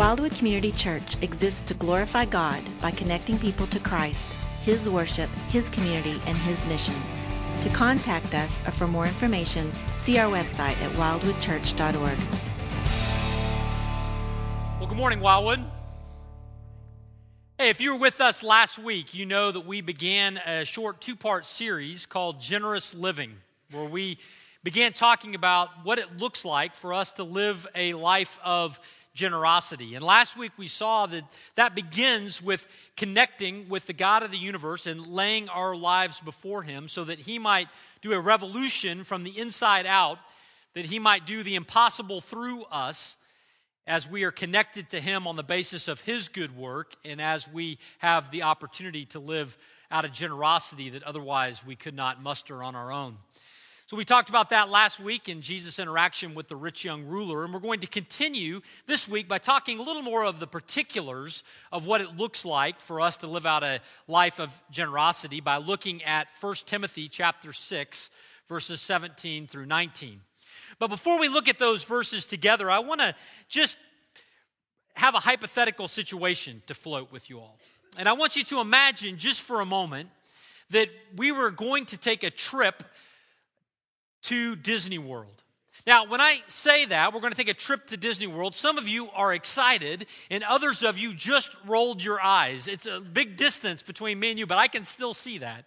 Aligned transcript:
Wildwood 0.00 0.34
Community 0.34 0.72
Church 0.72 1.22
exists 1.22 1.62
to 1.64 1.74
glorify 1.74 2.24
God 2.24 2.62
by 2.80 2.90
connecting 2.90 3.38
people 3.38 3.66
to 3.66 3.78
Christ, 3.78 4.34
His 4.62 4.88
worship, 4.88 5.28
His 5.50 5.68
community, 5.68 6.18
and 6.24 6.38
His 6.38 6.66
mission. 6.66 6.94
To 7.60 7.68
contact 7.68 8.34
us 8.34 8.62
or 8.66 8.70
for 8.70 8.86
more 8.86 9.04
information, 9.04 9.70
see 9.98 10.16
our 10.16 10.32
website 10.32 10.80
at 10.80 10.90
wildwoodchurch.org. 10.92 12.18
Well, 14.78 14.88
good 14.88 14.96
morning, 14.96 15.20
Wildwood. 15.20 15.62
Hey, 17.58 17.68
if 17.68 17.82
you 17.82 17.92
were 17.92 18.00
with 18.00 18.22
us 18.22 18.42
last 18.42 18.78
week, 18.78 19.12
you 19.12 19.26
know 19.26 19.52
that 19.52 19.66
we 19.66 19.82
began 19.82 20.38
a 20.38 20.64
short 20.64 21.02
two 21.02 21.14
part 21.14 21.44
series 21.44 22.06
called 22.06 22.40
Generous 22.40 22.94
Living, 22.94 23.34
where 23.70 23.84
we 23.84 24.16
began 24.64 24.94
talking 24.94 25.34
about 25.34 25.68
what 25.84 25.98
it 25.98 26.16
looks 26.16 26.46
like 26.46 26.74
for 26.74 26.94
us 26.94 27.12
to 27.12 27.22
live 27.22 27.66
a 27.74 27.92
life 27.92 28.38
of 28.42 28.80
generosity. 29.14 29.94
And 29.94 30.04
last 30.04 30.36
week 30.36 30.52
we 30.56 30.68
saw 30.68 31.06
that 31.06 31.24
that 31.56 31.74
begins 31.74 32.40
with 32.42 32.66
connecting 32.96 33.68
with 33.68 33.86
the 33.86 33.92
God 33.92 34.22
of 34.22 34.30
the 34.30 34.38
universe 34.38 34.86
and 34.86 35.06
laying 35.06 35.48
our 35.48 35.76
lives 35.76 36.20
before 36.20 36.62
Him 36.62 36.88
so 36.88 37.04
that 37.04 37.18
He 37.18 37.38
might 37.38 37.68
do 38.02 38.12
a 38.12 38.20
revolution 38.20 39.04
from 39.04 39.24
the 39.24 39.36
inside 39.38 39.86
out, 39.86 40.18
that 40.74 40.86
He 40.86 40.98
might 40.98 41.26
do 41.26 41.42
the 41.42 41.56
impossible 41.56 42.20
through 42.20 42.62
us 42.64 43.16
as 43.86 44.08
we 44.08 44.22
are 44.24 44.30
connected 44.30 44.90
to 44.90 45.00
Him 45.00 45.26
on 45.26 45.36
the 45.36 45.42
basis 45.42 45.88
of 45.88 46.00
His 46.00 46.28
good 46.28 46.56
work 46.56 46.94
and 47.04 47.20
as 47.20 47.48
we 47.48 47.78
have 47.98 48.30
the 48.30 48.44
opportunity 48.44 49.06
to 49.06 49.18
live 49.18 49.58
out 49.90 50.04
of 50.04 50.12
generosity 50.12 50.90
that 50.90 51.02
otherwise 51.02 51.66
we 51.66 51.74
could 51.74 51.94
not 51.94 52.22
muster 52.22 52.62
on 52.62 52.76
our 52.76 52.92
own. 52.92 53.16
So, 53.90 53.96
we 53.96 54.04
talked 54.04 54.28
about 54.28 54.50
that 54.50 54.70
last 54.70 55.00
week 55.00 55.28
in 55.28 55.42
Jesus' 55.42 55.80
interaction 55.80 56.36
with 56.36 56.46
the 56.46 56.54
rich 56.54 56.84
young 56.84 57.06
ruler, 57.06 57.42
and 57.42 57.52
we're 57.52 57.58
going 57.58 57.80
to 57.80 57.88
continue 57.88 58.60
this 58.86 59.08
week 59.08 59.26
by 59.26 59.38
talking 59.38 59.80
a 59.80 59.82
little 59.82 60.02
more 60.02 60.24
of 60.24 60.38
the 60.38 60.46
particulars 60.46 61.42
of 61.72 61.86
what 61.86 62.00
it 62.00 62.16
looks 62.16 62.44
like 62.44 62.78
for 62.78 63.00
us 63.00 63.16
to 63.16 63.26
live 63.26 63.46
out 63.46 63.64
a 63.64 63.80
life 64.06 64.38
of 64.38 64.62
generosity 64.70 65.40
by 65.40 65.56
looking 65.56 66.04
at 66.04 66.28
1 66.40 66.54
Timothy 66.66 67.08
chapter 67.08 67.52
6, 67.52 68.10
verses 68.46 68.80
17 68.80 69.48
through 69.48 69.66
19. 69.66 70.20
But 70.78 70.86
before 70.86 71.18
we 71.18 71.26
look 71.26 71.48
at 71.48 71.58
those 71.58 71.82
verses 71.82 72.24
together, 72.26 72.70
I 72.70 72.78
want 72.78 73.00
to 73.00 73.16
just 73.48 73.76
have 74.94 75.16
a 75.16 75.18
hypothetical 75.18 75.88
situation 75.88 76.62
to 76.68 76.74
float 76.74 77.10
with 77.10 77.28
you 77.28 77.40
all. 77.40 77.58
And 77.98 78.08
I 78.08 78.12
want 78.12 78.36
you 78.36 78.44
to 78.44 78.60
imagine 78.60 79.18
just 79.18 79.40
for 79.40 79.60
a 79.60 79.66
moment 79.66 80.10
that 80.70 80.90
we 81.16 81.32
were 81.32 81.50
going 81.50 81.86
to 81.86 81.96
take 81.96 82.22
a 82.22 82.30
trip 82.30 82.84
to 84.22 84.56
Disney 84.56 84.98
World. 84.98 85.42
Now, 85.86 86.06
when 86.06 86.20
I 86.20 86.40
say 86.46 86.84
that, 86.86 87.12
we're 87.12 87.20
going 87.20 87.32
to 87.32 87.36
take 87.36 87.48
a 87.48 87.54
trip 87.54 87.86
to 87.88 87.96
Disney 87.96 88.26
World. 88.26 88.54
Some 88.54 88.76
of 88.76 88.86
you 88.86 89.08
are 89.10 89.32
excited, 89.32 90.06
and 90.30 90.44
others 90.44 90.82
of 90.82 90.98
you 90.98 91.14
just 91.14 91.50
rolled 91.66 92.02
your 92.02 92.22
eyes. 92.22 92.68
It's 92.68 92.86
a 92.86 93.00
big 93.00 93.36
distance 93.36 93.82
between 93.82 94.20
me 94.20 94.30
and 94.30 94.38
you, 94.38 94.46
but 94.46 94.58
I 94.58 94.68
can 94.68 94.84
still 94.84 95.14
see 95.14 95.38
that. 95.38 95.64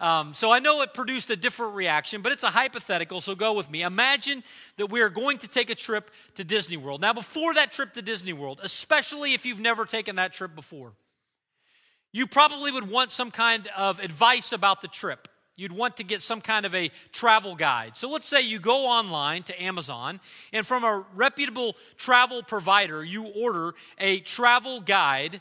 Um, 0.00 0.34
so 0.34 0.50
I 0.50 0.58
know 0.58 0.82
it 0.82 0.92
produced 0.92 1.30
a 1.30 1.36
different 1.36 1.76
reaction, 1.76 2.20
but 2.20 2.32
it's 2.32 2.42
a 2.42 2.50
hypothetical, 2.50 3.20
so 3.20 3.36
go 3.36 3.52
with 3.52 3.70
me. 3.70 3.82
Imagine 3.82 4.42
that 4.76 4.90
we 4.90 5.00
are 5.00 5.08
going 5.08 5.38
to 5.38 5.48
take 5.48 5.70
a 5.70 5.74
trip 5.74 6.10
to 6.34 6.42
Disney 6.42 6.76
World. 6.76 7.00
Now, 7.00 7.12
before 7.12 7.54
that 7.54 7.70
trip 7.70 7.92
to 7.92 8.02
Disney 8.02 8.32
World, 8.32 8.60
especially 8.62 9.34
if 9.34 9.46
you've 9.46 9.60
never 9.60 9.84
taken 9.84 10.16
that 10.16 10.32
trip 10.32 10.54
before, 10.56 10.92
you 12.12 12.26
probably 12.26 12.72
would 12.72 12.90
want 12.90 13.12
some 13.12 13.30
kind 13.30 13.68
of 13.76 14.00
advice 14.00 14.52
about 14.52 14.80
the 14.80 14.88
trip 14.88 15.28
you'd 15.56 15.72
want 15.72 15.96
to 15.98 16.04
get 16.04 16.22
some 16.22 16.40
kind 16.40 16.66
of 16.66 16.74
a 16.74 16.90
travel 17.12 17.54
guide. 17.54 17.96
So 17.96 18.10
let's 18.10 18.26
say 18.26 18.42
you 18.42 18.58
go 18.58 18.86
online 18.86 19.42
to 19.44 19.62
Amazon, 19.62 20.20
and 20.52 20.66
from 20.66 20.84
a 20.84 21.04
reputable 21.14 21.76
travel 21.96 22.42
provider, 22.42 23.04
you 23.04 23.26
order 23.26 23.74
a 23.98 24.20
travel 24.20 24.80
guide 24.80 25.40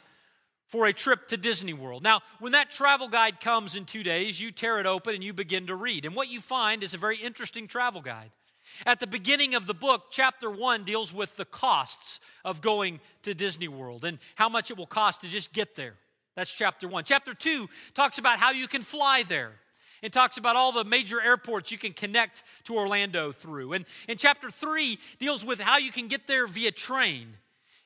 for 0.66 0.88
a 0.88 0.94
trip 0.94 1.28
to 1.28 1.38
Disney 1.38 1.74
World. 1.74 2.02
Now, 2.02 2.22
when 2.40 2.54
that 2.54 2.72
travel 2.72 3.08
guide 3.08 3.40
comes 3.40 3.76
in 3.76 3.86
two 3.86 4.02
days, 4.02 4.42
you 4.42 4.50
tear 4.50 4.80
it 4.80 4.88
open 4.88 5.14
and 5.14 5.24
you 5.24 5.32
begin 5.32 5.68
to 5.68 5.76
read. 5.76 6.04
And 6.04 6.16
what 6.16 6.30
you 6.30 6.42
find 6.42 6.84
is 6.84 6.96
a 6.96 6.98
very 6.98 7.18
interesting 7.18 7.68
travel 7.68 8.02
guide. 8.02 8.32
At 8.88 9.00
the 9.00 9.06
beginning 9.06 9.54
of 9.54 9.68
the 9.68 9.76
book, 9.76 10.06
chapter 10.10 10.50
one 10.50 10.84
deals 10.84 11.14
with 11.14 11.36
the 11.38 11.46
costs 11.46 12.20
of 12.44 12.62
going 12.62 13.02
to 13.22 13.36
Disney 13.36 13.68
World 13.68 14.04
and 14.04 14.18
how 14.34 14.50
much 14.50 14.72
it 14.72 14.78
will 14.78 14.88
cost 14.88 15.22
to 15.22 15.28
just 15.28 15.54
get 15.54 15.76
there. 15.76 15.94
That's 16.36 16.52
chapter 16.52 16.88
one. 16.88 17.04
Chapter 17.04 17.36
two 17.36 17.70
talks 17.94 18.18
about 18.18 18.40
how 18.40 18.50
you 18.50 18.68
can 18.68 18.82
fly 18.82 19.22
there. 19.22 19.52
It 20.04 20.12
talks 20.12 20.36
about 20.36 20.58
all 20.58 20.74
the 20.74 20.84
major 20.84 21.22
airports 21.22 21.72
you 21.72 21.78
can 21.78 21.94
connect 21.94 22.44
to 22.66 22.76
Orlando 22.76 23.32
through. 23.32 23.72
And, 23.72 23.86
and 24.10 24.20
chapter 24.20 24.52
three 24.52 25.00
deals 25.18 25.46
with 25.46 25.62
how 25.62 25.78
you 25.78 25.94
can 25.94 26.10
get 26.10 26.28
there 26.28 26.46
via 26.46 26.72
train. 26.72 27.30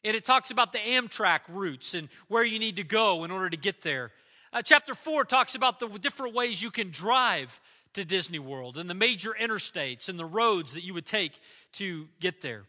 And 0.03 0.15
it 0.15 0.25
talks 0.25 0.49
about 0.49 0.71
the 0.71 0.79
Amtrak 0.79 1.41
routes 1.47 1.93
and 1.93 2.09
where 2.27 2.43
you 2.43 2.57
need 2.57 2.77
to 2.77 2.83
go 2.83 3.23
in 3.23 3.29
order 3.29 3.51
to 3.51 3.57
get 3.57 3.83
there. 3.83 4.11
Uh, 4.51 4.63
chapter 4.63 4.95
four 4.95 5.25
talks 5.25 5.53
about 5.53 5.79
the 5.79 5.87
different 5.87 6.33
ways 6.33 6.59
you 6.59 6.71
can 6.71 6.89
drive 6.89 7.61
to 7.93 8.03
Disney 8.03 8.39
World 8.39 8.77
and 8.77 8.89
the 8.89 8.95
major 8.95 9.35
interstates 9.39 10.09
and 10.09 10.17
the 10.17 10.25
roads 10.25 10.73
that 10.73 10.83
you 10.83 10.95
would 10.95 11.05
take 11.05 11.33
to 11.73 12.07
get 12.19 12.41
there. 12.41 12.63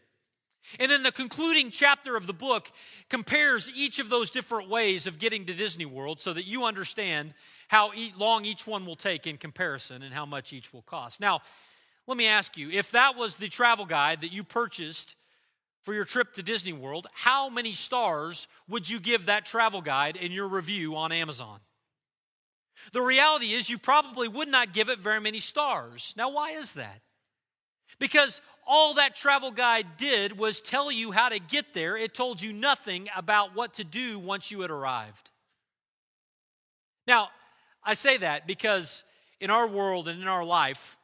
And 0.79 0.91
then 0.91 1.03
the 1.03 1.11
concluding 1.11 1.71
chapter 1.71 2.15
of 2.15 2.27
the 2.27 2.33
book 2.33 2.71
compares 3.09 3.71
each 3.75 3.99
of 3.99 4.09
those 4.09 4.29
different 4.29 4.69
ways 4.69 5.07
of 5.07 5.17
getting 5.19 5.45
to 5.45 5.53
Disney 5.53 5.85
World 5.85 6.19
so 6.19 6.33
that 6.33 6.45
you 6.45 6.65
understand 6.65 7.33
how 7.69 7.91
long 8.17 8.45
each 8.45 8.67
one 8.67 8.85
will 8.85 8.95
take 8.95 9.25
in 9.25 9.37
comparison 9.37 10.03
and 10.03 10.13
how 10.13 10.25
much 10.25 10.53
each 10.53 10.73
will 10.73 10.83
cost. 10.83 11.19
Now, 11.19 11.41
let 12.07 12.17
me 12.17 12.27
ask 12.27 12.57
you 12.57 12.69
if 12.69 12.91
that 12.91 13.15
was 13.15 13.37
the 13.37 13.49
travel 13.49 13.85
guide 13.85 14.21
that 14.21 14.31
you 14.31 14.43
purchased 14.43 15.15
for 15.81 15.93
your 15.93 16.05
trip 16.05 16.33
to 16.33 16.43
Disney 16.43 16.73
World, 16.73 17.07
how 17.13 17.49
many 17.49 17.73
stars 17.73 18.47
would 18.67 18.89
you 18.89 18.99
give 18.99 19.27
that 19.27 19.45
travel 19.45 19.81
guide 19.81 20.17
in 20.17 20.31
your 20.31 20.47
review 20.47 20.95
on 20.95 21.11
Amazon? 21.11 21.59
The 22.91 23.01
reality 23.01 23.53
is, 23.53 23.69
you 23.69 23.77
probably 23.77 24.27
would 24.27 24.47
not 24.47 24.73
give 24.73 24.89
it 24.89 24.99
very 24.99 25.19
many 25.19 25.39
stars. 25.39 26.13
Now, 26.17 26.29
why 26.29 26.51
is 26.51 26.73
that? 26.73 27.01
Because 27.99 28.41
all 28.71 28.93
that 28.93 29.15
travel 29.15 29.49
guide 29.49 29.97
did 29.97 30.37
was 30.37 30.59
tell 30.59 30.91
you 30.91 31.11
how 31.11 31.27
to 31.27 31.39
get 31.39 31.73
there. 31.73 31.97
It 31.97 32.13
told 32.13 32.39
you 32.39 32.53
nothing 32.53 33.09
about 33.15 33.55
what 33.55 33.73
to 33.73 33.83
do 33.83 34.19
once 34.19 34.51
you 34.51 34.61
had 34.61 34.69
arrived. 34.69 35.31
Now, 37.07 37.29
I 37.83 37.95
say 37.95 38.17
that 38.17 38.45
because 38.45 39.03
in 39.41 39.49
our 39.49 39.67
world 39.67 40.07
and 40.07 40.21
in 40.21 40.27
our 40.27 40.45
life, 40.45 40.99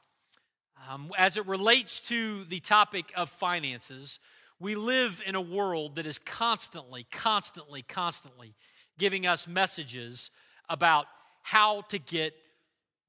um, 0.88 1.10
as 1.18 1.38
it 1.38 1.48
relates 1.48 2.00
to 2.02 2.44
the 2.44 2.60
topic 2.60 3.12
of 3.18 3.32
finances, 3.32 4.20
we 4.60 4.76
live 4.76 5.20
in 5.26 5.34
a 5.34 5.42
world 5.42 5.96
that 5.96 6.06
is 6.06 6.20
constantly, 6.20 7.08
constantly, 7.12 7.82
constantly 7.82 8.54
giving 9.00 9.26
us 9.26 9.48
messages 9.48 10.30
about 10.70 11.08
how 11.42 11.82
to 11.82 11.98
get 11.98 12.36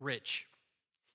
rich. 0.01 0.47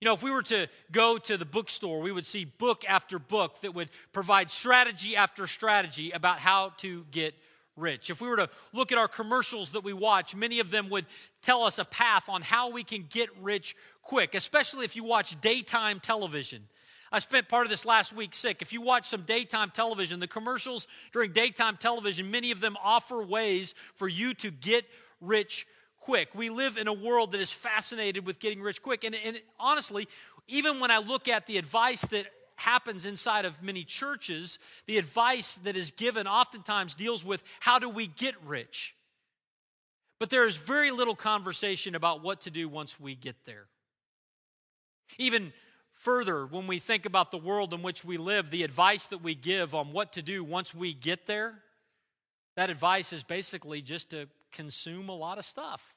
You 0.01 0.07
know, 0.07 0.15
if 0.15 0.23
we 0.23 0.31
were 0.31 0.41
to 0.43 0.67
go 0.91 1.19
to 1.19 1.37
the 1.37 1.45
bookstore, 1.45 1.99
we 2.01 2.11
would 2.11 2.25
see 2.25 2.43
book 2.43 2.83
after 2.87 3.19
book 3.19 3.61
that 3.61 3.75
would 3.75 3.89
provide 4.11 4.49
strategy 4.49 5.15
after 5.15 5.45
strategy 5.45 6.09
about 6.09 6.39
how 6.39 6.69
to 6.77 7.05
get 7.11 7.35
rich. 7.77 8.09
If 8.09 8.19
we 8.19 8.27
were 8.27 8.37
to 8.37 8.49
look 8.73 8.91
at 8.91 8.97
our 8.97 9.07
commercials 9.07 9.69
that 9.71 9.83
we 9.83 9.93
watch, 9.93 10.33
many 10.33 10.59
of 10.59 10.71
them 10.71 10.89
would 10.89 11.05
tell 11.43 11.61
us 11.61 11.77
a 11.77 11.85
path 11.85 12.29
on 12.29 12.41
how 12.41 12.71
we 12.71 12.83
can 12.83 13.05
get 13.11 13.29
rich 13.43 13.75
quick, 14.01 14.33
especially 14.33 14.85
if 14.85 14.95
you 14.95 15.03
watch 15.03 15.39
daytime 15.39 15.99
television. 15.99 16.63
I 17.11 17.19
spent 17.19 17.47
part 17.47 17.67
of 17.67 17.69
this 17.69 17.85
last 17.85 18.11
week 18.11 18.33
sick. 18.33 18.63
If 18.63 18.73
you 18.73 18.81
watch 18.81 19.05
some 19.05 19.21
daytime 19.21 19.69
television, 19.69 20.19
the 20.19 20.27
commercials 20.27 20.87
during 21.11 21.31
daytime 21.31 21.77
television, 21.77 22.31
many 22.31 22.49
of 22.49 22.59
them 22.59 22.75
offer 22.83 23.23
ways 23.23 23.75
for 23.93 24.07
you 24.07 24.33
to 24.35 24.49
get 24.49 24.83
rich 25.19 25.67
quick. 26.01 26.35
We 26.35 26.49
live 26.49 26.77
in 26.77 26.87
a 26.87 26.93
world 26.93 27.31
that 27.31 27.39
is 27.39 27.51
fascinated 27.51 28.25
with 28.25 28.39
getting 28.39 28.61
rich 28.61 28.81
quick. 28.81 29.03
And, 29.03 29.15
and 29.15 29.39
honestly, 29.59 30.07
even 30.47 30.79
when 30.79 30.91
I 30.91 30.97
look 30.97 31.27
at 31.27 31.47
the 31.47 31.57
advice 31.57 32.01
that 32.01 32.25
happens 32.55 33.05
inside 33.05 33.45
of 33.45 33.61
many 33.63 33.83
churches, 33.83 34.59
the 34.85 34.97
advice 34.97 35.55
that 35.63 35.75
is 35.75 35.91
given 35.91 36.27
oftentimes 36.27 36.95
deals 36.95 37.23
with 37.23 37.41
how 37.59 37.79
do 37.79 37.89
we 37.89 38.07
get 38.07 38.35
rich. 38.45 38.95
But 40.19 40.29
there 40.29 40.45
is 40.45 40.57
very 40.57 40.91
little 40.91 41.15
conversation 41.15 41.95
about 41.95 42.21
what 42.23 42.41
to 42.41 42.51
do 42.51 42.69
once 42.69 42.99
we 42.99 43.15
get 43.15 43.35
there. 43.45 43.65
Even 45.17 45.53
further, 45.93 46.45
when 46.45 46.67
we 46.67 46.77
think 46.77 47.05
about 47.05 47.31
the 47.31 47.37
world 47.37 47.73
in 47.73 47.81
which 47.81 48.05
we 48.05 48.17
live, 48.17 48.51
the 48.51 48.63
advice 48.63 49.07
that 49.07 49.23
we 49.23 49.33
give 49.33 49.73
on 49.73 49.91
what 49.91 50.13
to 50.13 50.21
do 50.21 50.43
once 50.43 50.75
we 50.75 50.93
get 50.93 51.25
there, 51.25 51.55
that 52.55 52.69
advice 52.69 53.13
is 53.13 53.23
basically 53.23 53.81
just 53.81 54.11
to 54.11 54.27
consume 54.51 55.09
a 55.09 55.15
lot 55.15 55.37
of 55.37 55.45
stuff. 55.45 55.95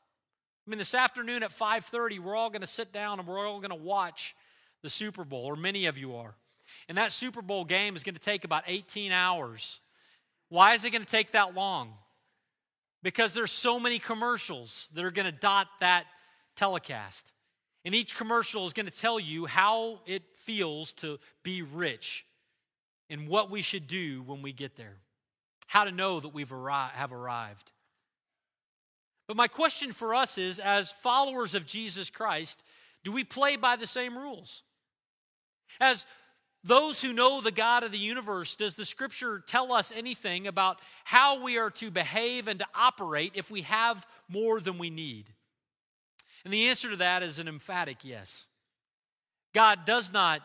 I 0.67 0.71
mean, 0.71 0.79
this 0.79 0.95
afternoon 0.95 1.43
at 1.43 1.51
5:30, 1.51 2.19
we're 2.19 2.37
all 2.37 2.51
going 2.51 2.62
to 2.62 2.67
sit 2.67 2.93
down 2.93 3.19
and 3.19 3.29
we're 3.29 3.47
all 3.47 3.61
going 3.61 3.71
to 3.71 3.77
watch 3.77 4.35
the 4.83 4.91
Super 4.91 5.25
Bowl, 5.25 5.45
or 5.45 5.56
many 5.56 5.87
of 5.87 5.99
you 5.99 6.17
are. 6.17 6.35
And 6.89 6.99
that 6.99 7.12
Super 7.12 7.43
Bowl 7.43 7.65
game 7.65 7.97
is 7.97 8.03
going 8.03 8.15
to 8.15 8.21
take 8.21 8.45
about 8.45 8.65
18 8.67 9.12
hours. 9.12 9.81
Why 10.49 10.75
is 10.75 10.85
it 10.85 10.91
going 10.91 11.05
to 11.05 11.11
take 11.11 11.33
that 11.33 11.55
long? 11.55 11.95
because 13.05 13.35
there's 13.35 13.53
so 13.53 13.79
many 13.79 14.01
commercials 14.01 14.89
that 14.95 15.05
are 15.05 15.12
going 15.12 15.31
to 15.31 15.39
dot 15.39 15.69
that 15.79 16.06
telecast. 16.56 17.31
And 17.85 17.95
each 17.95 18.17
commercial 18.17 18.65
is 18.65 18.73
going 18.73 18.87
to 18.87 18.93
tell 18.93 19.21
you 19.21 19.45
how 19.45 20.01
it 20.06 20.23
feels 20.35 20.95
to 20.95 21.21
be 21.43 21.61
rich 21.61 22.25
and 23.11 23.29
what 23.29 23.51
we 23.51 23.61
should 23.61 23.87
do 23.87 24.23
when 24.23 24.41
we 24.41 24.53
get 24.53 24.75
there. 24.77 24.97
How 25.67 25.85
to 25.85 25.93
know 25.93 26.21
that 26.21 26.35
we've 26.35 26.51
arri- 26.51 26.91
have 26.91 27.13
arrived. 27.13 27.73
But 29.27 29.37
my 29.37 29.49
question 29.49 29.93
for 29.93 30.15
us 30.15 30.39
is 30.39 30.59
as 30.59 30.93
followers 30.93 31.55
of 31.55 31.67
Jesus 31.67 32.11
Christ, 32.11 32.63
do 33.05 33.13
we 33.13 33.25
play 33.25 33.57
by 33.57 33.77
the 33.77 33.87
same 33.87 34.17
rules? 34.17 34.63
As 35.81 36.07
those 36.63 37.03
who 37.03 37.13
know 37.13 37.41
the 37.41 37.51
God 37.51 37.85
of 37.85 37.93
the 37.93 37.99
universe, 37.99 38.57
does 38.57 38.75
the 38.75 38.85
scripture 38.85 39.43
tell 39.47 39.73
us 39.73 39.93
anything 39.95 40.47
about 40.47 40.81
how 41.05 41.45
we 41.45 41.59
are 41.59 41.71
to 41.71 41.91
behave 41.91 42.49
and 42.49 42.59
to 42.61 42.67
operate 42.75 43.33
if 43.35 43.51
we 43.51 43.63
have 43.63 44.07
more 44.29 44.61
than 44.61 44.79
we 44.79 44.91
need? 44.91 45.27
And 46.45 46.53
the 46.53 46.69
answer 46.69 46.91
to 46.91 46.97
that 46.97 47.23
is 47.23 47.39
an 47.39 47.49
emphatic 47.49 47.99
yes. 48.03 48.47
God 49.55 49.81
does 49.85 50.13
not 50.13 50.43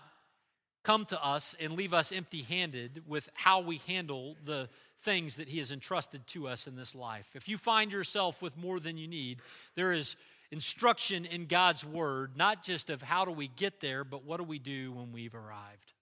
come 0.83 1.05
to 1.05 1.23
us 1.23 1.55
and 1.59 1.73
leave 1.73 1.93
us 1.93 2.11
empty 2.11 2.41
handed 2.41 3.03
with 3.07 3.29
how 3.33 3.61
we 3.61 3.81
handle 3.87 4.35
the 4.45 4.69
things 5.01 5.37
that 5.37 5.47
He 5.47 5.59
has 5.59 5.71
entrusted 5.71 6.25
to 6.27 6.47
us 6.47 6.67
in 6.67 6.75
this 6.75 6.95
life. 6.95 7.29
If 7.35 7.47
you 7.47 7.57
find 7.57 7.91
yourself 7.91 8.41
with 8.41 8.57
more 8.57 8.79
than 8.79 8.97
you 8.97 9.07
need, 9.07 9.39
there 9.75 9.91
is 9.91 10.15
instruction 10.51 11.25
in 11.25 11.45
God's 11.45 11.85
Word, 11.85 12.35
not 12.35 12.63
just 12.63 12.89
of 12.89 13.01
how 13.01 13.25
do 13.25 13.31
we 13.31 13.47
get 13.47 13.79
there, 13.79 14.03
but 14.03 14.25
what 14.25 14.37
do 14.37 14.43
we 14.43 14.59
do 14.59 14.91
when 14.91 15.11
we've 15.11 15.35
arrived. 15.35 15.93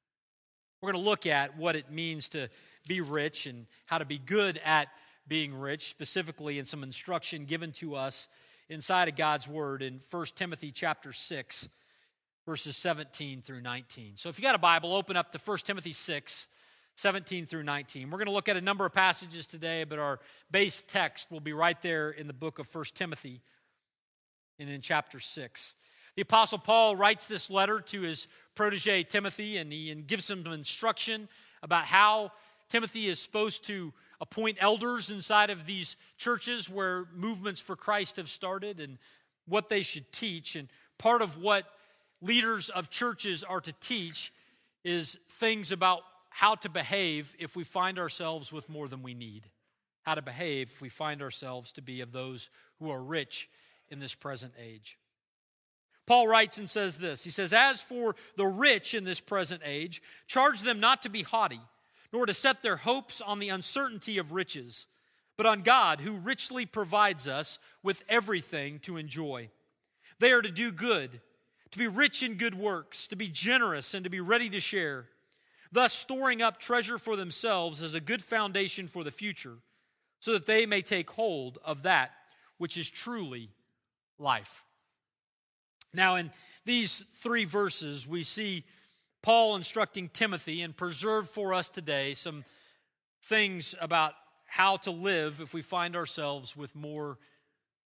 We're 0.82 0.92
going 0.92 1.04
to 1.04 1.10
look 1.10 1.26
at 1.26 1.58
what 1.58 1.76
it 1.76 1.92
means 1.92 2.30
to 2.30 2.50
be 2.88 3.02
rich 3.02 3.48
and 3.48 3.66
how 3.86 3.98
to 3.98 4.06
be 4.06 4.18
good 4.18 4.60
at 4.64 4.88
being 5.28 5.60
rich, 5.60 5.90
specifically 5.90 6.60
in 6.60 6.66
some 6.66 6.84
instruction 6.84 7.46
given 7.46 7.72
to 7.74 7.96
us 7.96 8.28
inside 8.70 9.08
of 9.08 9.16
God's 9.16 9.48
Word 9.48 9.82
in 9.82 10.00
1 10.12 10.26
Timothy 10.36 10.72
chapter 10.72 11.12
6, 11.12 11.70
verses 12.46 12.78
17 12.78 13.42
through 13.42 13.62
19. 13.62 14.14
So 14.16 14.30
if 14.30 14.40
you 14.40 14.44
got 14.44 14.56
a 14.56 14.60
Bible, 14.60 14.94
open 14.94 15.18
up 15.18 15.32
to 15.34 15.40
1 15.40 15.58
Timothy 15.60 15.92
6, 15.92 16.48
17 16.98 17.46
through 17.46 17.62
19. 17.62 18.10
We're 18.10 18.18
going 18.18 18.26
to 18.26 18.34
look 18.34 18.50
at 18.50 18.58
a 18.58 18.62
number 18.62 18.84
of 18.84 18.92
passages 18.92 19.46
today, 19.46 19.84
but 19.84 20.00
our 20.00 20.20
base 20.50 20.84
text 20.88 21.32
will 21.32 21.40
be 21.40 21.54
right 21.54 21.80
there 21.84 22.10
in 22.10 22.26
the 22.26 22.34
book 22.34 22.58
of 22.58 22.74
1 22.74 22.86
Timothy 22.96 23.42
and 24.58 24.68
in 24.68 24.82
chapter 24.82 25.20
6. 25.20 25.76
The 26.16 26.24
Apostle 26.24 26.58
Paul 26.58 26.96
writes 26.96 27.28
this 27.28 27.52
letter 27.52 27.82
to 27.82 28.02
his 28.02 28.28
protege 28.56 29.04
Timothy, 29.04 29.58
and 29.58 29.72
he 29.72 29.94
gives 29.94 30.28
him 30.28 30.44
instruction 30.48 31.30
about 31.62 31.86
how 31.86 32.32
Timothy 32.68 33.06
is 33.06 33.20
supposed 33.20 33.66
to 33.66 33.94
appoint 34.20 34.58
elders 34.60 35.12
inside 35.12 35.52
of 35.52 35.68
these 35.68 35.98
churches 36.18 36.68
where 36.68 37.06
movements 37.14 37.62
for 37.62 37.76
Christ 37.76 38.16
have 38.16 38.28
started 38.28 38.80
and 38.80 38.98
what 39.48 39.70
they 39.70 39.84
should 39.84 40.12
teach. 40.12 40.56
And 40.56 40.68
part 40.98 41.22
of 41.22 41.40
what 41.40 41.66
leaders 42.24 42.70
of 42.70 42.90
churches 42.90 43.44
are 43.44 43.62
to 43.62 43.74
teach 43.74 44.34
is 44.84 45.20
things 45.30 45.72
about 45.72 46.02
how 46.38 46.54
to 46.54 46.70
behave 46.70 47.36
if 47.40 47.56
we 47.56 47.64
find 47.64 47.98
ourselves 47.98 48.54
with 48.54 48.70
more 48.70 48.88
than 48.88 49.02
we 49.02 49.16
need. 49.16 49.50
How 50.04 50.14
to 50.14 50.22
behave 50.22 50.70
if 50.70 50.82
we 50.84 50.88
find 50.88 51.24
ourselves 51.24 51.72
to 51.72 51.82
be 51.82 52.02
of 52.02 52.12
those 52.12 52.52
who 52.78 52.92
are 52.92 53.02
rich 53.02 53.50
in 53.90 53.98
this 53.98 54.14
present 54.14 54.54
age. 54.64 55.00
Paul 56.06 56.28
writes 56.28 56.60
and 56.60 56.70
says 56.70 57.00
this 57.00 57.24
He 57.24 57.32
says, 57.32 57.54
As 57.54 57.82
for 57.82 58.16
the 58.36 58.46
rich 58.46 58.94
in 58.94 59.04
this 59.04 59.20
present 59.20 59.64
age, 59.66 60.00
charge 60.28 60.62
them 60.62 60.80
not 60.80 61.02
to 61.02 61.10
be 61.10 61.24
haughty, 61.24 61.60
nor 62.14 62.28
to 62.28 62.36
set 62.36 62.62
their 62.62 62.78
hopes 62.78 63.20
on 63.20 63.40
the 63.40 63.50
uncertainty 63.50 64.20
of 64.20 64.32
riches, 64.32 64.86
but 65.38 65.48
on 65.48 65.64
God, 65.64 66.02
who 66.02 66.20
richly 66.20 66.68
provides 66.68 67.28
us 67.28 67.58
with 67.82 68.04
everything 68.08 68.78
to 68.82 68.98
enjoy. 68.98 69.50
They 70.20 70.32
are 70.34 70.44
to 70.44 70.52
do 70.52 70.72
good, 70.72 71.20
to 71.72 71.80
be 71.80 71.88
rich 71.88 72.22
in 72.22 72.36
good 72.36 72.54
works, 72.54 73.08
to 73.08 73.16
be 73.16 73.28
generous, 73.28 73.96
and 73.96 74.04
to 74.04 74.12
be 74.12 74.22
ready 74.22 74.52
to 74.52 74.60
share, 74.60 75.08
thus 75.72 75.94
storing 75.94 76.42
up 76.42 76.58
treasure 76.58 76.98
for 76.98 77.16
themselves 77.16 77.82
as 77.82 77.94
a 77.94 78.00
good 78.00 78.24
foundation 78.24 78.88
for 78.88 79.04
the 79.04 79.12
future, 79.12 79.58
so 80.20 80.34
that 80.34 80.46
they 80.46 80.66
may 80.66 80.82
take 80.82 81.10
hold 81.12 81.58
of 81.64 81.84
that 81.84 82.12
which 82.58 82.78
is 82.78 82.90
truly 82.90 83.50
life. 84.20 84.64
Now, 85.94 86.16
in 86.16 86.32
these 86.66 87.04
three 87.14 87.46
verses, 87.46 88.08
we 88.08 88.24
see 88.24 88.64
Paul 89.22 89.56
instructing 89.56 90.10
Timothy 90.10 90.62
and 90.62 90.76
preserve 90.76 91.30
for 91.30 91.54
us 91.54 91.70
today 91.70 92.14
some 92.14 92.44
things 93.24 93.76
about 93.80 94.14
how 94.46 94.78
to 94.78 94.92
live 94.92 95.42
if 95.42 95.54
we 95.54 95.62
find 95.62 95.96
ourselves 95.96 96.56
with 96.56 96.76
more 96.76 97.18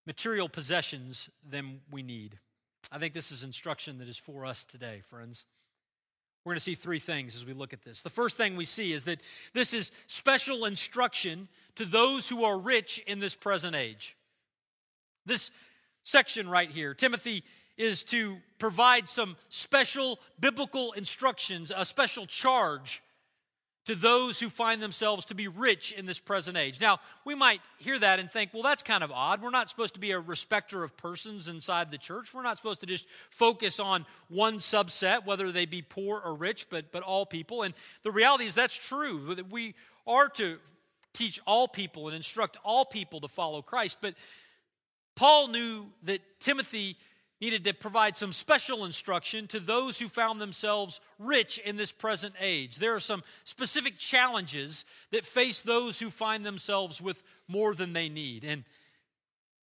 material 0.05 0.49
possessions 0.49 1.29
than 1.47 1.81
we 1.91 2.01
need. 2.01 2.37
I 2.91 2.99
think 2.99 3.13
this 3.13 3.31
is 3.31 3.43
instruction 3.43 3.99
that 3.99 4.07
is 4.07 4.17
for 4.17 4.45
us 4.45 4.63
today, 4.63 5.01
friends. 5.03 5.45
We're 6.43 6.51
going 6.51 6.57
to 6.57 6.63
see 6.63 6.75
three 6.75 6.99
things 6.99 7.35
as 7.35 7.45
we 7.45 7.53
look 7.53 7.71
at 7.71 7.83
this. 7.83 8.01
The 8.01 8.09
first 8.09 8.35
thing 8.35 8.55
we 8.55 8.65
see 8.65 8.93
is 8.93 9.05
that 9.05 9.19
this 9.53 9.73
is 9.73 9.91
special 10.07 10.65
instruction 10.65 11.47
to 11.75 11.85
those 11.85 12.27
who 12.27 12.43
are 12.43 12.57
rich 12.57 12.99
in 13.05 13.19
this 13.19 13.35
present 13.35 13.75
age. 13.75 14.17
This 15.25 15.51
section 16.03 16.49
right 16.49 16.69
here, 16.69 16.95
Timothy 16.95 17.43
is 17.77 18.03
to 18.05 18.37
provide 18.57 19.07
some 19.07 19.37
special 19.49 20.19
biblical 20.39 20.93
instructions, 20.93 21.71
a 21.75 21.85
special 21.85 22.25
charge 22.25 23.03
to 23.85 23.95
those 23.95 24.39
who 24.39 24.47
find 24.47 24.81
themselves 24.81 25.25
to 25.25 25.35
be 25.35 25.47
rich 25.47 25.91
in 25.91 26.05
this 26.05 26.19
present 26.19 26.55
age. 26.55 26.79
Now, 26.79 26.99
we 27.25 27.33
might 27.33 27.61
hear 27.79 27.97
that 27.97 28.19
and 28.19 28.29
think, 28.29 28.53
well, 28.53 28.61
that's 28.61 28.83
kind 28.83 29.03
of 29.03 29.11
odd. 29.11 29.41
We're 29.41 29.49
not 29.49 29.69
supposed 29.69 29.95
to 29.95 29.99
be 29.99 30.11
a 30.11 30.19
respecter 30.19 30.83
of 30.83 30.95
persons 30.97 31.47
inside 31.47 31.89
the 31.89 31.97
church. 31.97 32.33
We're 32.33 32.43
not 32.43 32.57
supposed 32.57 32.81
to 32.81 32.85
just 32.85 33.07
focus 33.31 33.79
on 33.79 34.05
one 34.29 34.57
subset, 34.57 35.25
whether 35.25 35.51
they 35.51 35.65
be 35.65 35.81
poor 35.81 36.21
or 36.23 36.35
rich, 36.35 36.67
but, 36.69 36.91
but 36.91 37.01
all 37.01 37.25
people. 37.25 37.63
And 37.63 37.73
the 38.03 38.11
reality 38.11 38.45
is 38.45 38.53
that's 38.53 38.75
true. 38.75 39.35
We 39.49 39.73
are 40.05 40.29
to 40.29 40.57
teach 41.13 41.39
all 41.47 41.67
people 41.67 42.07
and 42.07 42.15
instruct 42.15 42.57
all 42.63 42.85
people 42.85 43.19
to 43.21 43.27
follow 43.27 43.61
Christ. 43.61 43.97
But 43.99 44.13
Paul 45.15 45.47
knew 45.47 45.87
that 46.03 46.21
Timothy 46.39 46.97
needed 47.41 47.63
to 47.63 47.73
provide 47.73 48.15
some 48.15 48.31
special 48.31 48.85
instruction 48.85 49.47
to 49.47 49.59
those 49.59 49.97
who 49.97 50.07
found 50.07 50.39
themselves 50.39 51.01
rich 51.17 51.57
in 51.57 51.75
this 51.75 51.91
present 51.91 52.35
age. 52.39 52.77
There 52.77 52.95
are 52.95 52.99
some 52.99 53.23
specific 53.43 53.97
challenges 53.97 54.85
that 55.11 55.25
face 55.25 55.59
those 55.59 55.99
who 55.99 56.11
find 56.11 56.45
themselves 56.45 57.01
with 57.01 57.23
more 57.47 57.73
than 57.73 57.93
they 57.93 58.09
need. 58.09 58.43
And 58.43 58.63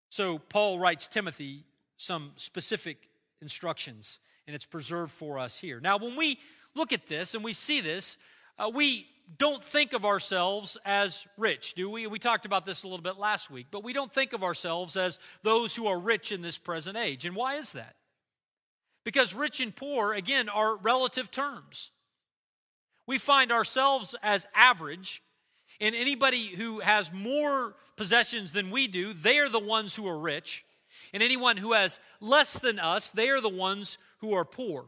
so 0.09 0.38
Paul 0.38 0.79
writes 0.79 1.09
Timothy 1.09 1.65
some 1.97 2.31
specific 2.37 3.09
instructions, 3.43 4.20
and 4.47 4.55
it's 4.55 4.67
preserved 4.67 5.12
for 5.12 5.38
us 5.38 5.58
here. 5.58 5.81
Now, 5.81 5.96
when 5.96 6.15
we 6.15 6.39
look 6.77 6.93
at 6.93 7.08
this 7.08 7.34
and 7.34 7.43
we 7.43 7.53
see 7.53 7.81
this, 7.81 8.17
uh, 8.58 8.70
we 8.73 9.06
don't 9.39 9.65
think 9.65 9.93
of 9.93 10.05
ourselves 10.05 10.77
as 10.84 11.27
rich, 11.37 11.75
do 11.75 11.91
we? 11.91 12.06
We 12.06 12.19
talked 12.19 12.46
about 12.46 12.65
this 12.65 12.82
a 12.82 12.89
little 12.89 13.03
bit 13.03 13.19
last 13.19 13.51
week, 13.51 13.67
but 13.70 13.82
we 13.82 13.93
don't 13.93 14.13
think 14.13 14.32
of 14.32 14.43
ourselves 14.43 14.96
as 14.96 15.19
those 15.43 15.75
who 15.75 15.87
are 15.87 15.99
rich 15.99 16.31
in 16.31 16.43
this 16.43 16.58
present 16.58 16.96
age. 16.96 17.25
And 17.25 17.34
why 17.34 17.55
is 17.55 17.73
that? 17.73 17.96
Because 19.05 19.34
rich 19.34 19.61
and 19.61 19.75
poor, 19.75 20.13
again, 20.13 20.49
are 20.49 20.77
relative 20.77 21.31
terms. 21.31 21.91
We 23.06 23.19
find 23.19 23.53
ourselves 23.53 24.15
as 24.23 24.46
average, 24.55 25.23
and 25.81 25.94
anybody 25.94 26.46
who 26.46 26.81
has 26.81 27.13
more 27.13 27.75
possessions 27.96 28.53
than 28.53 28.70
we 28.70 28.89
do, 28.89 29.13
they 29.13 29.39
are 29.39 29.49
the 29.49 29.58
ones 29.58 29.94
who 29.94 30.06
are 30.06 30.19
rich. 30.19 30.65
And 31.13 31.23
anyone 31.23 31.56
who 31.56 31.73
has 31.73 32.01
less 32.20 32.58
than 32.58 32.79
us, 32.79 33.11
they 33.11 33.29
are 33.29 33.41
the 33.41 33.49
ones 33.49 33.99
who 34.19 34.34
are 34.34 34.44
poor. 34.44 34.87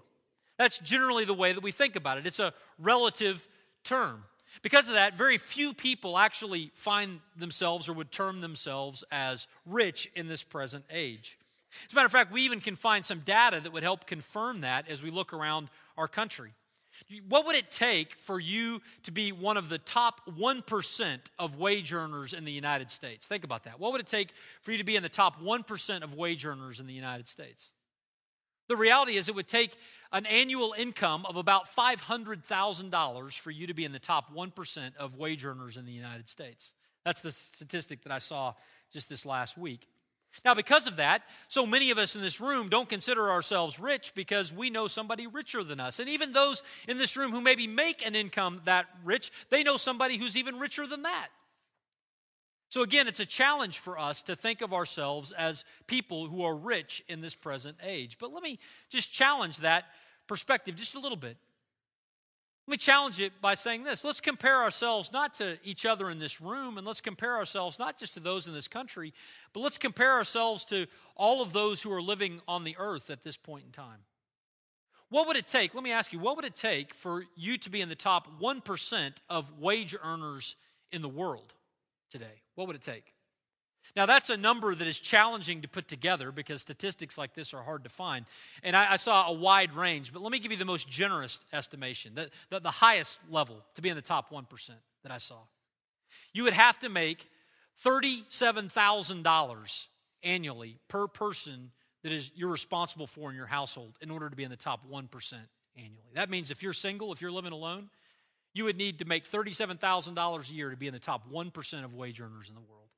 That's 0.58 0.78
generally 0.78 1.25
the 1.25 1.35
way 1.35 1.52
that 1.52 1.62
we 1.62 1.73
think 1.73 1.96
about 1.96 2.18
it. 2.18 2.26
It's 2.26 2.40
a 2.40 2.54
relative 2.78 3.46
term. 3.87 4.25
Because 4.62 4.88
of 4.88 4.95
that, 4.95 5.16
very 5.16 5.38
few 5.38 5.73
people 5.73 6.19
actually 6.19 6.71
find 6.75 7.21
themselves 7.37 7.88
or 7.88 7.93
would 7.93 8.11
term 8.11 8.40
themselves 8.40 9.05
as 9.11 9.47
rich 9.64 10.11
in 10.14 10.26
this 10.26 10.43
present 10.43 10.85
age. 10.90 11.38
As 11.87 11.93
a 11.93 11.97
matter 11.97 12.07
of 12.07 12.12
fact, 12.12 12.33
we 12.33 12.43
even 12.43 12.61
can 12.61 12.75
find 12.76 13.05
some 13.05 13.21
data 13.21 13.61
that 13.61 13.73
would 13.73 13.83
help 13.83 14.07
confirm 14.07 14.62
that 14.62 14.88
as 14.88 15.02
we 15.02 15.11
look 15.11 15.33
around 15.33 15.69
our 15.97 16.09
country. 16.09 16.52
What 17.28 17.47
would 17.47 17.57
it 17.57 17.71
take 17.71 18.14
for 18.14 18.40
you 18.40 18.81
to 19.02 19.12
be 19.12 19.31
one 19.31 19.59
of 19.59 19.69
the 19.69 19.78
top 19.78 20.23
1% 20.26 21.19
of 21.38 21.57
wage 21.57 21.93
earners 21.93 22.33
in 22.33 22.47
the 22.47 22.52
United 22.52 22.90
States? 22.90 23.26
Think 23.26 23.45
about 23.45 23.64
that. 23.64 23.78
What 23.78 23.93
would 23.93 24.00
it 24.00 24.07
take 24.07 24.31
for 24.62 24.73
you 24.73 24.78
to 24.78 24.85
be 24.85 24.97
in 24.97 25.02
the 25.02 25.11
top 25.11 25.43
1% 25.43 26.02
of 26.02 26.14
wage 26.14 26.47
earners 26.47 26.81
in 26.81 26.87
the 26.87 26.95
United 26.95 27.28
States? 27.28 27.71
The 28.68 28.76
reality 28.76 29.16
is, 29.16 29.28
it 29.28 29.35
would 29.35 29.49
take 29.49 29.76
an 30.12 30.26
annual 30.26 30.75
income 30.76 31.26
of 31.26 31.37
about 31.37 31.66
$500,000 31.75 33.38
for 33.38 33.50
you 33.50 33.66
to 33.66 33.75
be 33.75 33.85
in 33.85 33.92
the 33.92 33.99
top 33.99 34.35
1% 34.35 34.96
of 34.96 35.16
wage 35.16 35.44
earners 35.44 35.76
in 35.76 35.85
the 35.85 35.92
United 35.92 36.28
States. 36.28 36.73
That's 37.04 37.20
the 37.20 37.32
statistic 37.32 38.02
that 38.02 38.12
I 38.12 38.18
saw 38.18 38.54
just 38.92 39.08
this 39.08 39.26
last 39.26 39.56
week. 39.56 39.88
Now, 40.44 40.54
because 40.54 40.87
of 40.87 40.96
that, 40.96 41.23
so 41.49 41.66
many 41.66 41.90
of 41.90 41.99
us 41.99 42.14
in 42.14 42.20
this 42.23 42.40
room 42.40 42.68
don't 42.68 42.88
consider 42.88 43.30
ourselves 43.30 43.78
rich 43.80 44.12
because 44.14 44.52
we 44.52 44.70
know 44.70 44.87
somebody 44.87 45.26
richer 45.26 45.64
than 45.64 45.80
us. 45.80 45.99
And 45.99 46.08
even 46.08 46.32
those 46.32 46.62
in 46.87 46.99
this 46.99 47.16
room 47.16 47.32
who 47.32 47.40
maybe 47.40 47.66
make 47.66 48.04
an 48.04 48.14
income 48.14 48.61
that 48.64 48.87
rich, 49.04 49.30
they 49.50 49.62
know 49.62 49.76
somebody 49.76 50.18
who's 50.18 50.37
even 50.37 50.58
richer 50.58 50.87
than 50.87 51.02
that. 51.02 51.28
So, 52.68 52.82
again, 52.82 53.06
it's 53.06 53.20
a 53.20 53.26
challenge 53.26 53.78
for 53.78 53.99
us 53.99 54.23
to 54.23 54.35
think 54.35 54.61
of 54.61 54.73
ourselves 54.73 55.32
as 55.32 55.64
people 55.87 56.26
who 56.26 56.42
are 56.42 56.56
rich 56.56 57.02
in 57.08 57.20
this 57.20 57.35
present 57.35 57.76
age. 57.82 58.18
But 58.18 58.32
let 58.32 58.42
me 58.42 58.58
just 58.90 59.12
challenge 59.12 59.58
that 59.58 59.85
perspective 60.26 60.75
just 60.75 60.94
a 60.94 61.00
little 61.00 61.16
bit. 61.16 61.37
Let 62.66 62.73
me 62.73 62.76
challenge 62.78 63.20
it 63.20 63.40
by 63.40 63.54
saying 63.54 63.85
this. 63.85 64.02
Let's 64.02 64.20
compare 64.20 64.64
ourselves 64.64 65.12
not 65.12 65.35
to 65.35 65.56
each 65.62 65.87
other 65.87 66.11
in 66.11 66.18
this 66.18 66.40
room, 66.40 66.78
and 66.78 66.87
let's 66.87 67.00
compare 67.00 67.37
ourselves 67.37 67.78
not 67.78 67.96
just 67.96 68.14
to 68.14 68.20
those 68.20 68.49
in 68.49 68.54
this 68.54 68.66
country, 68.66 69.14
but 69.52 69.61
let's 69.61 69.78
compare 69.78 70.14
ourselves 70.14 70.64
to 70.66 70.87
all 71.14 71.42
of 71.42 71.52
those 71.52 71.80
who 71.80 71.92
are 71.92 72.02
living 72.02 72.40
on 72.49 72.64
the 72.64 72.75
earth 72.76 73.08
at 73.08 73.23
this 73.23 73.37
point 73.37 73.66
in 73.66 73.70
time. 73.70 74.00
What 75.11 75.28
would 75.28 75.37
it 75.37 75.46
take? 75.46 75.75
Let 75.75 75.85
me 75.85 75.92
ask 75.92 76.12
you, 76.12 76.18
what 76.18 76.35
would 76.35 76.44
it 76.44 76.56
take 76.56 76.92
for 76.92 77.23
you 77.37 77.56
to 77.58 77.70
be 77.70 77.80
in 77.80 77.88
the 77.88 77.94
top 77.94 78.40
1% 78.40 79.12
of 79.30 79.61
wage 79.61 79.94
earners 80.02 80.56
in 80.90 81.02
the 81.02 81.08
world 81.08 81.54
today? 82.11 82.42
What 82.56 82.66
would 82.66 82.76
it 82.76 82.82
take? 82.82 83.14
Now, 83.94 84.04
that's 84.04 84.30
a 84.30 84.36
number 84.36 84.75
that 84.75 84.88
is 84.88 84.98
challenging 84.98 85.62
to 85.62 85.68
put 85.68 85.86
together 85.86 86.32
because 86.32 86.60
statistics 86.60 87.16
like 87.16 87.34
this 87.34 87.54
are 87.54 87.62
hard 87.62 87.84
to 87.84 87.90
find. 87.90 88.26
And 88.64 88.76
I, 88.76 88.94
I 88.94 88.96
saw 88.96 89.28
a 89.28 89.32
wide 89.32 89.72
range, 89.75 90.12
but 90.12 90.22
let 90.22 90.32
me 90.32 90.40
give 90.40 90.50
you 90.50 90.58
the 90.58 90.64
most 90.64 90.88
generous 90.88 91.38
estimation, 91.52 92.14
the, 92.14 92.30
the, 92.50 92.60
the 92.60 92.70
highest 92.70 93.20
level 93.30 93.64
to 93.75 93.82
be 93.82 93.88
in 93.88 93.96
the 93.96 94.02
top 94.02 94.30
1% 94.30 94.70
that 95.04 95.12
I 95.12 95.18
saw. 95.18 95.38
You 96.32 96.44
would 96.44 96.52
have 96.52 96.78
to 96.80 96.88
make 96.88 97.28
$37,000 97.84 99.86
annually 100.22 100.78
per 100.88 101.06
person 101.06 101.70
that 102.02 102.12
is 102.12 102.30
you're 102.34 102.50
responsible 102.50 103.06
for 103.06 103.30
in 103.30 103.36
your 103.36 103.46
household 103.46 103.96
in 104.00 104.10
order 104.10 104.28
to 104.28 104.36
be 104.36 104.44
in 104.44 104.50
the 104.50 104.56
top 104.56 104.80
1% 104.90 105.32
annually. 105.76 106.10
That 106.14 106.30
means 106.30 106.50
if 106.50 106.62
you're 106.62 106.72
single, 106.72 107.12
if 107.12 107.20
you're 107.20 107.32
living 107.32 107.52
alone, 107.52 107.90
you 108.56 108.64
would 108.64 108.78
need 108.78 109.00
to 109.00 109.04
make 109.04 109.30
$37,000 109.30 110.50
a 110.50 110.54
year 110.54 110.70
to 110.70 110.76
be 110.76 110.86
in 110.86 110.94
the 110.94 110.98
top 110.98 111.30
1% 111.30 111.84
of 111.84 111.94
wage 111.94 112.22
earners 112.22 112.48
in 112.48 112.54
the 112.54 112.60
world. 112.62 112.88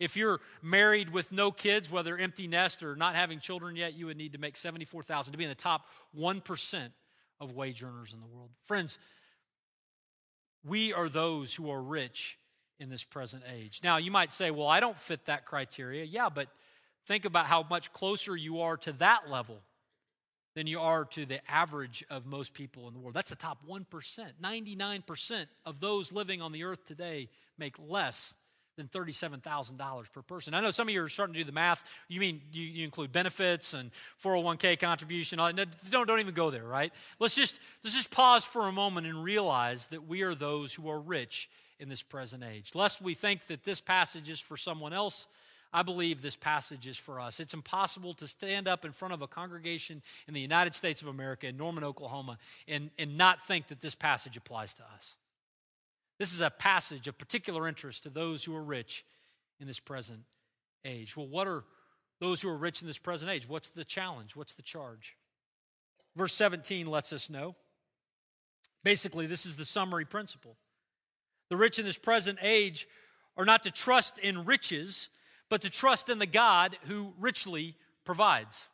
If 0.00 0.16
you're 0.16 0.40
married 0.60 1.12
with 1.12 1.30
no 1.30 1.52
kids, 1.52 1.88
whether 1.88 2.18
empty 2.18 2.48
nest 2.48 2.82
or 2.82 2.96
not 2.96 3.14
having 3.14 3.38
children 3.38 3.76
yet, 3.76 3.94
you 3.94 4.06
would 4.06 4.16
need 4.16 4.32
to 4.32 4.38
make 4.38 4.56
74,000 4.56 5.30
to 5.32 5.38
be 5.38 5.44
in 5.44 5.50
the 5.50 5.54
top 5.54 5.86
1% 6.16 6.90
of 7.40 7.52
wage 7.52 7.82
earners 7.84 8.12
in 8.12 8.18
the 8.18 8.26
world. 8.26 8.50
Friends, 8.64 8.98
we 10.64 10.92
are 10.92 11.08
those 11.08 11.54
who 11.54 11.70
are 11.70 11.80
rich 11.80 12.36
in 12.80 12.90
this 12.90 13.04
present 13.04 13.44
age. 13.52 13.80
Now, 13.84 13.98
you 13.98 14.10
might 14.10 14.32
say, 14.32 14.50
well, 14.50 14.66
I 14.66 14.80
don't 14.80 14.98
fit 14.98 15.26
that 15.26 15.46
criteria. 15.46 16.04
Yeah, 16.04 16.28
but 16.28 16.48
think 17.06 17.24
about 17.24 17.46
how 17.46 17.64
much 17.70 17.92
closer 17.92 18.34
you 18.36 18.62
are 18.62 18.76
to 18.78 18.92
that 18.94 19.30
level 19.30 19.60
than 20.58 20.66
you 20.66 20.80
are 20.80 21.04
to 21.04 21.24
the 21.24 21.38
average 21.48 22.04
of 22.10 22.26
most 22.26 22.52
people 22.52 22.88
in 22.88 22.92
the 22.92 22.98
world. 22.98 23.14
That's 23.14 23.30
the 23.30 23.36
top 23.36 23.58
1%. 23.70 23.86
99% 24.42 25.46
of 25.64 25.78
those 25.78 26.10
living 26.10 26.42
on 26.42 26.50
the 26.50 26.64
earth 26.64 26.84
today 26.84 27.28
make 27.58 27.76
less 27.78 28.34
than 28.74 28.88
$37,000 28.88 30.12
per 30.12 30.22
person. 30.22 30.54
I 30.54 30.60
know 30.60 30.72
some 30.72 30.88
of 30.88 30.94
you 30.94 31.04
are 31.04 31.08
starting 31.08 31.34
to 31.34 31.38
do 31.38 31.44
the 31.44 31.52
math. 31.52 31.88
You 32.08 32.18
mean 32.18 32.40
you, 32.50 32.64
you 32.64 32.84
include 32.84 33.12
benefits 33.12 33.72
and 33.72 33.92
401k 34.20 34.80
contribution. 34.80 35.38
Don't, 35.38 36.08
don't 36.08 36.18
even 36.18 36.34
go 36.34 36.50
there, 36.50 36.64
right? 36.64 36.92
Let's 37.20 37.36
just, 37.36 37.56
let's 37.84 37.94
just 37.94 38.10
pause 38.10 38.44
for 38.44 38.66
a 38.66 38.72
moment 38.72 39.06
and 39.06 39.22
realize 39.22 39.86
that 39.88 40.08
we 40.08 40.22
are 40.22 40.34
those 40.34 40.74
who 40.74 40.88
are 40.88 41.00
rich 41.00 41.48
in 41.78 41.88
this 41.88 42.02
present 42.02 42.42
age. 42.42 42.74
Lest 42.74 43.00
we 43.00 43.14
think 43.14 43.46
that 43.46 43.62
this 43.62 43.80
passage 43.80 44.28
is 44.28 44.40
for 44.40 44.56
someone 44.56 44.92
else, 44.92 45.28
I 45.72 45.82
believe 45.82 46.22
this 46.22 46.36
passage 46.36 46.86
is 46.86 46.96
for 46.96 47.20
us. 47.20 47.40
It's 47.40 47.52
impossible 47.52 48.14
to 48.14 48.26
stand 48.26 48.66
up 48.66 48.84
in 48.84 48.92
front 48.92 49.12
of 49.12 49.20
a 49.20 49.26
congregation 49.26 50.02
in 50.26 50.34
the 50.34 50.40
United 50.40 50.74
States 50.74 51.02
of 51.02 51.08
America, 51.08 51.46
in 51.46 51.56
Norman, 51.56 51.84
Oklahoma, 51.84 52.38
and, 52.66 52.90
and 52.98 53.18
not 53.18 53.46
think 53.46 53.66
that 53.68 53.80
this 53.80 53.94
passage 53.94 54.36
applies 54.36 54.72
to 54.74 54.82
us. 54.94 55.16
This 56.18 56.32
is 56.32 56.40
a 56.40 56.50
passage 56.50 57.06
of 57.06 57.18
particular 57.18 57.68
interest 57.68 58.02
to 58.04 58.10
those 58.10 58.44
who 58.44 58.56
are 58.56 58.62
rich 58.62 59.04
in 59.60 59.66
this 59.66 59.78
present 59.78 60.20
age. 60.84 61.16
Well, 61.16 61.26
what 61.26 61.46
are 61.46 61.64
those 62.20 62.40
who 62.40 62.48
are 62.48 62.56
rich 62.56 62.80
in 62.80 62.88
this 62.88 62.98
present 62.98 63.30
age? 63.30 63.48
What's 63.48 63.68
the 63.68 63.84
challenge? 63.84 64.34
What's 64.34 64.54
the 64.54 64.62
charge? 64.62 65.16
Verse 66.16 66.34
17 66.34 66.86
lets 66.86 67.12
us 67.12 67.30
know. 67.30 67.54
Basically, 68.82 69.26
this 69.26 69.46
is 69.46 69.56
the 69.56 69.64
summary 69.64 70.04
principle. 70.04 70.56
The 71.50 71.56
rich 71.56 71.78
in 71.78 71.84
this 71.84 71.98
present 71.98 72.38
age 72.42 72.88
are 73.36 73.44
not 73.44 73.62
to 73.62 73.70
trust 73.70 74.18
in 74.18 74.44
riches, 74.44 75.08
but 75.48 75.62
to 75.62 75.70
trust 75.70 76.08
in 76.08 76.18
the 76.18 76.26
God 76.26 76.76
who 76.82 77.14
richly 77.18 77.74
provides. 78.04 78.68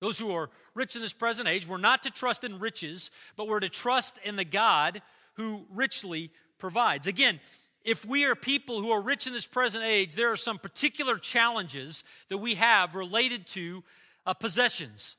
Those 0.00 0.18
who 0.18 0.32
are 0.32 0.50
rich 0.74 0.96
in 0.96 1.02
this 1.02 1.12
present 1.12 1.48
age, 1.48 1.66
we're 1.66 1.76
not 1.76 2.02
to 2.02 2.10
trust 2.10 2.42
in 2.42 2.58
riches, 2.58 3.10
but 3.36 3.46
we're 3.46 3.60
to 3.60 3.68
trust 3.68 4.18
in 4.24 4.36
the 4.36 4.44
God 4.44 5.00
who 5.34 5.64
richly 5.70 6.30
provides. 6.58 7.06
Again, 7.06 7.40
if 7.84 8.04
we 8.04 8.24
are 8.24 8.34
people 8.34 8.80
who 8.80 8.90
are 8.90 9.02
rich 9.02 9.26
in 9.26 9.32
this 9.32 9.46
present 9.46 9.84
age, 9.84 10.14
there 10.14 10.30
are 10.32 10.36
some 10.36 10.58
particular 10.58 11.18
challenges 11.18 12.04
that 12.28 12.38
we 12.38 12.54
have 12.56 12.94
related 12.94 13.46
to 13.48 13.82
uh, 14.26 14.34
possessions. 14.34 15.16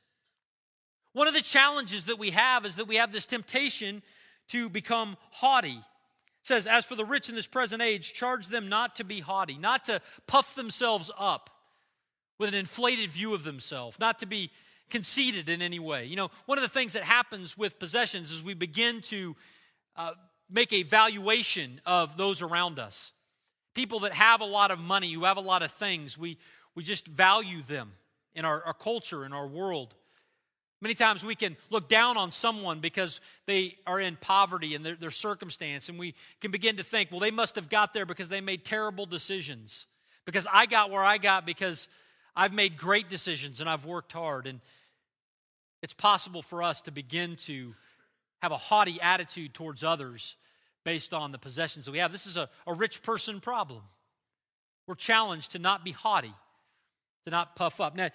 One 1.12 1.28
of 1.28 1.34
the 1.34 1.42
challenges 1.42 2.06
that 2.06 2.18
we 2.18 2.30
have 2.30 2.66
is 2.66 2.76
that 2.76 2.88
we 2.88 2.96
have 2.96 3.12
this 3.12 3.26
temptation 3.26 4.02
to 4.48 4.68
become 4.68 5.16
haughty. 5.30 5.78
Says, 6.44 6.66
As 6.66 6.84
for 6.84 6.94
the 6.94 7.06
rich 7.06 7.30
in 7.30 7.34
this 7.34 7.46
present 7.46 7.82
age, 7.82 8.12
charge 8.12 8.48
them 8.48 8.68
not 8.68 8.96
to 8.96 9.04
be 9.04 9.20
haughty, 9.20 9.56
not 9.56 9.86
to 9.86 10.00
puff 10.26 10.54
themselves 10.54 11.10
up 11.18 11.50
with 12.38 12.50
an 12.50 12.54
inflated 12.54 13.10
view 13.10 13.34
of 13.34 13.44
themselves, 13.44 13.98
not 13.98 14.18
to 14.18 14.26
be 14.26 14.50
conceited 14.90 15.48
in 15.48 15.62
any 15.62 15.78
way. 15.78 16.04
You 16.04 16.16
know, 16.16 16.30
one 16.44 16.58
of 16.58 16.62
the 16.62 16.68
things 16.68 16.92
that 16.92 17.02
happens 17.02 17.56
with 17.56 17.78
possessions 17.78 18.30
is 18.30 18.42
we 18.42 18.52
begin 18.52 19.00
to 19.02 19.34
uh, 19.96 20.12
make 20.50 20.70
a 20.74 20.82
valuation 20.82 21.80
of 21.86 22.18
those 22.18 22.42
around 22.42 22.78
us. 22.78 23.12
People 23.74 24.00
that 24.00 24.12
have 24.12 24.42
a 24.42 24.46
lot 24.46 24.70
of 24.70 24.78
money, 24.78 25.10
who 25.12 25.24
have 25.24 25.38
a 25.38 25.40
lot 25.40 25.62
of 25.62 25.72
things, 25.72 26.18
we, 26.18 26.36
we 26.74 26.82
just 26.82 27.06
value 27.06 27.62
them 27.62 27.92
in 28.34 28.44
our, 28.44 28.62
our 28.64 28.74
culture, 28.74 29.24
in 29.24 29.32
our 29.32 29.46
world. 29.46 29.94
Many 30.84 30.94
times 30.94 31.24
we 31.24 31.34
can 31.34 31.56
look 31.70 31.88
down 31.88 32.18
on 32.18 32.30
someone 32.30 32.80
because 32.80 33.22
they 33.46 33.78
are 33.86 33.98
in 33.98 34.16
poverty 34.16 34.74
and 34.74 34.84
their, 34.84 34.94
their 34.94 35.10
circumstance, 35.10 35.88
and 35.88 35.98
we 35.98 36.14
can 36.42 36.50
begin 36.50 36.76
to 36.76 36.84
think, 36.84 37.10
well, 37.10 37.20
they 37.20 37.30
must 37.30 37.54
have 37.54 37.70
got 37.70 37.94
there 37.94 38.04
because 38.04 38.28
they 38.28 38.42
made 38.42 38.66
terrible 38.66 39.06
decisions. 39.06 39.86
Because 40.26 40.46
I 40.52 40.66
got 40.66 40.90
where 40.90 41.02
I 41.02 41.16
got 41.16 41.46
because 41.46 41.88
I've 42.36 42.52
made 42.52 42.76
great 42.76 43.08
decisions 43.08 43.62
and 43.62 43.70
I've 43.70 43.86
worked 43.86 44.12
hard. 44.12 44.46
And 44.46 44.60
it's 45.82 45.94
possible 45.94 46.42
for 46.42 46.62
us 46.62 46.82
to 46.82 46.90
begin 46.90 47.36
to 47.46 47.74
have 48.42 48.52
a 48.52 48.58
haughty 48.58 49.00
attitude 49.00 49.54
towards 49.54 49.84
others 49.84 50.36
based 50.84 51.14
on 51.14 51.32
the 51.32 51.38
possessions 51.38 51.86
that 51.86 51.92
we 51.92 51.98
have. 51.98 52.12
This 52.12 52.26
is 52.26 52.36
a, 52.36 52.50
a 52.66 52.74
rich 52.74 53.02
person 53.02 53.40
problem. 53.40 53.80
We're 54.86 54.96
challenged 54.96 55.52
to 55.52 55.58
not 55.58 55.82
be 55.82 55.92
haughty, 55.92 56.34
to 57.24 57.30
not 57.30 57.56
puff 57.56 57.80
up. 57.80 57.96
Now, 57.96 58.10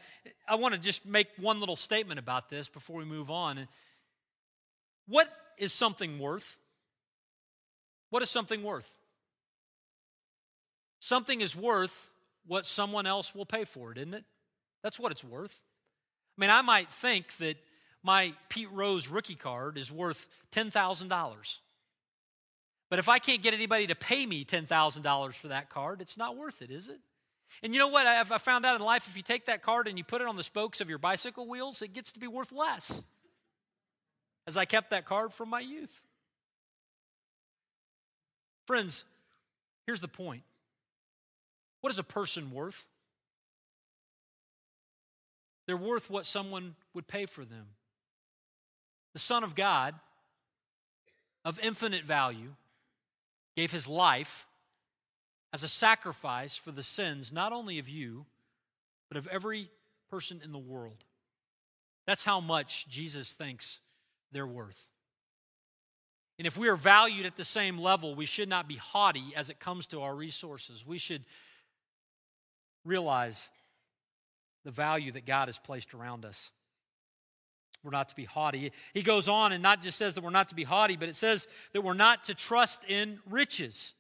I 0.47 0.55
want 0.55 0.73
to 0.75 0.79
just 0.79 1.05
make 1.05 1.27
one 1.37 1.59
little 1.59 1.75
statement 1.75 2.19
about 2.19 2.49
this 2.49 2.69
before 2.69 2.97
we 2.97 3.05
move 3.05 3.31
on. 3.31 3.67
What 5.07 5.27
is 5.57 5.73
something 5.73 6.19
worth? 6.19 6.57
What 8.11 8.23
is 8.23 8.29
something 8.29 8.63
worth? 8.63 8.89
Something 10.99 11.41
is 11.41 11.55
worth 11.55 12.09
what 12.45 12.65
someone 12.65 13.05
else 13.05 13.33
will 13.33 13.45
pay 13.45 13.65
for 13.65 13.91
it, 13.91 13.97
isn't 13.97 14.13
it? 14.13 14.25
That's 14.83 14.99
what 14.99 15.11
it's 15.11 15.23
worth. 15.23 15.61
I 16.37 16.41
mean, 16.41 16.49
I 16.49 16.61
might 16.61 16.89
think 16.89 17.35
that 17.37 17.57
my 18.03 18.33
Pete 18.47 18.71
Rose 18.71 19.07
rookie 19.07 19.35
card 19.35 19.77
is 19.77 19.91
worth 19.91 20.25
$10,000. 20.51 21.57
But 22.89 22.99
if 22.99 23.09
I 23.09 23.19
can't 23.19 23.43
get 23.43 23.53
anybody 23.53 23.87
to 23.87 23.95
pay 23.95 24.25
me 24.25 24.45
$10,000 24.45 25.33
for 25.33 25.47
that 25.49 25.69
card, 25.69 26.01
it's 26.01 26.17
not 26.17 26.37
worth 26.37 26.61
it, 26.61 26.71
is 26.71 26.87
it? 26.87 26.99
And 27.63 27.73
you 27.73 27.79
know 27.79 27.89
what? 27.89 28.07
I've, 28.07 28.31
I 28.31 28.37
found 28.37 28.65
out 28.65 28.79
in 28.79 28.85
life 28.85 29.07
if 29.07 29.17
you 29.17 29.23
take 29.23 29.45
that 29.45 29.61
card 29.61 29.87
and 29.87 29.97
you 29.97 30.03
put 30.03 30.21
it 30.21 30.27
on 30.27 30.35
the 30.35 30.43
spokes 30.43 30.81
of 30.81 30.89
your 30.89 30.97
bicycle 30.97 31.47
wheels, 31.47 31.81
it 31.81 31.93
gets 31.93 32.11
to 32.13 32.19
be 32.19 32.27
worth 32.27 32.51
less. 32.51 33.01
As 34.47 34.57
I 34.57 34.65
kept 34.65 34.91
that 34.91 35.05
card 35.05 35.33
from 35.33 35.49
my 35.49 35.59
youth. 35.59 36.01
Friends, 38.65 39.03
here's 39.85 39.99
the 39.99 40.07
point 40.07 40.43
what 41.81 41.91
is 41.91 41.99
a 41.99 42.03
person 42.03 42.51
worth? 42.51 42.85
They're 45.65 45.77
worth 45.77 46.09
what 46.09 46.25
someone 46.25 46.75
would 46.93 47.07
pay 47.07 47.25
for 47.25 47.45
them 47.45 47.67
the 49.13 49.19
Son 49.19 49.43
of 49.43 49.55
God, 49.55 49.95
of 51.43 51.59
infinite 51.59 52.03
value, 52.03 52.53
gave 53.55 53.71
his 53.71 53.87
life 53.87 54.47
as 55.53 55.63
a 55.63 55.67
sacrifice 55.67 56.55
for 56.55 56.71
the 56.71 56.83
sins 56.83 57.31
not 57.33 57.51
only 57.51 57.79
of 57.79 57.89
you, 57.89 58.25
but 59.09 59.17
of 59.17 59.27
every 59.27 59.69
person 60.09 60.41
in 60.43 60.51
the 60.51 60.59
world. 60.59 61.03
That's 62.05 62.25
how 62.25 62.39
much 62.39 62.87
Jesus 62.87 63.33
thinks 63.33 63.79
they're 64.31 64.47
worth. 64.47 64.87
And 66.37 66.47
if 66.47 66.57
we 66.57 66.69
are 66.69 66.75
valued 66.75 67.25
at 67.25 67.35
the 67.35 67.43
same 67.43 67.77
level, 67.77 68.15
we 68.15 68.25
should 68.25 68.47
not 68.47 68.67
be 68.67 68.75
haughty 68.77 69.25
as 69.35 69.49
it 69.49 69.59
comes 69.59 69.87
to 69.87 70.01
our 70.01 70.15
resources. 70.15 70.87
We 70.87 70.97
should 70.97 71.23
realize 72.85 73.49
the 74.63 74.71
value 74.71 75.11
that 75.11 75.25
God 75.25 75.49
has 75.49 75.57
placed 75.57 75.93
around 75.93 76.25
us. 76.25 76.51
We're 77.83 77.91
not 77.91 78.09
to 78.09 78.15
be 78.15 78.25
haughty. 78.25 78.71
He 78.93 79.01
goes 79.01 79.29
on 79.29 79.51
and 79.51 79.63
not 79.63 79.81
just 79.81 79.97
says 79.97 80.15
that 80.15 80.23
we're 80.23 80.29
not 80.31 80.49
to 80.49 80.55
be 80.55 80.63
haughty, 80.63 80.97
but 80.97 81.09
it 81.09 81.15
says 81.15 81.47
that 81.73 81.81
we're 81.81 81.93
not 81.93 82.25
to 82.25 82.33
trust 82.33 82.83
in 82.89 83.19
riches. 83.29 83.93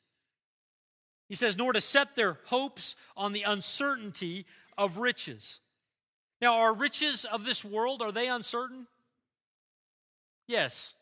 He 1.29 1.35
says, 1.35 1.57
nor 1.57 1.71
to 1.73 1.79
set 1.79 2.15
their 2.15 2.39
hopes 2.45 2.95
on 3.15 3.31
the 3.31 3.43
uncertainty 3.43 4.45
of 4.77 4.97
riches. 4.97 5.59
Now, 6.41 6.55
are 6.55 6.75
riches 6.75 7.23
of 7.23 7.45
this 7.45 7.63
world, 7.63 8.01
are 8.01 8.11
they 8.11 8.27
uncertain? 8.27 8.87
Yes. 10.47 10.95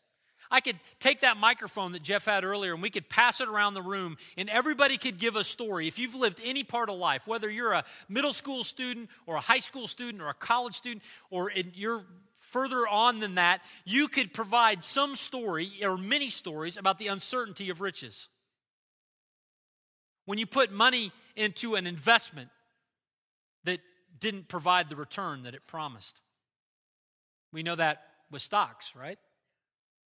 I 0.50 0.60
could 0.60 0.78
take 1.00 1.20
that 1.20 1.36
microphone 1.36 1.92
that 1.92 2.02
Jeff 2.02 2.26
had 2.26 2.44
earlier 2.44 2.74
and 2.74 2.82
we 2.82 2.90
could 2.90 3.08
pass 3.08 3.40
it 3.40 3.48
around 3.48 3.74
the 3.74 3.82
room 3.82 4.16
and 4.36 4.48
everybody 4.48 4.96
could 4.96 5.18
give 5.18 5.36
a 5.36 5.44
story. 5.44 5.88
If 5.88 5.98
you've 5.98 6.14
lived 6.14 6.40
any 6.44 6.64
part 6.64 6.90
of 6.90 6.98
life, 6.98 7.26
whether 7.26 7.50
you're 7.50 7.72
a 7.72 7.84
middle 8.08 8.32
school 8.32 8.64
student 8.64 9.10
or 9.26 9.36
a 9.36 9.40
high 9.40 9.58
school 9.58 9.86
student 9.86 10.22
or 10.22 10.28
a 10.28 10.34
college 10.34 10.74
student 10.74 11.02
or 11.30 11.52
you're 11.74 12.04
further 12.36 12.88
on 12.88 13.18
than 13.18 13.34
that, 13.34 13.60
you 13.84 14.08
could 14.08 14.32
provide 14.32 14.82
some 14.82 15.16
story 15.16 15.70
or 15.82 15.98
many 15.98 16.30
stories 16.30 16.76
about 16.76 16.98
the 16.98 17.08
uncertainty 17.08 17.68
of 17.68 17.80
riches. 17.80 18.28
When 20.28 20.36
you 20.36 20.44
put 20.44 20.70
money 20.70 21.10
into 21.36 21.74
an 21.74 21.86
investment 21.86 22.50
that 23.64 23.80
didn't 24.20 24.46
provide 24.46 24.90
the 24.90 24.96
return 24.96 25.44
that 25.44 25.54
it 25.54 25.66
promised. 25.66 26.20
We 27.50 27.62
know 27.62 27.74
that 27.74 28.02
with 28.30 28.42
stocks, 28.42 28.92
right? 28.94 29.18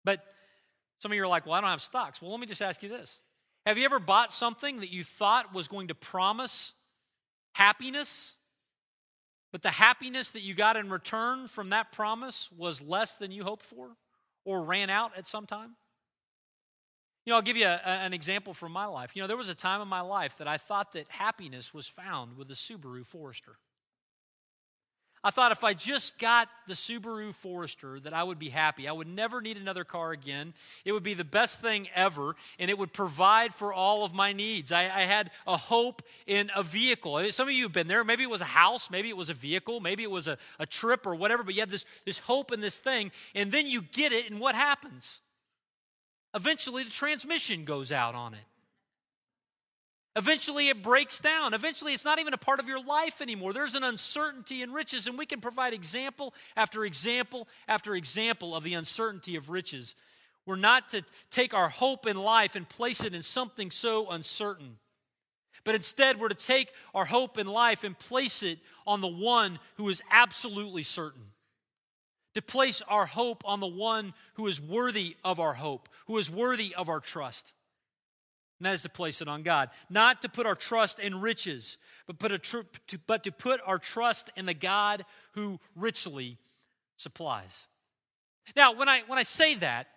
But 0.04 0.24
some 1.00 1.10
of 1.10 1.16
you 1.16 1.24
are 1.24 1.26
like, 1.26 1.44
well, 1.44 1.56
I 1.56 1.60
don't 1.60 1.70
have 1.70 1.82
stocks. 1.82 2.22
Well, 2.22 2.30
let 2.30 2.38
me 2.38 2.46
just 2.46 2.62
ask 2.62 2.84
you 2.84 2.88
this 2.88 3.20
Have 3.66 3.78
you 3.78 3.84
ever 3.84 3.98
bought 3.98 4.32
something 4.32 4.78
that 4.78 4.92
you 4.92 5.02
thought 5.02 5.52
was 5.52 5.66
going 5.66 5.88
to 5.88 5.94
promise 5.96 6.72
happiness, 7.54 8.36
but 9.50 9.62
the 9.62 9.72
happiness 9.72 10.30
that 10.30 10.42
you 10.42 10.54
got 10.54 10.76
in 10.76 10.88
return 10.88 11.48
from 11.48 11.70
that 11.70 11.90
promise 11.90 12.48
was 12.56 12.80
less 12.80 13.16
than 13.16 13.32
you 13.32 13.42
hoped 13.42 13.64
for 13.64 13.96
or 14.44 14.62
ran 14.62 14.88
out 14.88 15.18
at 15.18 15.26
some 15.26 15.46
time? 15.46 15.74
You 17.24 17.30
know, 17.30 17.36
I'll 17.36 17.42
give 17.42 17.56
you 17.56 17.66
a, 17.66 17.80
an 17.84 18.12
example 18.12 18.52
from 18.52 18.72
my 18.72 18.86
life. 18.86 19.14
You 19.14 19.22
know, 19.22 19.28
there 19.28 19.36
was 19.36 19.48
a 19.48 19.54
time 19.54 19.80
in 19.80 19.88
my 19.88 20.00
life 20.00 20.38
that 20.38 20.48
I 20.48 20.56
thought 20.56 20.92
that 20.92 21.08
happiness 21.08 21.72
was 21.72 21.86
found 21.86 22.36
with 22.36 22.50
a 22.50 22.54
Subaru 22.54 23.06
Forester. 23.06 23.56
I 25.24 25.30
thought 25.30 25.52
if 25.52 25.62
I 25.62 25.72
just 25.72 26.18
got 26.18 26.48
the 26.66 26.74
Subaru 26.74 27.32
Forester 27.32 28.00
that 28.00 28.12
I 28.12 28.24
would 28.24 28.40
be 28.40 28.48
happy. 28.48 28.88
I 28.88 28.92
would 28.92 29.06
never 29.06 29.40
need 29.40 29.56
another 29.56 29.84
car 29.84 30.10
again. 30.10 30.52
It 30.84 30.90
would 30.90 31.04
be 31.04 31.14
the 31.14 31.24
best 31.24 31.60
thing 31.60 31.86
ever, 31.94 32.34
and 32.58 32.68
it 32.72 32.76
would 32.76 32.92
provide 32.92 33.54
for 33.54 33.72
all 33.72 34.04
of 34.04 34.12
my 34.12 34.32
needs. 34.32 34.72
I, 34.72 34.82
I, 34.82 35.02
had 35.02 35.30
a 35.46 35.56
hope 35.56 36.02
in 36.26 36.50
a 36.56 36.64
vehicle. 36.64 37.24
Some 37.30 37.46
of 37.46 37.54
you 37.54 37.62
have 37.62 37.72
been 37.72 37.86
there. 37.86 38.02
Maybe 38.02 38.24
it 38.24 38.30
was 38.30 38.40
a 38.40 38.46
house, 38.46 38.90
maybe 38.90 39.10
it 39.10 39.16
was 39.16 39.30
a 39.30 39.34
vehicle, 39.34 39.78
maybe 39.78 40.02
it 40.02 40.10
was 40.10 40.26
a, 40.26 40.38
a 40.58 40.66
trip 40.66 41.06
or 41.06 41.14
whatever, 41.14 41.44
but 41.44 41.54
you 41.54 41.60
had 41.60 41.70
this, 41.70 41.84
this 42.04 42.18
hope 42.18 42.50
in 42.50 42.58
this 42.58 42.78
thing, 42.78 43.12
and 43.32 43.52
then 43.52 43.68
you 43.68 43.80
get 43.80 44.10
it, 44.10 44.28
and 44.28 44.40
what 44.40 44.56
happens? 44.56 45.20
Eventually, 46.34 46.84
the 46.84 46.90
transmission 46.90 47.64
goes 47.64 47.92
out 47.92 48.14
on 48.14 48.34
it. 48.34 48.40
Eventually, 50.14 50.68
it 50.68 50.82
breaks 50.82 51.18
down. 51.18 51.54
Eventually, 51.54 51.94
it's 51.94 52.04
not 52.04 52.18
even 52.18 52.34
a 52.34 52.38
part 52.38 52.60
of 52.60 52.68
your 52.68 52.84
life 52.84 53.22
anymore. 53.22 53.54
There's 53.54 53.74
an 53.74 53.82
uncertainty 53.82 54.60
in 54.62 54.72
riches, 54.72 55.06
and 55.06 55.16
we 55.16 55.24
can 55.24 55.40
provide 55.40 55.72
example 55.72 56.34
after 56.54 56.84
example 56.84 57.48
after 57.66 57.94
example 57.94 58.54
of 58.54 58.62
the 58.62 58.74
uncertainty 58.74 59.36
of 59.36 59.48
riches. 59.48 59.94
We're 60.44 60.56
not 60.56 60.90
to 60.90 61.02
take 61.30 61.54
our 61.54 61.70
hope 61.70 62.06
in 62.06 62.16
life 62.16 62.56
and 62.56 62.68
place 62.68 63.02
it 63.02 63.14
in 63.14 63.22
something 63.22 63.70
so 63.70 64.10
uncertain. 64.10 64.76
But 65.64 65.76
instead, 65.76 66.18
we're 66.18 66.28
to 66.28 66.34
take 66.34 66.68
our 66.94 67.04
hope 67.04 67.38
in 67.38 67.46
life 67.46 67.84
and 67.84 67.98
place 67.98 68.42
it 68.42 68.58
on 68.86 69.00
the 69.00 69.08
one 69.08 69.58
who 69.76 69.88
is 69.88 70.02
absolutely 70.10 70.82
certain. 70.82 71.31
To 72.34 72.42
place 72.42 72.82
our 72.88 73.06
hope 73.06 73.42
on 73.44 73.60
the 73.60 73.66
one 73.66 74.14
who 74.34 74.46
is 74.46 74.60
worthy 74.60 75.16
of 75.22 75.38
our 75.38 75.54
hope, 75.54 75.88
who 76.06 76.18
is 76.18 76.30
worthy 76.30 76.74
of 76.74 76.88
our 76.88 77.00
trust 77.00 77.52
and 78.62 78.68
that 78.68 78.74
is 78.74 78.82
to 78.82 78.88
place 78.88 79.20
it 79.20 79.26
on 79.26 79.42
God. 79.42 79.70
Not 79.90 80.22
to 80.22 80.28
put 80.28 80.46
our 80.46 80.54
trust 80.54 81.00
in 81.00 81.20
riches, 81.20 81.78
but, 82.06 82.20
put 82.20 82.30
a 82.30 82.38
tr- 82.38 82.60
to, 82.86 82.98
but 83.08 83.24
to 83.24 83.32
put 83.32 83.60
our 83.66 83.76
trust 83.76 84.30
in 84.36 84.46
the 84.46 84.54
God 84.54 85.04
who 85.32 85.58
richly 85.74 86.38
supplies. 86.96 87.66
Now, 88.54 88.72
when 88.72 88.88
I, 88.88 89.02
when 89.08 89.18
I 89.18 89.24
say 89.24 89.56
that, 89.56 89.88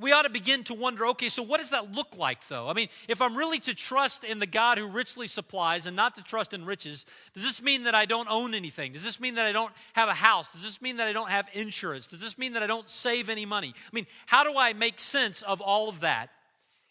we 0.00 0.12
ought 0.12 0.22
to 0.22 0.30
begin 0.30 0.64
to 0.64 0.74
wonder 0.74 1.06
okay, 1.06 1.28
so 1.28 1.42
what 1.42 1.60
does 1.60 1.70
that 1.70 1.92
look 1.92 2.16
like, 2.16 2.46
though? 2.48 2.68
I 2.68 2.72
mean, 2.72 2.88
if 3.06 3.20
I'm 3.20 3.36
really 3.36 3.60
to 3.60 3.74
trust 3.74 4.24
in 4.24 4.38
the 4.38 4.46
God 4.46 4.78
who 4.78 4.88
richly 4.88 5.26
supplies 5.26 5.86
and 5.86 5.94
not 5.94 6.16
to 6.16 6.22
trust 6.22 6.52
in 6.52 6.64
riches, 6.64 7.04
does 7.34 7.42
this 7.42 7.62
mean 7.62 7.84
that 7.84 7.94
I 7.94 8.06
don't 8.06 8.28
own 8.30 8.54
anything? 8.54 8.92
Does 8.92 9.04
this 9.04 9.20
mean 9.20 9.34
that 9.34 9.46
I 9.46 9.52
don't 9.52 9.72
have 9.92 10.08
a 10.08 10.14
house? 10.14 10.52
Does 10.52 10.62
this 10.62 10.80
mean 10.80 10.96
that 10.96 11.06
I 11.06 11.12
don't 11.12 11.30
have 11.30 11.48
insurance? 11.52 12.06
Does 12.06 12.20
this 12.20 12.38
mean 12.38 12.54
that 12.54 12.62
I 12.62 12.66
don't 12.66 12.88
save 12.88 13.28
any 13.28 13.44
money? 13.46 13.74
I 13.76 13.90
mean, 13.94 14.06
how 14.26 14.42
do 14.44 14.58
I 14.58 14.72
make 14.72 14.98
sense 14.98 15.42
of 15.42 15.60
all 15.60 15.88
of 15.88 16.00
that 16.00 16.30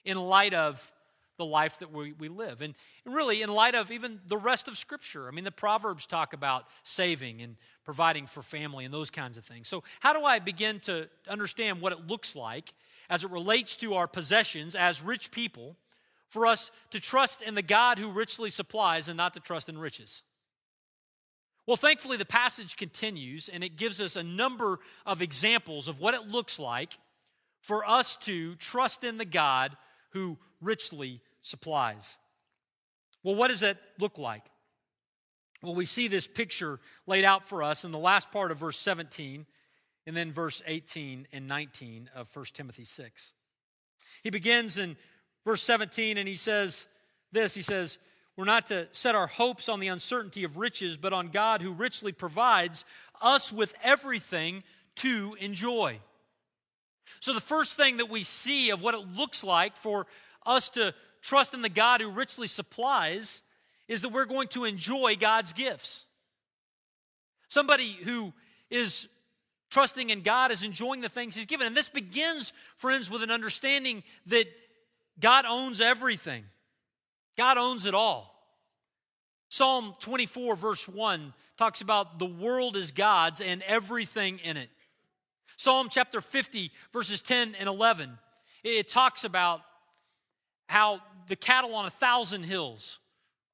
in 0.05 0.17
light 0.17 0.53
of 0.53 0.91
the 1.39 1.45
life 1.45 1.79
that 1.79 1.91
we, 1.91 2.11
we 2.11 2.27
live. 2.27 2.61
And 2.61 2.75
really, 3.05 3.41
in 3.41 3.49
light 3.49 3.73
of 3.73 3.91
even 3.91 4.19
the 4.27 4.37
rest 4.37 4.67
of 4.67 4.77
Scripture. 4.77 5.27
I 5.27 5.31
mean, 5.31 5.45
the 5.45 5.51
Proverbs 5.51 6.05
talk 6.05 6.33
about 6.33 6.65
saving 6.83 7.41
and 7.41 7.55
providing 7.85 8.27
for 8.27 8.43
family 8.43 8.83
and 8.83 8.93
those 8.93 9.09
kinds 9.09 9.37
of 9.37 9.45
things. 9.45 9.67
So, 9.67 9.83
how 10.01 10.11
do 10.11 10.25
I 10.25 10.39
begin 10.39 10.81
to 10.81 11.07
understand 11.29 11.81
what 11.81 11.93
it 11.93 12.05
looks 12.05 12.35
like 12.35 12.73
as 13.09 13.23
it 13.23 13.31
relates 13.31 13.75
to 13.77 13.95
our 13.95 14.07
possessions 14.07 14.75
as 14.75 15.01
rich 15.01 15.31
people 15.31 15.75
for 16.27 16.45
us 16.45 16.71
to 16.91 16.99
trust 16.99 17.41
in 17.41 17.55
the 17.55 17.61
God 17.61 17.97
who 17.97 18.11
richly 18.11 18.49
supplies 18.49 19.07
and 19.07 19.17
not 19.17 19.33
to 19.33 19.39
trust 19.39 19.69
in 19.69 19.77
riches? 19.77 20.21
Well, 21.65 21.77
thankfully, 21.77 22.17
the 22.17 22.25
passage 22.25 22.77
continues 22.77 23.49
and 23.49 23.63
it 23.63 23.75
gives 23.75 24.01
us 24.01 24.15
a 24.15 24.23
number 24.23 24.79
of 25.05 25.21
examples 25.21 25.87
of 25.87 25.99
what 25.99 26.13
it 26.13 26.27
looks 26.27 26.59
like 26.59 26.97
for 27.61 27.87
us 27.87 28.15
to 28.17 28.55
trust 28.55 29.03
in 29.03 29.17
the 29.17 29.25
God 29.25 29.75
who 30.11 30.37
richly 30.61 31.21
supplies. 31.41 32.17
Well, 33.23 33.35
what 33.35 33.49
does 33.49 33.59
that 33.59 33.77
look 33.99 34.17
like? 34.17 34.43
Well, 35.61 35.75
we 35.75 35.85
see 35.85 36.07
this 36.07 36.27
picture 36.27 36.79
laid 37.05 37.25
out 37.25 37.43
for 37.43 37.61
us 37.61 37.83
in 37.83 37.91
the 37.91 37.99
last 37.99 38.31
part 38.31 38.51
of 38.51 38.57
verse 38.57 38.77
17 38.77 39.45
and 40.07 40.15
then 40.15 40.31
verse 40.31 40.61
18 40.65 41.27
and 41.31 41.47
19 41.47 42.09
of 42.15 42.33
1 42.35 42.45
Timothy 42.53 42.83
6. 42.83 43.33
He 44.23 44.29
begins 44.29 44.77
in 44.77 44.97
verse 45.45 45.61
17 45.61 46.17
and 46.17 46.27
he 46.27 46.35
says 46.35 46.87
this 47.31 47.53
He 47.53 47.61
says, 47.61 47.97
We're 48.35 48.45
not 48.45 48.67
to 48.67 48.87
set 48.91 49.15
our 49.15 49.27
hopes 49.27 49.69
on 49.69 49.79
the 49.79 49.87
uncertainty 49.87 50.43
of 50.43 50.57
riches, 50.57 50.97
but 50.97 51.13
on 51.13 51.29
God 51.29 51.61
who 51.61 51.73
richly 51.73 52.11
provides 52.11 52.85
us 53.21 53.51
with 53.51 53.75
everything 53.83 54.63
to 54.95 55.35
enjoy. 55.39 55.99
So, 57.19 57.33
the 57.33 57.41
first 57.41 57.75
thing 57.75 57.97
that 57.97 58.09
we 58.09 58.23
see 58.23 58.69
of 58.69 58.81
what 58.81 58.95
it 58.95 59.05
looks 59.15 59.43
like 59.43 59.75
for 59.75 60.07
us 60.45 60.69
to 60.69 60.93
trust 61.21 61.53
in 61.53 61.61
the 61.61 61.69
God 61.69 62.01
who 62.01 62.11
richly 62.11 62.47
supplies 62.47 63.41
is 63.87 64.01
that 64.01 64.09
we're 64.09 64.25
going 64.25 64.47
to 64.49 64.65
enjoy 64.65 65.15
God's 65.19 65.53
gifts. 65.53 66.05
Somebody 67.47 67.97
who 68.03 68.31
is 68.69 69.07
trusting 69.69 70.09
in 70.09 70.21
God 70.21 70.51
is 70.51 70.63
enjoying 70.63 71.01
the 71.01 71.09
things 71.09 71.35
He's 71.35 71.45
given. 71.45 71.67
And 71.67 71.75
this 71.75 71.89
begins, 71.89 72.53
friends, 72.75 73.09
with 73.09 73.23
an 73.23 73.31
understanding 73.31 74.03
that 74.27 74.45
God 75.19 75.45
owns 75.45 75.81
everything, 75.81 76.43
God 77.37 77.57
owns 77.57 77.85
it 77.85 77.93
all. 77.93 78.35
Psalm 79.49 79.93
24, 79.99 80.55
verse 80.55 80.87
1, 80.87 81.33
talks 81.57 81.81
about 81.81 82.19
the 82.19 82.25
world 82.25 82.75
is 82.75 82.91
God's 82.91 83.41
and 83.41 83.63
everything 83.63 84.39
in 84.43 84.57
it. 84.57 84.69
Psalm 85.57 85.87
chapter 85.89 86.21
50, 86.21 86.71
verses 86.93 87.19
10 87.19 87.55
and 87.59 87.67
11, 87.67 88.11
it 88.63 88.87
talks 88.87 89.23
about 89.23 89.61
how 90.67 91.01
the 91.27 91.35
cattle 91.35 91.75
on 91.75 91.85
a 91.85 91.89
thousand 91.89 92.43
hills 92.43 92.99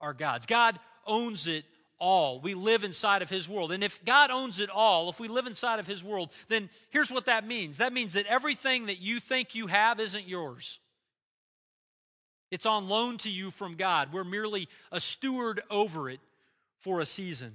are 0.02 0.14
God's. 0.14 0.46
God 0.46 0.78
owns 1.08 1.48
it 1.48 1.64
all. 2.00 2.40
We 2.40 2.54
live 2.54 2.84
inside 2.84 3.22
of 3.22 3.30
His 3.30 3.48
world. 3.48 3.72
And 3.72 3.84
if 3.84 4.04
God 4.06 4.32
owns 4.32 4.60
it 4.60 4.70
all, 4.70 5.10
if 5.10 5.20
we 5.20 5.28
live 5.28 5.48
inside 5.48 5.80
of 5.80 5.88
His 5.88 6.04
world, 6.04 6.32
then 6.48 6.70
here's 6.90 7.12
what 7.12 7.26
that 7.26 7.48
means 7.48 7.78
that 7.78 7.94
means 7.94 8.14
that 8.14 8.26
everything 8.28 8.88
that 8.88 9.00
you 9.00 9.20
think 9.20 9.56
you 9.56 9.68
have 9.68 10.00
isn't 10.00 10.28
yours. 10.28 10.80
It's 12.52 12.66
on 12.66 12.88
loan 12.88 13.18
to 13.20 13.30
you 13.30 13.52
from 13.52 13.76
God. 13.76 14.14
We're 14.14 14.24
merely 14.24 14.70
a 14.92 15.00
steward 15.00 15.62
over 15.70 16.10
it 16.10 16.20
for 16.78 17.00
a 17.00 17.06
season. 17.06 17.54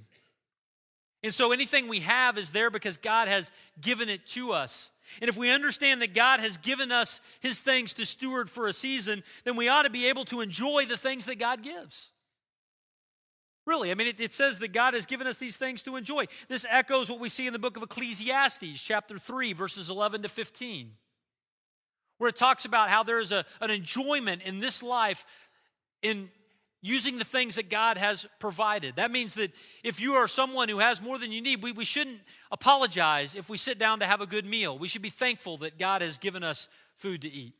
And 1.23 1.33
so 1.33 1.51
anything 1.51 1.87
we 1.87 1.99
have 2.01 2.37
is 2.37 2.51
there 2.51 2.69
because 2.69 2.97
God 2.97 3.27
has 3.27 3.51
given 3.79 4.09
it 4.09 4.25
to 4.27 4.53
us. 4.53 4.89
And 5.21 5.29
if 5.29 5.37
we 5.37 5.51
understand 5.51 6.01
that 6.01 6.13
God 6.13 6.39
has 6.39 6.57
given 6.57 6.91
us 6.91 7.21
his 7.41 7.59
things 7.59 7.93
to 7.93 8.05
steward 8.05 8.49
for 8.49 8.67
a 8.67 8.73
season, 8.73 9.23
then 9.43 9.55
we 9.55 9.67
ought 9.67 9.83
to 9.83 9.89
be 9.89 10.07
able 10.07 10.25
to 10.25 10.41
enjoy 10.41 10.85
the 10.85 10.97
things 10.97 11.25
that 11.25 11.37
God 11.37 11.63
gives. 11.63 12.11
Really, 13.65 13.91
I 13.91 13.93
mean, 13.93 14.07
it, 14.07 14.19
it, 14.19 14.33
says 14.33 14.59
that 14.59 14.73
God 14.73 14.95
has 14.95 15.05
given 15.05 15.27
us 15.27 15.37
these 15.37 15.55
things 15.55 15.83
to 15.83 15.95
enjoy. 15.95 16.25
This 16.47 16.65
echoes 16.67 17.09
what 17.09 17.19
we 17.19 17.29
see 17.29 17.45
in 17.45 17.53
the 17.53 17.59
book 17.59 17.77
of 17.77 17.83
Ecclesiastes, 17.83 18.81
chapter 18.81 19.19
3, 19.19 19.53
verses 19.53 19.89
11 19.89 20.23
to 20.23 20.29
15, 20.29 20.91
where 22.17 22.29
it 22.29 22.35
talks 22.35 22.65
about 22.65 22.89
how 22.89 23.03
there 23.03 23.19
is 23.19 23.31
a, 23.31 23.45
an 23.59 23.69
enjoyment 23.69 24.41
in 24.41 24.59
this 24.59 24.81
life 24.81 25.25
in 26.01 26.29
using 26.81 27.19
the 27.19 27.23
things 27.23 27.55
that 27.55 27.69
God 27.69 27.97
has 27.97 28.25
provided. 28.39 28.95
That 28.95 29.11
means 29.11 29.35
that 29.35 29.51
if 29.83 30.01
you 30.01 30.15
are 30.15 30.27
someone 30.27 30.67
who 30.67 30.79
has 30.79 30.99
more 30.99 31.19
than 31.19 31.31
you 31.31 31.41
need, 31.41 31.61
we, 31.61 31.71
we 31.71 31.85
shouldn't 31.85 32.19
apologize 32.51 33.35
if 33.35 33.49
we 33.49 33.57
sit 33.57 33.77
down 33.77 33.99
to 33.99 34.07
have 34.07 34.21
a 34.21 34.25
good 34.25 34.45
meal. 34.45 34.77
We 34.77 34.87
should 34.87 35.03
be 35.03 35.11
thankful 35.11 35.57
that 35.57 35.77
God 35.77 36.01
has 36.01 36.17
given 36.17 36.43
us 36.43 36.67
food 36.95 37.21
to 37.21 37.31
eat. 37.31 37.53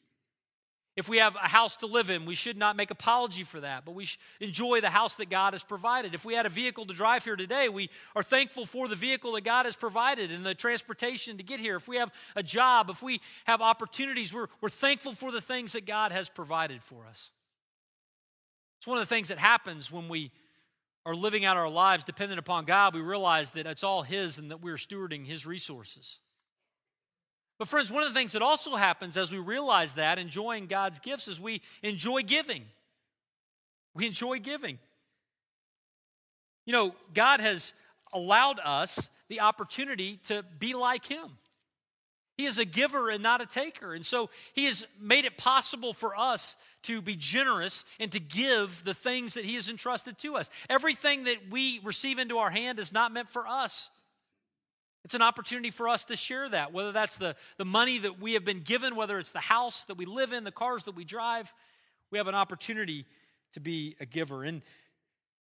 If 0.98 1.08
we 1.08 1.20
have 1.20 1.36
a 1.36 1.48
house 1.48 1.78
to 1.78 1.86
live 1.86 2.10
in, 2.10 2.26
we 2.26 2.36
should 2.36 2.58
not 2.58 2.76
make 2.76 2.92
apology 2.92 3.44
for 3.44 3.62
that, 3.62 3.86
but 3.86 3.96
we 3.96 4.10
enjoy 4.42 4.82
the 4.82 4.90
house 4.90 5.16
that 5.16 5.30
God 5.30 5.54
has 5.54 5.64
provided. 5.64 6.14
If 6.14 6.26
we 6.26 6.34
had 6.34 6.46
a 6.46 6.50
vehicle 6.50 6.86
to 6.86 6.94
drive 6.94 7.24
here 7.24 7.38
today, 7.38 7.70
we 7.70 7.90
are 8.14 8.24
thankful 8.24 8.66
for 8.66 8.90
the 8.90 8.96
vehicle 8.96 9.32
that 9.34 9.46
God 9.46 9.66
has 9.66 9.78
provided 9.78 10.32
and 10.32 10.46
the 10.46 10.54
transportation 10.54 11.38
to 11.38 11.44
get 11.44 11.62
here. 11.62 11.78
If 11.78 11.88
we 11.88 11.96
have 11.96 12.12
a 12.36 12.44
job, 12.44 12.90
if 12.90 13.02
we 13.02 13.22
have 13.46 13.62
opportunities, 13.62 14.34
we're, 14.34 14.48
we're 14.60 14.68
thankful 14.68 15.14
for 15.14 15.32
the 15.32 15.40
things 15.40 15.74
that 15.74 15.86
God 15.86 16.12
has 16.12 16.28
provided 16.28 16.84
for 16.84 17.06
us. 17.06 17.30
It's 18.80 18.88
one 18.88 18.98
of 18.98 19.08
the 19.08 19.16
things 19.16 19.30
that 19.30 19.38
happens 19.38 19.92
when 19.92 20.10
we 20.10 20.32
are 21.06 21.16
living 21.16 21.46
out 21.46 21.56
our 21.56 21.70
lives 21.70 22.04
dependent 22.04 22.40
upon 22.40 22.66
God. 22.66 22.94
We 22.94 23.02
realize 23.02 23.52
that 23.52 23.66
it's 23.66 23.84
all 23.84 24.02
His 24.02 24.38
and 24.38 24.52
that 24.52 24.62
we're 24.62 24.76
stewarding 24.76 25.26
His 25.26 25.46
resources. 25.46 26.20
But, 27.62 27.68
friends, 27.68 27.92
one 27.92 28.02
of 28.02 28.10
the 28.10 28.20
things 28.20 28.32
that 28.32 28.42
also 28.42 28.76
happens 28.76 29.18
as 29.18 29.32
we 29.32 29.38
realize 29.38 29.94
that, 29.94 30.18
enjoying 30.18 30.66
God's 30.66 30.98
gifts, 30.98 31.28
is 31.28 31.40
we 31.40 31.62
enjoy 31.84 32.24
giving. 32.24 32.64
We 33.94 34.08
enjoy 34.08 34.40
giving. 34.40 34.80
You 36.66 36.74
know, 36.74 36.96
God 37.14 37.40
has 37.40 37.74
allowed 38.14 38.60
us 38.66 39.12
the 39.28 39.42
opportunity 39.42 40.18
to 40.26 40.44
be 40.58 40.74
like 40.74 41.06
Him. 41.06 41.38
He 42.36 42.48
is 42.48 42.58
a 42.58 42.66
giver 42.66 43.12
and 43.12 43.22
not 43.22 43.42
a 43.42 43.46
taker. 43.46 43.94
And 43.94 44.04
so 44.04 44.32
He 44.54 44.66
has 44.66 44.84
made 45.00 45.26
it 45.26 45.38
possible 45.38 45.94
for 45.94 46.18
us 46.18 46.56
to 46.86 47.00
be 47.00 47.16
generous 47.16 47.86
and 48.00 48.12
to 48.14 48.20
give 48.20 48.84
the 48.86 48.96
things 48.96 49.36
that 49.36 49.46
He 49.46 49.54
has 49.54 49.70
entrusted 49.70 50.18
to 50.18 50.36
us. 50.36 50.50
Everything 50.68 51.26
that 51.26 51.38
we 51.52 51.80
receive 51.84 52.18
into 52.18 52.40
our 52.40 52.50
hand 52.50 52.80
is 52.80 52.92
not 52.92 53.14
meant 53.14 53.30
for 53.30 53.48
us. 53.48 53.92
It's 55.04 55.16
an 55.16 55.22
opportunity 55.22 55.72
for 55.72 55.90
us 55.90 56.06
to 56.06 56.16
share 56.16 56.48
that, 56.50 56.74
whether 56.74 56.92
that's 56.92 57.18
the, 57.18 57.36
the 57.58 57.66
money 57.66 57.98
that 58.00 58.20
we 58.20 58.34
have 58.34 58.46
been 58.46 58.62
given, 58.62 58.96
whether 58.96 59.18
it's 59.18 59.32
the 59.32 59.40
house 59.40 59.84
that 59.86 59.98
we 59.98 60.06
live 60.06 60.32
in, 60.32 60.44
the 60.44 60.52
cars 60.52 60.84
that 60.84 60.96
we 60.96 61.04
drive. 61.04 61.54
We 62.12 62.18
have 62.18 62.28
an 62.28 62.36
opportunity 62.36 63.06
to 63.54 63.60
be 63.60 63.96
a 64.00 64.06
giver. 64.06 64.46
In 64.46 64.62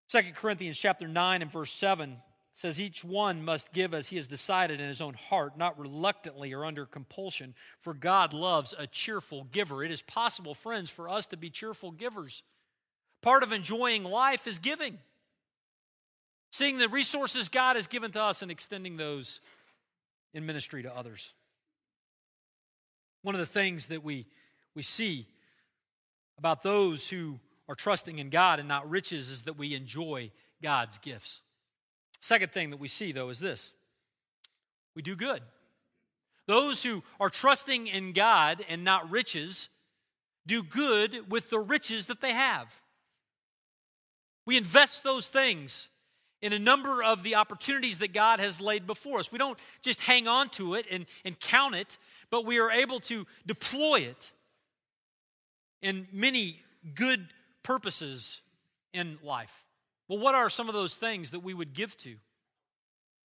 2 0.08 0.20
Corinthians 0.34 0.78
chapter 0.78 1.06
9 1.06 1.42
and 1.42 1.52
verse 1.52 1.72
7 1.72 2.16
says, 2.54 2.80
Each 2.80 3.04
one 3.04 3.44
must 3.44 3.72
give 3.72 3.92
as 3.92 4.08
he 4.08 4.16
has 4.16 4.26
decided 4.26 4.80
in 4.80 4.88
his 4.88 5.00
own 5.00 5.14
heart, 5.14 5.58
not 5.58 5.78
reluctantly 5.78 6.54
or 6.54 6.64
under 6.64 6.86
compulsion, 6.86 7.54
for 7.78 7.92
God 7.92 8.32
loves 8.32 8.74
a 8.78 8.86
cheerful 8.86 9.44
giver. 9.44 9.84
It 9.84 9.92
is 9.92 10.02
possible, 10.02 10.54
friends, 10.54 10.88
for 10.88 11.08
us 11.08 11.26
to 11.26 11.36
be 11.36 11.50
cheerful 11.50 11.90
givers. 11.90 12.42
Part 13.20 13.42
of 13.42 13.52
enjoying 13.52 14.04
life 14.04 14.46
is 14.46 14.58
giving 14.58 14.98
seeing 16.50 16.78
the 16.78 16.88
resources 16.88 17.48
God 17.48 17.76
has 17.76 17.86
given 17.86 18.10
to 18.12 18.22
us 18.22 18.42
and 18.42 18.50
extending 18.50 18.96
those 18.96 19.40
in 20.34 20.46
ministry 20.46 20.82
to 20.82 20.96
others. 20.96 21.32
One 23.22 23.34
of 23.34 23.40
the 23.40 23.46
things 23.46 23.86
that 23.86 24.02
we, 24.02 24.26
we 24.74 24.82
see 24.82 25.26
about 26.38 26.62
those 26.62 27.08
who 27.08 27.38
are 27.68 27.74
trusting 27.74 28.18
in 28.18 28.30
God 28.30 28.58
and 28.58 28.68
not 28.68 28.88
riches 28.88 29.30
is 29.30 29.42
that 29.44 29.58
we 29.58 29.74
enjoy 29.74 30.30
God's 30.62 30.98
gifts. 30.98 31.42
Second 32.20 32.52
thing 32.52 32.70
that 32.70 32.80
we 32.80 32.88
see, 32.88 33.12
though, 33.12 33.28
is 33.28 33.40
this 33.40 33.72
we 34.94 35.02
do 35.02 35.16
good. 35.16 35.42
Those 36.46 36.82
who 36.82 37.04
are 37.20 37.30
trusting 37.30 37.86
in 37.86 38.12
God 38.12 38.64
and 38.68 38.82
not 38.82 39.10
riches 39.10 39.68
do 40.46 40.62
good 40.62 41.30
with 41.30 41.50
the 41.50 41.60
riches 41.60 42.06
that 42.06 42.20
they 42.20 42.32
have. 42.32 42.80
We 44.46 44.56
invest 44.56 45.04
those 45.04 45.28
things 45.28 45.88
in 46.42 46.53
a 46.53 46.59
number 46.59 47.03
of 47.03 47.22
the 47.22 47.35
opportunities 47.35 47.98
that 47.98 48.12
God 48.12 48.40
has 48.40 48.61
laid 48.61 48.87
before 48.87 49.18
us. 49.18 49.31
We 49.31 49.38
don't 49.38 49.59
just 49.83 50.00
hang 50.00 50.26
on 50.26 50.48
to 50.50 50.74
it 50.74 50.87
and, 50.90 51.07
and 51.24 51.38
count 51.38 51.74
it, 51.74 51.98
but 52.31 52.44
we 52.44 52.59
are 52.59 52.70
able 52.70 53.00
to 53.00 53.26
deploy 53.46 54.00
it 54.00 54.33
in 55.83 56.07
many 56.12 56.61
good 56.94 57.26
purposes 57.62 58.40
in 58.92 59.18
life. 59.22 59.64
Well, 60.09 60.18
what 60.18 60.35
are 60.35 60.50
some 60.50 60.68
of 60.68 60.74
those 60.74 60.94
things 60.94 61.31
that 61.31 61.40
we 61.40 61.55
would 61.55 61.74
give 61.74 61.96
to? 61.98 62.16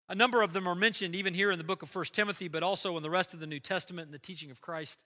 A 0.09 0.15
number 0.15 0.43
of 0.43 0.53
them 0.53 0.67
are 0.67 0.75
mentioned 0.75 1.15
even 1.15 1.35
here 1.35 1.53
in 1.53 1.59
the 1.59 1.65
book 1.65 1.83
of 1.83 1.95
1 1.95 2.07
Timothy, 2.07 2.49
but 2.49 2.63
also 2.63 2.97
in 2.97 3.03
the 3.03 3.11
rest 3.11 3.33
of 3.35 3.41
the 3.41 3.47
New 3.47 3.61
Testament 3.61 4.07
and 4.07 4.15
the 4.15 4.19
teaching 4.19 4.51
of 4.51 4.61
Christ. 4.61 5.05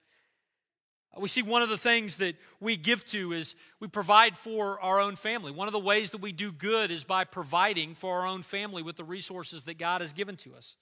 Uh, 1.14 1.20
we 1.20 1.28
see 1.28 1.42
one 1.42 1.62
of 1.62 1.68
the 1.68 1.78
things 1.78 2.16
that 2.16 2.36
we 2.60 2.76
give 2.76 3.04
to 3.06 3.32
is 3.32 3.54
we 3.80 3.88
provide 3.88 4.36
for 4.36 4.80
our 4.80 5.00
own 5.00 5.16
family. 5.16 5.52
One 5.52 5.68
of 5.68 5.72
the 5.72 5.78
ways 5.78 6.10
that 6.10 6.20
we 6.20 6.32
do 6.32 6.52
good 6.52 6.90
is 6.90 7.04
by 7.04 7.24
providing 7.24 7.94
for 7.94 8.20
our 8.20 8.26
own 8.26 8.42
family 8.42 8.82
with 8.82 8.96
the 8.96 9.04
resources 9.04 9.64
that 9.64 9.78
God 9.78 10.00
has 10.00 10.12
given 10.12 10.36
to 10.36 10.54
us. 10.54 10.76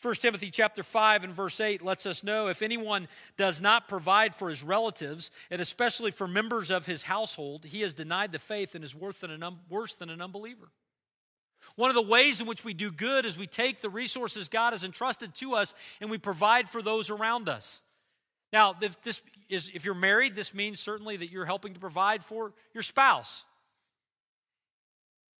1 0.00 0.14
Timothy 0.16 0.50
chapter 0.50 0.82
5 0.82 1.22
and 1.22 1.32
verse 1.32 1.60
8 1.60 1.80
lets 1.80 2.06
us 2.06 2.24
know 2.24 2.48
if 2.48 2.60
anyone 2.60 3.06
does 3.36 3.60
not 3.60 3.86
provide 3.86 4.34
for 4.34 4.48
his 4.48 4.64
relatives, 4.64 5.30
and 5.48 5.62
especially 5.62 6.10
for 6.10 6.26
members 6.26 6.70
of 6.72 6.86
his 6.86 7.04
household, 7.04 7.64
he 7.64 7.82
has 7.82 7.94
denied 7.94 8.32
the 8.32 8.40
faith 8.40 8.74
and 8.74 8.82
is 8.82 8.96
worse 8.96 9.18
than 9.18 9.30
an, 9.30 9.44
worse 9.70 9.94
than 9.94 10.10
an 10.10 10.20
unbeliever. 10.20 10.70
One 11.76 11.88
of 11.88 11.94
the 11.94 12.02
ways 12.02 12.40
in 12.40 12.48
which 12.48 12.64
we 12.64 12.74
do 12.74 12.90
good 12.90 13.24
is 13.24 13.38
we 13.38 13.46
take 13.46 13.80
the 13.80 13.88
resources 13.88 14.48
God 14.48 14.72
has 14.72 14.82
entrusted 14.82 15.36
to 15.36 15.54
us 15.54 15.72
and 16.00 16.10
we 16.10 16.18
provide 16.18 16.68
for 16.68 16.82
those 16.82 17.08
around 17.08 17.48
us. 17.48 17.80
Now, 18.52 18.74
this 19.02 19.22
is, 19.52 19.70
if 19.74 19.84
you're 19.84 19.94
married, 19.94 20.34
this 20.34 20.54
means 20.54 20.80
certainly 20.80 21.16
that 21.18 21.30
you're 21.30 21.44
helping 21.44 21.74
to 21.74 21.80
provide 21.80 22.24
for 22.24 22.52
your 22.72 22.82
spouse. 22.82 23.44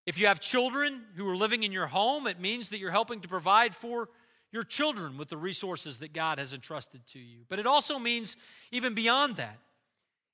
If 0.05 0.19
you 0.19 0.27
have 0.27 0.39
children 0.41 1.01
who 1.17 1.29
are 1.29 1.37
living 1.37 1.63
in 1.63 1.73
your 1.73 1.87
home, 1.87 2.27
it 2.27 2.41
means 2.41 2.69
that 2.69 2.79
you're 2.79 2.91
helping 2.91 3.21
to 3.21 3.29
provide 3.29 3.75
for 3.75 4.09
your 4.51 4.65
children 4.65 5.17
with 5.17 5.29
the 5.29 5.37
resources 5.37 5.99
that 5.99 6.13
God 6.13 6.39
has 6.39 6.53
entrusted 6.53 7.07
to 7.13 7.19
you. 7.19 7.45
But 7.49 7.59
it 7.59 7.67
also 7.67 7.99
means 7.99 8.37
even 8.71 8.95
beyond 8.95 9.37
that. 9.37 9.59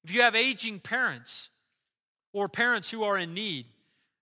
If 0.03 0.13
you 0.13 0.23
have 0.23 0.35
aging 0.35 0.81
parents 0.81 1.51
or 2.33 2.49
parents 2.49 2.91
who 2.91 3.05
are 3.05 3.17
in 3.17 3.33
need, 3.33 3.67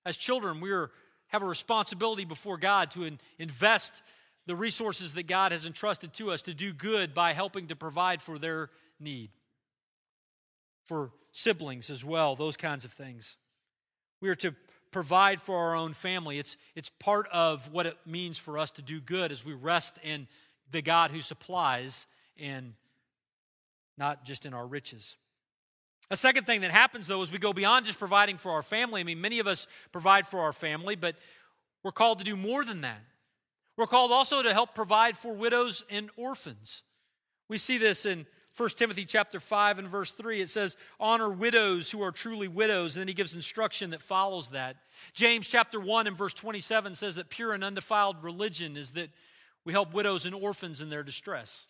as 0.05 0.17
children, 0.17 0.61
we 0.61 0.71
are, 0.73 0.91
have 1.29 1.43
a 1.43 1.47
responsibility 1.47 2.25
before 2.25 2.59
God 2.59 2.91
to 2.91 3.05
in, 3.05 3.19
invest 3.39 4.03
the 4.47 4.57
resources 4.57 5.15
that 5.15 5.27
God 5.27 5.53
has 5.53 5.65
entrusted 5.65 6.13
to 6.15 6.31
us 6.31 6.43
to 6.43 6.55
do 6.55 6.73
good 6.73 7.15
by 7.15 7.33
helping 7.33 7.69
to 7.69 7.77
provide 7.77 8.21
for 8.21 8.39
their 8.39 8.71
need. 9.01 9.31
For 10.87 11.11
siblings 11.31 11.91
as 11.91 12.05
well, 12.05 12.35
those 12.35 12.57
kinds 12.57 12.85
of 12.85 12.93
things. 12.93 13.37
We 14.21 14.29
are 14.31 14.35
to 14.37 14.55
provide 14.91 15.41
for 15.41 15.57
our 15.57 15.77
own 15.77 15.93
family. 15.93 16.39
It's, 16.39 16.57
it's 16.75 16.89
part 16.89 17.29
of 17.31 17.71
what 17.71 17.87
it 17.87 17.97
means 18.07 18.39
for 18.39 18.59
us 18.59 18.71
to 18.73 18.83
do 18.83 19.01
good 19.01 19.31
as 19.31 19.45
we 19.45 19.53
rest 19.53 19.99
in 20.03 20.27
the 20.73 20.81
God 20.81 21.11
who 21.11 21.21
supplies 21.21 22.07
and 22.41 22.73
not 23.99 24.25
just 24.25 24.47
in 24.47 24.55
our 24.55 24.67
riches. 24.67 25.17
A 26.11 26.17
second 26.17 26.47
thing 26.47 26.61
that 26.61 26.71
happens, 26.71 27.07
though, 27.07 27.21
is 27.23 27.33
we 27.33 27.39
go 27.39 27.53
beyond 27.53 27.85
just 27.87 27.99
providing 27.99 28.37
for 28.37 28.53
our 28.53 28.63
family. 28.63 29.01
I 29.01 29.05
mean, 29.05 29.21
many 29.21 29.41
of 29.41 29.47
us 29.47 29.67
provide 29.91 30.27
for 30.27 30.41
our 30.41 30.53
family, 30.53 30.95
but 30.95 31.17
we're 31.83 31.93
called 31.93 32.19
to 32.19 32.25
do 32.25 32.37
more 32.37 32.65
than 32.65 32.83
that. 32.83 33.01
We're 33.77 33.87
called 33.87 34.13
also 34.13 34.43
to 34.43 34.53
help 34.53 34.75
provide 34.75 35.17
for 35.17 35.35
widows 35.35 35.85
and 35.91 36.11
orphans. 36.17 36.83
We 37.49 37.59
see 37.59 37.77
this 37.77 38.07
in 38.07 38.27
1 38.57 38.71
Timothy 38.71 39.05
chapter 39.05 39.39
5 39.39 39.81
and 39.81 39.89
verse 39.89 40.13
3. 40.13 40.41
It 40.41 40.49
says, 40.49 40.77
honor 40.99 41.29
widows 41.29 41.91
who 41.91 42.03
are 42.03 42.13
truly 42.13 42.49
widows. 42.49 42.97
And 42.97 43.03
then 43.03 43.09
he 43.09 43.15
gives 43.15 43.35
instruction 43.35 43.91
that 43.91 44.01
follows 44.01 44.51
that. 44.51 44.77
James 45.13 45.47
chapter 45.47 45.79
1 45.79 46.07
and 46.07 46.17
verse 46.17 46.33
27 46.33 46.95
says 46.95 47.17
that 47.17 47.29
pure 47.29 47.53
and 47.53 47.63
undefiled 47.63 48.23
religion 48.23 48.77
is 48.77 48.93
that 48.93 49.11
we 49.65 49.73
help 49.73 49.93
widows 49.93 50.25
and 50.25 50.35
orphans 50.35 50.81
in 50.81 50.89
their 50.89 51.03
distress. 51.03 51.67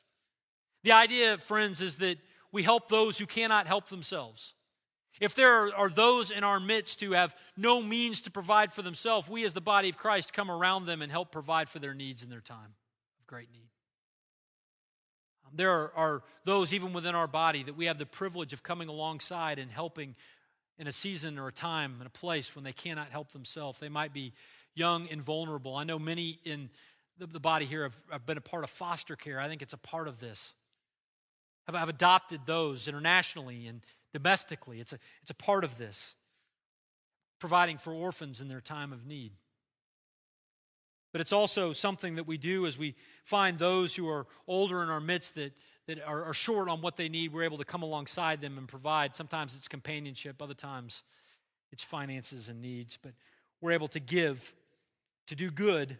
The 0.84 0.92
idea, 0.92 1.38
friends, 1.38 1.80
is 1.80 1.96
that 1.96 2.18
we 2.52 2.62
help 2.62 2.88
those 2.88 3.18
who 3.18 3.26
cannot 3.26 3.66
help 3.66 3.88
themselves. 3.88 4.54
If 5.20 5.34
there 5.34 5.74
are, 5.74 5.88
those 5.88 6.30
in 6.30 6.44
our 6.44 6.60
midst 6.60 7.00
who 7.00 7.12
have 7.12 7.34
no 7.56 7.82
means 7.82 8.20
to 8.22 8.30
provide 8.30 8.72
for 8.72 8.82
themselves, 8.82 9.28
we 9.28 9.44
as 9.44 9.54
the 9.54 9.60
body 9.60 9.88
of 9.88 9.96
Christ 9.96 10.32
come 10.32 10.50
around 10.50 10.86
them 10.86 11.02
and 11.02 11.10
help 11.10 11.32
provide 11.32 11.68
for 11.68 11.78
their 11.78 11.94
needs 11.94 12.22
in 12.22 12.28
their 12.28 12.40
time 12.40 12.74
of 13.18 13.26
great 13.26 13.50
need. 13.50 13.65
There 15.56 15.70
are, 15.70 15.92
are 15.94 16.22
those 16.44 16.72
even 16.72 16.92
within 16.92 17.14
our 17.14 17.26
body 17.26 17.62
that 17.62 17.76
we 17.76 17.86
have 17.86 17.98
the 17.98 18.06
privilege 18.06 18.52
of 18.52 18.62
coming 18.62 18.88
alongside 18.88 19.58
and 19.58 19.70
helping 19.70 20.14
in 20.78 20.86
a 20.86 20.92
season 20.92 21.38
or 21.38 21.48
a 21.48 21.52
time 21.52 21.96
and 21.98 22.06
a 22.06 22.10
place 22.10 22.54
when 22.54 22.64
they 22.64 22.72
cannot 22.72 23.10
help 23.10 23.32
themselves. 23.32 23.78
They 23.78 23.88
might 23.88 24.12
be 24.12 24.32
young 24.74 25.08
and 25.08 25.22
vulnerable. 25.22 25.74
I 25.74 25.84
know 25.84 25.98
many 25.98 26.38
in 26.44 26.68
the, 27.18 27.26
the 27.26 27.40
body 27.40 27.64
here 27.64 27.84
have, 27.84 27.96
have, 28.10 28.26
been 28.26 28.36
a 28.36 28.42
part 28.42 28.62
of 28.62 28.70
foster 28.70 29.16
care. 29.16 29.40
I 29.40 29.48
think 29.48 29.62
it's 29.62 29.72
a 29.72 29.78
part 29.78 30.06
of 30.06 30.20
this. 30.20 30.52
I've, 31.66 31.74
I've 31.74 31.88
adopted 31.88 32.40
those 32.46 32.86
internationally 32.86 33.66
and 33.66 33.80
domestically. 34.12 34.80
It's 34.80 34.92
a, 34.92 34.98
it's 35.22 35.30
a 35.30 35.34
part 35.34 35.64
of 35.64 35.78
this, 35.78 36.14
providing 37.40 37.78
for 37.78 37.92
orphans 37.92 38.40
in 38.40 38.48
their 38.48 38.60
time 38.60 38.92
of 38.92 39.06
need. 39.06 39.32
But 41.16 41.22
it's 41.22 41.32
also 41.32 41.72
something 41.72 42.16
that 42.16 42.26
we 42.26 42.36
do 42.36 42.66
as 42.66 42.76
we 42.76 42.94
find 43.24 43.58
those 43.58 43.94
who 43.94 44.06
are 44.06 44.26
older 44.46 44.82
in 44.82 44.90
our 44.90 45.00
midst 45.00 45.34
that, 45.36 45.54
that 45.86 46.06
are, 46.06 46.24
are 46.24 46.34
short 46.34 46.68
on 46.68 46.82
what 46.82 46.98
they 46.98 47.08
need. 47.08 47.32
We're 47.32 47.44
able 47.44 47.56
to 47.56 47.64
come 47.64 47.82
alongside 47.82 48.42
them 48.42 48.58
and 48.58 48.68
provide. 48.68 49.16
Sometimes 49.16 49.56
it's 49.56 49.66
companionship, 49.66 50.42
other 50.42 50.52
times 50.52 51.04
it's 51.72 51.82
finances 51.82 52.50
and 52.50 52.60
needs. 52.60 52.98
But 53.02 53.12
we're 53.62 53.72
able 53.72 53.88
to 53.88 53.98
give, 53.98 54.52
to 55.28 55.34
do 55.34 55.50
good 55.50 55.96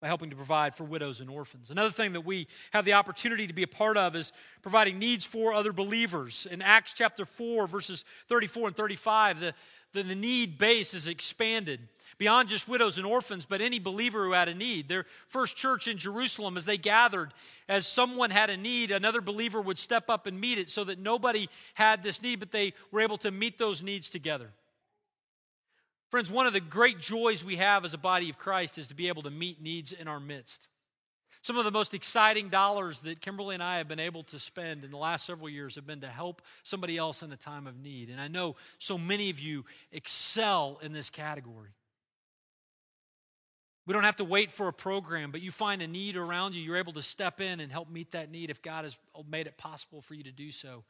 by 0.00 0.06
helping 0.06 0.30
to 0.30 0.36
provide 0.36 0.76
for 0.76 0.84
widows 0.84 1.20
and 1.20 1.28
orphans. 1.28 1.72
Another 1.72 1.90
thing 1.90 2.12
that 2.12 2.22
we 2.22 2.46
have 2.70 2.84
the 2.84 2.92
opportunity 2.92 3.48
to 3.48 3.52
be 3.52 3.64
a 3.64 3.68
part 3.68 3.96
of 3.96 4.14
is 4.14 4.32
providing 4.62 5.00
needs 5.00 5.26
for 5.26 5.52
other 5.52 5.72
believers. 5.72 6.46
In 6.48 6.62
Acts 6.62 6.94
chapter 6.94 7.26
4, 7.26 7.66
verses 7.66 8.04
34 8.28 8.68
and 8.68 8.76
35, 8.76 9.40
the, 9.40 9.54
the, 9.92 10.02
the 10.02 10.14
need 10.14 10.58
base 10.58 10.94
is 10.94 11.08
expanded 11.08 11.80
beyond 12.18 12.48
just 12.50 12.68
widows 12.68 12.98
and 12.98 13.06
orphans, 13.06 13.46
but 13.46 13.62
any 13.62 13.78
believer 13.78 14.24
who 14.24 14.32
had 14.32 14.48
a 14.48 14.54
need. 14.54 14.88
Their 14.88 15.06
first 15.26 15.56
church 15.56 15.88
in 15.88 15.96
Jerusalem, 15.96 16.56
as 16.56 16.66
they 16.66 16.76
gathered, 16.76 17.32
as 17.68 17.86
someone 17.86 18.30
had 18.30 18.50
a 18.50 18.56
need, 18.56 18.90
another 18.90 19.22
believer 19.22 19.60
would 19.60 19.78
step 19.78 20.10
up 20.10 20.26
and 20.26 20.38
meet 20.38 20.58
it 20.58 20.68
so 20.68 20.84
that 20.84 20.98
nobody 20.98 21.48
had 21.74 22.02
this 22.02 22.20
need, 22.20 22.38
but 22.38 22.52
they 22.52 22.74
were 22.92 23.00
able 23.00 23.16
to 23.18 23.30
meet 23.30 23.56
those 23.56 23.82
needs 23.82 24.10
together. 24.10 24.50
Friends, 26.10 26.30
one 26.30 26.46
of 26.46 26.52
the 26.52 26.60
great 26.60 26.98
joys 26.98 27.44
we 27.44 27.56
have 27.56 27.84
as 27.84 27.94
a 27.94 27.98
body 27.98 28.28
of 28.28 28.38
Christ 28.38 28.78
is 28.78 28.88
to 28.88 28.94
be 28.94 29.08
able 29.08 29.22
to 29.22 29.30
meet 29.30 29.62
needs 29.62 29.92
in 29.92 30.08
our 30.08 30.20
midst. 30.20 30.68
Some 31.42 31.56
of 31.56 31.64
the 31.64 31.70
most 31.70 31.94
exciting 31.94 32.48
dollars 32.50 33.00
that 33.00 33.20
Kimberly 33.20 33.54
and 33.54 33.62
I 33.62 33.78
have 33.78 33.88
been 33.88 34.00
able 34.00 34.24
to 34.24 34.38
spend 34.38 34.84
in 34.84 34.90
the 34.90 34.98
last 34.98 35.24
several 35.24 35.48
years 35.48 35.76
have 35.76 35.86
been 35.86 36.02
to 36.02 36.08
help 36.08 36.42
somebody 36.62 36.98
else 36.98 37.22
in 37.22 37.32
a 37.32 37.36
time 37.36 37.66
of 37.66 37.80
need. 37.80 38.10
And 38.10 38.20
I 38.20 38.28
know 38.28 38.56
so 38.78 38.98
many 38.98 39.30
of 39.30 39.40
you 39.40 39.64
excel 39.90 40.78
in 40.82 40.92
this 40.92 41.08
category. 41.08 41.70
We 43.86 43.94
don't 43.94 44.04
have 44.04 44.16
to 44.16 44.24
wait 44.24 44.50
for 44.50 44.68
a 44.68 44.72
program, 44.72 45.30
but 45.32 45.40
you 45.40 45.50
find 45.50 45.80
a 45.80 45.88
need 45.88 46.16
around 46.16 46.54
you, 46.54 46.62
you're 46.62 46.76
able 46.76 46.92
to 46.92 47.02
step 47.02 47.40
in 47.40 47.60
and 47.60 47.72
help 47.72 47.90
meet 47.90 48.12
that 48.12 48.30
need 48.30 48.50
if 48.50 48.60
God 48.60 48.84
has 48.84 48.98
made 49.28 49.46
it 49.46 49.56
possible 49.56 50.02
for 50.02 50.14
you 50.14 50.22
to 50.24 50.32
do 50.32 50.52
so. 50.52 50.84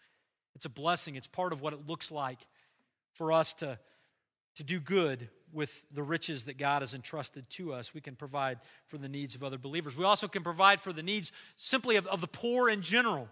It's 0.56 0.64
a 0.64 0.70
blessing. 0.70 1.14
It's 1.14 1.28
part 1.28 1.52
of 1.52 1.60
what 1.60 1.72
it 1.72 1.86
looks 1.86 2.10
like 2.10 2.40
for 3.12 3.32
us 3.32 3.54
to 3.54 3.78
to 4.56 4.64
do 4.64 4.80
good 4.80 5.28
with 5.52 5.82
the 5.92 6.02
riches 6.02 6.44
that 6.44 6.58
God 6.58 6.82
has 6.82 6.94
entrusted 6.94 7.48
to 7.50 7.72
us. 7.72 7.94
We 7.94 8.00
can 8.00 8.16
provide 8.16 8.58
for 8.86 8.98
the 8.98 9.08
needs 9.08 9.34
of 9.34 9.42
other 9.42 9.58
believers. 9.58 9.96
We 9.96 10.04
also 10.04 10.28
can 10.28 10.42
provide 10.42 10.80
for 10.80 10.92
the 10.92 11.02
needs 11.02 11.32
simply 11.56 11.96
of, 11.96 12.06
of 12.06 12.20
the 12.20 12.26
poor 12.26 12.68
in 12.68 12.82
general. 12.82 13.28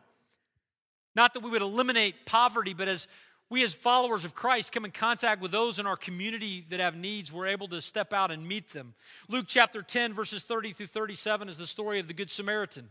Not 1.15 1.35
that 1.35 1.41
we 1.41 1.51
would 1.51 1.63
eliminate 1.63 2.27
poverty, 2.27 2.75
but 2.75 2.89
as 2.89 3.09
we, 3.51 3.65
as 3.65 3.73
followers 3.73 4.25
of 4.25 4.35
Christ, 4.35 4.73
come 4.73 4.85
in 4.85 4.91
contact 4.91 5.41
with 5.41 5.51
those 5.51 5.79
in 5.79 5.87
our 5.87 5.97
community 5.97 6.65
that 6.69 6.81
have 6.81 6.95
needs, 6.95 7.33
we're 7.33 7.47
able 7.47 7.69
to 7.69 7.81
step 7.81 8.13
out 8.13 8.31
and 8.31 8.47
meet 8.47 8.73
them. 8.73 8.95
Luke 9.29 9.47
chapter 9.49 9.81
10, 9.81 10.13
verses 10.13 10.43
30 10.43 10.73
through 10.73 10.87
37 10.87 11.49
is 11.49 11.57
the 11.57 11.67
story 11.67 11.99
of 11.99 12.09
the 12.09 12.15
Good 12.15 12.31
Samaritan, 12.31 12.91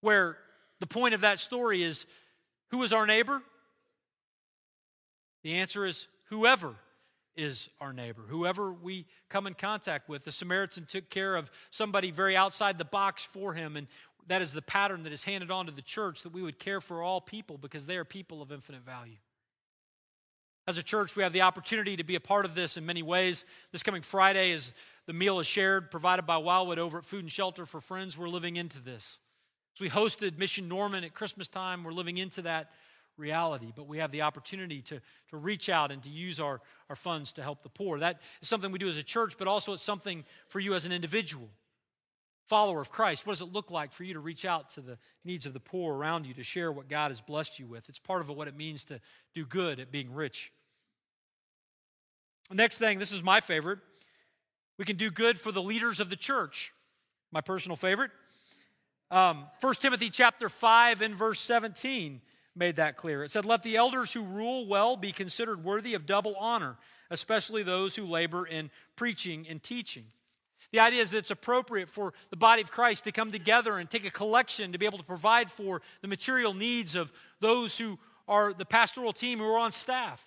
where 0.00 0.38
the 0.78 0.86
point 0.86 1.14
of 1.14 1.22
that 1.22 1.40
story 1.40 1.82
is 1.82 2.06
who 2.70 2.82
is 2.84 2.92
our 2.92 3.06
neighbor? 3.06 3.42
The 5.42 5.54
answer 5.54 5.84
is 5.84 6.06
whoever 6.30 6.74
is 7.36 7.68
our 7.80 7.92
neighbor, 7.92 8.22
whoever 8.28 8.72
we 8.72 9.06
come 9.28 9.46
in 9.46 9.54
contact 9.54 10.08
with. 10.08 10.24
The 10.24 10.32
Samaritan 10.32 10.86
took 10.86 11.10
care 11.10 11.36
of 11.36 11.50
somebody 11.70 12.10
very 12.10 12.36
outside 12.36 12.78
the 12.78 12.84
box 12.84 13.24
for 13.24 13.54
him, 13.54 13.76
and 13.76 13.86
that 14.28 14.42
is 14.42 14.52
the 14.52 14.62
pattern 14.62 15.02
that 15.04 15.12
is 15.12 15.24
handed 15.24 15.50
on 15.50 15.66
to 15.66 15.72
the 15.72 15.82
church 15.82 16.22
that 16.22 16.32
we 16.32 16.42
would 16.42 16.58
care 16.58 16.80
for 16.80 17.02
all 17.02 17.20
people 17.20 17.58
because 17.58 17.86
they 17.86 17.96
are 17.96 18.04
people 18.04 18.42
of 18.42 18.52
infinite 18.52 18.84
value. 18.84 19.16
As 20.66 20.78
a 20.78 20.82
church, 20.82 21.16
we 21.16 21.24
have 21.24 21.32
the 21.32 21.42
opportunity 21.42 21.96
to 21.96 22.04
be 22.04 22.14
a 22.14 22.20
part 22.20 22.44
of 22.44 22.54
this 22.54 22.76
in 22.76 22.86
many 22.86 23.02
ways. 23.02 23.44
This 23.72 23.82
coming 23.82 24.02
Friday, 24.02 24.52
as 24.52 24.72
the 25.06 25.12
meal 25.12 25.40
is 25.40 25.46
shared, 25.46 25.90
provided 25.90 26.24
by 26.24 26.36
Wildwood 26.36 26.78
over 26.78 26.98
at 26.98 27.04
Food 27.04 27.24
and 27.24 27.32
Shelter 27.32 27.66
for 27.66 27.80
Friends, 27.80 28.16
we're 28.16 28.28
living 28.28 28.56
into 28.56 28.78
this. 28.78 29.18
As 29.74 29.80
we 29.80 29.90
hosted 29.90 30.38
Mission 30.38 30.68
Norman 30.68 31.02
at 31.02 31.14
Christmas 31.14 31.48
time, 31.48 31.82
we're 31.82 31.92
living 31.92 32.18
into 32.18 32.42
that 32.42 32.70
reality, 33.16 33.72
but 33.74 33.86
we 33.86 33.98
have 33.98 34.10
the 34.10 34.22
opportunity 34.22 34.80
to, 34.82 35.00
to 35.30 35.36
reach 35.36 35.68
out 35.68 35.90
and 35.90 36.02
to 36.02 36.10
use 36.10 36.40
our, 36.40 36.60
our 36.88 36.96
funds 36.96 37.32
to 37.32 37.42
help 37.42 37.62
the 37.62 37.68
poor. 37.68 37.98
That 37.98 38.20
is 38.40 38.48
something 38.48 38.72
we 38.72 38.78
do 38.78 38.88
as 38.88 38.96
a 38.96 39.02
church, 39.02 39.34
but 39.38 39.48
also 39.48 39.72
it's 39.72 39.82
something 39.82 40.24
for 40.48 40.60
you 40.60 40.74
as 40.74 40.84
an 40.84 40.92
individual, 40.92 41.48
follower 42.44 42.80
of 42.80 42.90
Christ. 42.90 43.26
What 43.26 43.34
does 43.34 43.42
it 43.42 43.52
look 43.52 43.70
like 43.70 43.92
for 43.92 44.04
you 44.04 44.14
to 44.14 44.20
reach 44.20 44.44
out 44.44 44.70
to 44.70 44.80
the 44.80 44.98
needs 45.24 45.46
of 45.46 45.52
the 45.52 45.60
poor 45.60 45.94
around 45.94 46.26
you, 46.26 46.34
to 46.34 46.42
share 46.42 46.72
what 46.72 46.88
God 46.88 47.10
has 47.10 47.20
blessed 47.20 47.58
you 47.58 47.66
with? 47.66 47.88
It's 47.88 47.98
part 47.98 48.20
of 48.20 48.28
what 48.28 48.48
it 48.48 48.56
means 48.56 48.84
to 48.84 49.00
do 49.34 49.44
good 49.44 49.80
at 49.80 49.92
being 49.92 50.12
rich. 50.12 50.52
next 52.50 52.78
thing, 52.78 52.98
this 52.98 53.12
is 53.12 53.22
my 53.22 53.40
favorite. 53.40 53.78
We 54.78 54.84
can 54.84 54.96
do 54.96 55.10
good 55.10 55.38
for 55.38 55.52
the 55.52 55.62
leaders 55.62 56.00
of 56.00 56.10
the 56.10 56.16
church. 56.16 56.72
My 57.30 57.40
personal 57.40 57.76
favorite. 57.76 58.10
Um, 59.10 59.44
1 59.60 59.74
Timothy 59.74 60.08
chapter 60.08 60.48
5 60.48 61.02
and 61.02 61.14
verse 61.14 61.38
17 61.40 62.22
made 62.54 62.76
that 62.76 62.96
clear. 62.96 63.24
It 63.24 63.30
said, 63.30 63.46
Let 63.46 63.62
the 63.62 63.76
elders 63.76 64.12
who 64.12 64.22
rule 64.22 64.66
well 64.66 64.96
be 64.96 65.12
considered 65.12 65.64
worthy 65.64 65.94
of 65.94 66.06
double 66.06 66.34
honor, 66.36 66.76
especially 67.10 67.62
those 67.62 67.96
who 67.96 68.06
labor 68.06 68.46
in 68.46 68.70
preaching 68.96 69.46
and 69.48 69.62
teaching. 69.62 70.04
The 70.72 70.80
idea 70.80 71.02
is 71.02 71.10
that 71.10 71.18
it's 71.18 71.30
appropriate 71.30 71.88
for 71.88 72.14
the 72.30 72.36
body 72.36 72.62
of 72.62 72.70
Christ 72.70 73.04
to 73.04 73.12
come 73.12 73.30
together 73.30 73.76
and 73.76 73.88
take 73.88 74.06
a 74.06 74.10
collection 74.10 74.72
to 74.72 74.78
be 74.78 74.86
able 74.86 74.98
to 74.98 75.04
provide 75.04 75.50
for 75.50 75.82
the 76.00 76.08
material 76.08 76.54
needs 76.54 76.94
of 76.94 77.12
those 77.40 77.76
who 77.76 77.98
are 78.26 78.54
the 78.54 78.64
pastoral 78.64 79.12
team 79.12 79.38
who 79.38 79.44
are 79.44 79.58
on 79.58 79.72
staff. 79.72 80.26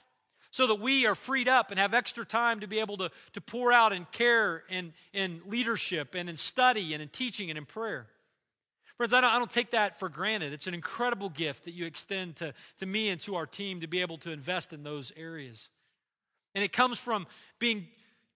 So 0.51 0.67
that 0.67 0.79
we 0.79 1.05
are 1.05 1.15
freed 1.15 1.49
up 1.49 1.71
and 1.71 1.79
have 1.79 1.93
extra 1.93 2.25
time 2.25 2.61
to 2.61 2.67
be 2.67 2.79
able 2.79 2.95
to, 2.97 3.11
to 3.33 3.41
pour 3.41 3.73
out 3.73 3.91
in 3.91 4.05
care 4.13 4.63
and 4.69 4.93
in 5.11 5.41
leadership 5.45 6.15
and 6.15 6.29
in 6.29 6.38
study 6.38 6.93
and 6.93 7.01
in 7.01 7.09
teaching 7.09 7.49
and 7.49 7.57
in 7.57 7.65
prayer. 7.65 8.07
Friends, 8.97 9.13
I 9.13 9.21
don't, 9.21 9.29
I 9.29 9.38
don't 9.38 9.51
take 9.51 9.71
that 9.71 9.99
for 9.99 10.08
granted. 10.08 10.53
It's 10.53 10.67
an 10.67 10.73
incredible 10.73 11.29
gift 11.29 11.65
that 11.65 11.71
you 11.71 11.86
extend 11.86 12.38
to, 12.38 12.53
to 12.77 12.86
me 12.86 13.10
and 13.10 13.19
to 13.21 13.36
our 13.36 13.45
team 13.45 13.81
to 13.81 13.88
be 13.88 14.01
able 14.01 14.17
to 14.19 14.31
invest 14.31 14.71
in 14.71 14.84
those 14.84 15.12
areas. 15.17 15.69
And 16.53 16.63
it 16.63 16.71
comes 16.71 16.97
from 16.97 17.27
being 17.60 17.88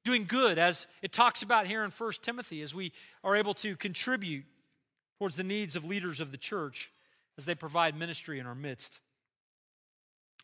doing 0.04 0.26
good, 0.26 0.58
as 0.58 0.88
it 1.02 1.12
talks 1.12 1.42
about 1.44 1.68
here 1.68 1.84
in 1.84 1.92
1 1.92 2.12
Timothy, 2.22 2.62
as 2.62 2.74
we 2.74 2.92
are 3.24 3.36
able 3.36 3.54
to 3.54 3.76
contribute 3.76 4.46
towards 5.18 5.36
the 5.36 5.44
needs 5.44 5.76
of 5.76 5.86
leaders 5.86 6.20
of 6.20 6.32
the 6.32 6.38
church 6.38 6.92
as 7.38 7.46
they 7.46 7.56
provide 7.56 7.98
ministry 7.98 8.40
in 8.40 8.46
our 8.46 8.56
midst. 8.56 9.00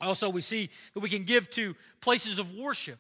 Also, 0.02 0.30
we 0.30 0.42
see 0.42 0.70
that 0.94 1.00
we 1.00 1.10
can 1.10 1.24
give 1.24 1.50
to 1.52 1.76
places 2.02 2.38
of 2.40 2.54
worship. 2.54 3.00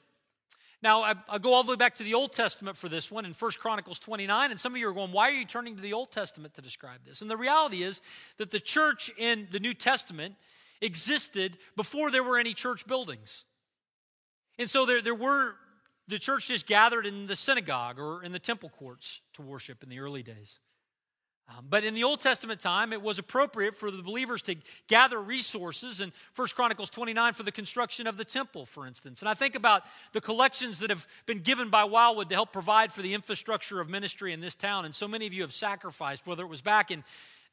Now, 0.85 1.01
I, 1.01 1.15
I, 1.27 1.39
go 1.39 1.55
all 1.55 1.63
the 1.63 1.71
way 1.71 1.77
back 1.77 1.95
to 1.95 2.03
the 2.03 2.13
Old 2.13 2.31
Testament 2.31 2.77
for 2.77 2.87
this 2.89 3.09
one 3.09 3.25
in 3.25 3.33
1 3.33 3.51
Chronicles 3.53 3.97
29, 3.97 4.51
and 4.51 4.59
some 4.59 4.73
of 4.73 4.77
you 4.77 4.87
are 4.87 4.93
going, 4.93 5.11
why 5.11 5.29
are 5.29 5.33
you 5.33 5.43
turning 5.43 5.75
to 5.75 5.81
the 5.81 5.93
Old 5.93 6.11
Testament 6.11 6.53
to 6.53 6.61
describe 6.61 6.99
this? 7.07 7.23
And 7.23 7.31
the 7.31 7.35
reality 7.35 7.81
is 7.81 8.01
that 8.37 8.51
the 8.51 8.59
church 8.59 9.09
in 9.17 9.47
the 9.49 9.59
New 9.59 9.73
Testament 9.73 10.35
existed 10.83 11.57
before 11.75 12.11
there 12.11 12.23
were 12.23 12.37
any 12.37 12.53
church 12.53 12.85
buildings. 12.85 13.45
And 14.59 14.69
so 14.69 14.85
there, 14.85 15.01
there 15.01 15.15
were, 15.15 15.55
the 16.07 16.19
church 16.19 16.49
just 16.49 16.67
gathered 16.67 17.07
in 17.07 17.25
the 17.25 17.35
synagogue 17.35 17.97
or 17.97 18.23
in 18.23 18.31
the 18.31 18.37
temple 18.37 18.69
courts 18.69 19.21
to 19.33 19.41
worship 19.41 19.81
in 19.81 19.89
the 19.89 20.01
early 20.01 20.21
days. 20.21 20.59
Um, 21.47 21.67
but 21.69 21.83
in 21.83 21.93
the 21.93 22.03
Old 22.03 22.21
Testament 22.21 22.59
time, 22.59 22.91
it 22.91 23.03
was 23.03 23.19
appropriate 23.19 23.75
for 23.75 23.91
the 23.91 24.01
believers 24.01 24.41
to 24.43 24.55
gather 24.87 25.21
resources 25.21 26.01
in 26.01 26.11
1 26.35 26.47
Chronicles 26.55 26.89
29 26.89 27.33
for 27.33 27.43
the 27.43 27.51
construction 27.51 28.07
of 28.07 28.17
the 28.17 28.25
temple, 28.25 28.65
for 28.65 28.87
instance. 28.87 29.21
And 29.21 29.29
I 29.29 29.35
think 29.35 29.53
about 29.53 29.83
the 30.11 30.21
collections 30.21 30.79
that 30.79 30.89
have 30.89 31.05
been 31.27 31.39
given 31.39 31.69
by 31.69 31.83
Wildwood 31.83 32.29
to 32.29 32.35
help 32.35 32.51
provide 32.51 32.91
for 32.91 33.03
the 33.03 33.13
infrastructure 33.13 33.79
of 33.79 33.89
ministry 33.89 34.33
in 34.33 34.41
this 34.41 34.55
town. 34.55 34.85
And 34.85 34.95
so 34.95 35.07
many 35.07 35.27
of 35.27 35.33
you 35.33 35.43
have 35.43 35.53
sacrificed, 35.53 36.25
whether 36.25 36.41
it 36.41 36.49
was 36.49 36.61
back 36.61 36.89
in 36.89 37.03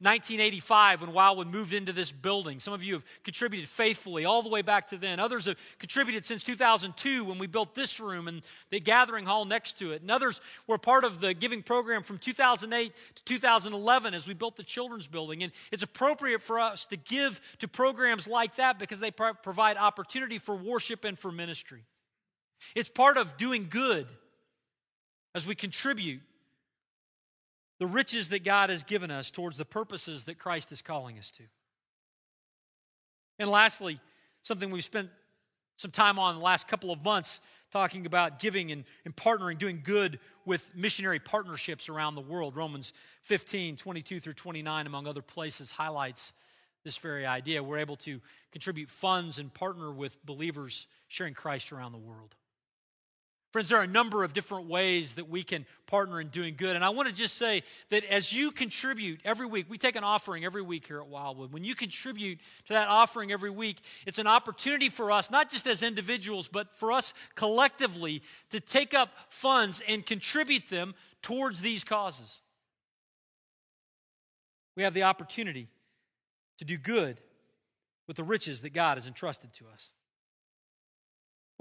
1985 0.03 1.03
when 1.03 1.13
Wildwood 1.13 1.47
moved 1.47 1.73
into 1.73 1.93
this 1.93 2.11
building. 2.11 2.59
Some 2.61 2.75
of 2.75 2.83
you 2.83 2.95
have 2.95 3.05
contributed 3.23 3.69
faithfully 3.69 4.25
all 4.25 4.43
the 4.43 4.49
way 4.49 4.63
back 4.63 4.89
to 4.89 4.99
then. 4.99 5.21
Others 5.21 5.47
have 5.47 5.57
contributed 5.79 6.25
since 6.25 6.43
2002 6.43 7.25
when 7.25 7.39
we 7.39 7.47
built 7.47 7.75
this 7.75 8.01
room 8.01 8.27
and 8.27 8.43
the 8.71 8.81
gathering 8.81 9.27
hall 9.27 9.45
next 9.45 9.79
to 9.79 9.93
it. 9.93 10.03
And 10.03 10.11
others 10.11 10.41
were 10.67 10.79
part 10.79 11.05
of 11.05 11.21
the 11.21 11.35
giving 11.35 11.63
program 11.63 12.03
from 12.03 12.19
2008 12.19 12.93
to 13.15 13.25
2011 13.25 14.15
as 14.15 14.27
we 14.27 14.35
built 14.35 14.57
the 14.57 14.63
children's 14.63 15.07
building. 15.07 15.43
And 15.43 15.53
it's 15.71 15.83
appropriate 15.83 16.43
for 16.43 16.59
us 16.59 16.85
to 16.87 16.97
give 16.97 17.41
to 17.61 17.69
programs 17.69 18.27
like 18.27 18.57
that 18.57 18.79
because 18.79 19.01
they 19.01 19.11
pro- 19.11 19.35
provide 19.35 19.77
opportunity 19.77 20.39
for 20.39 20.57
worship 20.57 21.05
and 21.05 21.19
for 21.19 21.31
ministry. 21.31 21.85
It's 22.75 22.89
part 22.89 23.17
of 23.17 23.37
doing 23.37 23.69
good 23.71 24.07
as 25.35 25.47
we 25.47 25.55
contribute 25.55 26.21
the 27.83 27.89
riches 27.89 28.29
that 28.29 28.45
God 28.45 28.71
has 28.71 28.85
given 28.85 29.11
us 29.11 29.33
towards 29.33 29.57
the 29.57 29.65
purposes 29.65 30.23
that 30.27 30.39
Christ 30.39 30.71
is 30.71 30.83
calling 30.83 31.19
us 31.19 31.33
to. 31.33 31.43
And 33.41 33.51
lastly, 33.51 33.99
something 34.43 34.71
we've 34.71 34.85
spent 34.85 35.11
some 35.75 35.91
time 35.91 36.17
on 36.17 36.37
the 36.37 36.41
last 36.41 36.69
couple 36.69 36.93
of 36.93 37.03
months 37.03 37.41
talking 37.73 38.07
about 38.07 38.39
giving 38.39 38.71
and, 38.71 38.85
and 39.05 39.17
partnering, 39.17 39.59
doing 39.59 39.81
good 39.83 40.21
with 40.45 40.71
missionary 40.77 41.19
partnerships 41.19 41.89
around 41.89 42.15
the 42.15 42.21
world. 42.21 42.55
Romans 42.55 42.93
15, 43.23 43.75
22 43.75 44.21
through 44.21 44.35
29, 44.35 44.87
among 44.87 45.09
other 45.09 45.21
places, 45.21 45.73
highlights 45.73 46.33
this 46.85 46.99
very 46.99 47.27
idea. 47.27 47.65
We're 47.65 47.79
able 47.79 47.97
to 47.97 48.21
contribute 48.53 48.91
funds 48.91 49.41
and 49.41 49.53
partner 49.53 49.91
with 49.91 50.25
believers 50.25 50.87
sharing 51.09 51.35
Christ 51.35 51.73
around 51.73 51.91
the 51.91 51.99
world. 51.99 52.37
Friends, 53.53 53.69
there 53.69 53.79
are 53.79 53.83
a 53.83 53.87
number 53.87 54.25
of 54.25 54.33
different 54.33 54.67
ways 54.67 55.15
that 55.15 55.29
we 55.29 55.43
can 55.43 55.67
partner 55.87 56.19
in 56.23 56.29
doing 56.29 56.55
good. 56.57 56.75
And 56.75 56.83
I 56.83 56.89
want 56.89 57.09
to 57.09 57.15
just 57.15 57.37
say 57.37 57.63
that 57.91 58.03
as 58.05 58.33
you 58.33 58.51
contribute 58.51 59.21
every 59.27 59.45
week, 59.45 59.67
we 59.69 59.77
take 59.77 59.95
an 59.95 60.05
offering 60.05 60.43
every 60.47 60.63
week 60.63 60.87
here 60.87 60.99
at 60.99 61.07
Wildwood. 61.07 61.53
When 61.53 61.63
you 61.63 61.75
contribute 61.75 62.39
to 62.69 62.73
that 62.73 62.89
offering 62.89 63.31
every 63.31 63.51
week, 63.51 63.77
it's 64.07 64.19
an 64.19 64.27
opportunity 64.27 64.89
for 64.89 65.13
us, 65.13 65.31
not 65.31 65.51
just 65.51 65.67
as 65.67 65.83
individuals, 65.83 66.49
but 66.49 66.73
for 66.73 66.93
us 66.93 67.13
collectively 67.35 68.23
to 68.51 68.59
take 68.59 68.95
up 68.95 69.11
funds 69.29 69.83
and 69.87 70.07
contribute 70.07 70.71
them 70.71 70.95
towards 71.21 71.61
these 71.61 71.85
causes. 71.85 72.41
We 74.77 74.83
have 74.85 74.95
the 74.95 75.03
opportunity 75.03 75.69
to 76.57 76.65
do 76.65 76.79
good 76.79 77.21
with 78.07 78.17
the 78.17 78.25
riches 78.25 78.63
that 78.63 78.73
God 78.73 78.97
has 78.97 79.07
entrusted 79.07 79.53
to 79.55 79.67
us. 79.69 79.91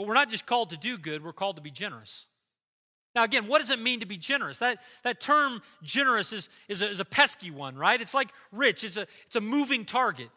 But 0.01 0.07
we're 0.07 0.15
not 0.15 0.29
just 0.29 0.47
called 0.47 0.71
to 0.71 0.77
do 0.77 0.97
good, 0.97 1.23
we're 1.23 1.31
called 1.31 1.57
to 1.57 1.61
be 1.61 1.69
generous. 1.69 2.25
Now, 3.13 3.23
again, 3.23 3.45
what 3.45 3.59
does 3.59 3.69
it 3.69 3.79
mean 3.79 3.99
to 3.99 4.07
be 4.07 4.17
generous? 4.17 4.57
That, 4.57 4.79
that 5.03 5.21
term 5.21 5.61
generous 5.83 6.33
is, 6.33 6.49
is, 6.67 6.81
a, 6.81 6.89
is 6.89 6.99
a 6.99 7.05
pesky 7.05 7.51
one, 7.51 7.75
right? 7.75 8.01
It's 8.01 8.15
like 8.15 8.29
rich, 8.51 8.83
it's 8.83 8.97
a, 8.97 9.05
it's 9.27 9.35
a 9.35 9.41
moving 9.41 9.85
target. 9.85 10.29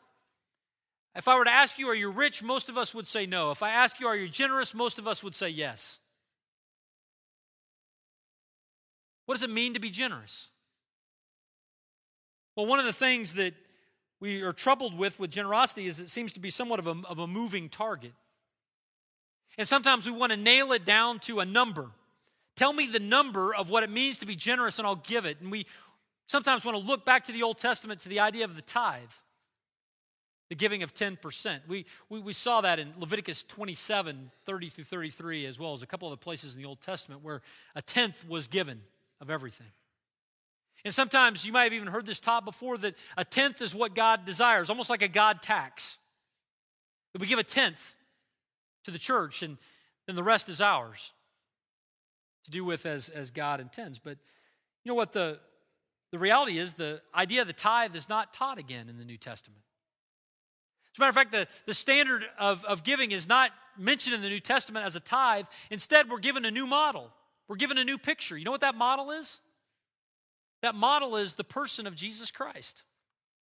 If 1.16 1.29
I 1.29 1.38
were 1.38 1.46
to 1.46 1.50
ask 1.50 1.79
you, 1.79 1.88
are 1.88 1.94
you 1.94 2.11
rich? 2.11 2.42
Most 2.42 2.68
of 2.68 2.77
us 2.77 2.94
would 2.94 3.07
say 3.07 3.24
no. 3.24 3.53
If 3.53 3.62
I 3.62 3.70
ask 3.70 3.98
you, 4.00 4.07
are 4.07 4.14
you 4.14 4.29
generous? 4.29 4.74
Most 4.74 4.98
of 4.98 5.09
us 5.09 5.24
would 5.24 5.35
say 5.35 5.48
yes. 5.48 5.98
What 9.24 9.37
does 9.37 9.44
it 9.44 9.50
mean 9.50 9.72
to 9.72 9.81
be 9.81 9.88
generous? 9.88 10.50
Well, 12.55 12.66
one 12.66 12.81
of 12.81 12.85
the 12.85 12.92
things 12.92 13.33
that 13.33 13.55
we 14.20 14.42
are 14.42 14.53
troubled 14.53 14.98
with 14.98 15.18
with 15.18 15.31
generosity 15.31 15.87
is 15.87 16.00
it 16.00 16.11
seems 16.11 16.35
to 16.35 16.40
be 16.40 16.50
somewhat 16.50 16.81
of 16.81 16.87
a, 16.87 16.96
of 17.09 17.18
a 17.18 17.27
moving 17.27 17.70
target. 17.70 18.12
And 19.57 19.69
sometimes 19.69 20.07
we 20.07 20.12
want 20.12 20.33
to 20.33 20.37
nail 20.37 20.73
it 20.73 20.85
down 20.85 21.21
to 21.21 21.40
a 21.40 21.45
number. 21.45 21.90
Tell 22.57 22.73
me 22.73 22.87
the 22.87 23.01
number 23.01 23.55
of 23.55 23.71
what 23.71 23.83
it 23.83 23.90
means 23.90 24.19
to 24.19 24.27
be 24.27 24.37
generous 24.37 24.79
and 24.79 24.87
I'll 24.87 24.97
give 24.97 25.25
it. 25.25 25.40
And 25.40 25.51
we 25.51 25.67
sometimes 26.27 26.64
want 26.64 26.77
to 26.79 26.85
look 26.85 27.05
back 27.05 27.25
to 27.25 27.33
the 27.33 27.43
Old 27.43 27.59
Testament 27.59 28.01
to 28.01 28.09
the 28.09 28.21
idea 28.21 28.45
of 28.45 28.55
the 28.55 28.62
tithe, 28.62 29.11
the 30.49 30.55
giving 30.55 30.83
of 30.83 30.95
10%. 30.95 31.61
We, 31.67 31.87
we, 32.09 32.21
we 32.21 32.33
saw 32.33 32.61
that 32.61 32.79
in 32.79 32.93
Leviticus 32.99 33.43
27 33.45 34.31
30 34.45 34.69
through 34.69 34.85
33, 34.85 35.47
as 35.47 35.59
well 35.59 35.73
as 35.73 35.83
a 35.83 35.87
couple 35.87 36.12
of 36.12 36.21
places 36.21 36.55
in 36.55 36.62
the 36.62 36.69
Old 36.69 36.81
Testament 36.81 37.23
where 37.23 37.43
a 37.75 37.83
tenth 37.83 38.27
was 38.29 38.47
given 38.47 38.81
of 39.21 39.31
everything. 39.31 39.67
And 40.85 40.93
sometimes 40.93 41.47
you 41.47 41.53
might 41.53 41.64
have 41.64 41.73
even 41.73 41.88
heard 41.88 42.07
this 42.07 42.21
taught 42.21 42.45
before 42.45 42.77
that 42.79 42.95
a 43.17 43.25
tenth 43.25 43.62
is 43.62 43.75
what 43.75 43.95
God 43.95 44.27
desires, 44.27 44.69
almost 44.69 44.90
like 44.90 45.03
a 45.03 45.09
God 45.09 45.40
tax. 45.40 45.99
That 47.12 47.21
we 47.21 47.27
give 47.27 47.38
a 47.38 47.45
tenth 47.45 47.97
to 48.85 48.90
the 48.90 48.99
church, 48.99 49.42
and 49.42 49.59
then 50.07 50.16
the 50.16 50.23
rest 50.23 50.49
is 50.49 50.61
ours 50.61 51.12
to 52.44 52.51
do 52.51 52.64
with 52.64 52.87
as, 52.87 53.09
as 53.09 53.31
God 53.31 53.61
intends. 53.61 53.99
But 53.99 54.18
you 54.85 54.90
know 54.90 54.94
what? 54.94 55.12
The, 55.12 55.38
the 56.12 56.18
reality 56.18 56.59
is 56.59 56.75
the 56.75 57.01
idea 57.14 57.40
of 57.40 57.47
the 57.47 57.53
tithe 57.53 57.97
is 57.97 58.09
not 58.09 58.33
taught 58.33 58.59
again 58.59 58.88
in 58.88 58.99
the 58.99 59.05
New 59.05 59.16
Testament. 59.16 59.62
As 60.92 60.99
a 60.99 61.01
matter 61.01 61.11
of 61.11 61.16
fact, 61.16 61.33
the, 61.33 61.49
the 61.66 61.75
standard 61.75 62.25
of, 62.38 62.64
of 62.66 62.85
giving 62.85 63.11
is 63.11 63.27
not 63.27 63.51
mentioned 63.77 64.14
in 64.14 64.23
the 64.23 64.29
New 64.29 64.40
Testament 64.40 64.87
as 64.87 64.94
a 64.94 65.01
tithe. 65.01 65.47
Instead, 65.70 66.09
we're 66.09 66.20
given 66.20 66.44
a 66.44 66.51
new 66.51 66.66
model. 66.66 67.11
We're 67.49 67.57
given 67.57 67.79
a 67.79 67.85
new 67.85 67.99
picture. 67.99 68.37
You 68.38 68.44
know 68.44 68.53
what 68.53 68.61
that 68.61 68.77
model 68.77 69.11
is? 69.11 69.40
That 70.62 70.75
model 70.75 71.16
is 71.16 71.35
the 71.35 71.44
person 71.44 71.87
of 71.87 71.97
Jesus 71.97 72.31
Christ. 72.31 72.83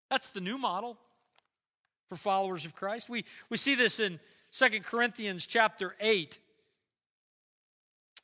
That's 0.10 0.30
the 0.30 0.42
new 0.42 0.58
model 0.58 0.98
for 2.08 2.16
followers 2.16 2.66
of 2.66 2.76
Christ. 2.76 3.10
We, 3.10 3.26
we 3.50 3.58
see 3.58 3.76
this 3.76 4.00
in 4.00 4.20
Second 4.52 4.84
Corinthians 4.84 5.46
chapter 5.46 5.96
8 6.00 6.38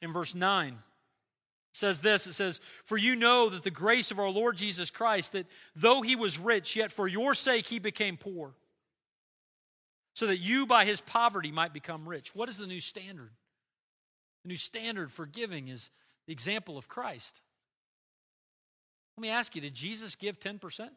in 0.01 0.11
verse 0.11 0.35
9 0.35 0.77
says 1.71 1.99
this 1.99 2.27
it 2.27 2.33
says 2.33 2.59
for 2.83 2.97
you 2.97 3.15
know 3.15 3.49
that 3.49 3.63
the 3.63 3.71
grace 3.71 4.11
of 4.11 4.19
our 4.19 4.29
Lord 4.29 4.57
Jesus 4.57 4.91
Christ 4.91 5.31
that 5.31 5.45
though 5.75 6.01
he 6.01 6.15
was 6.15 6.37
rich 6.37 6.75
yet 6.75 6.91
for 6.91 7.07
your 7.07 7.33
sake 7.33 7.67
he 7.67 7.79
became 7.79 8.17
poor 8.17 8.53
so 10.13 10.27
that 10.27 10.39
you 10.39 10.65
by 10.65 10.83
his 10.83 10.99
poverty 10.99 11.51
might 11.51 11.73
become 11.73 12.09
rich. 12.09 12.35
What 12.35 12.49
is 12.49 12.57
the 12.57 12.67
new 12.67 12.79
standard? 12.79 13.29
The 14.43 14.49
new 14.49 14.57
standard 14.57 15.11
for 15.11 15.27
giving 15.27 15.67
is 15.67 15.91
the 16.25 16.33
example 16.33 16.77
of 16.77 16.89
Christ. 16.89 17.39
Let 19.15 19.21
me 19.21 19.29
ask 19.29 19.55
you 19.55 19.61
did 19.61 19.75
Jesus 19.75 20.15
give 20.15 20.39
10% 20.39 20.89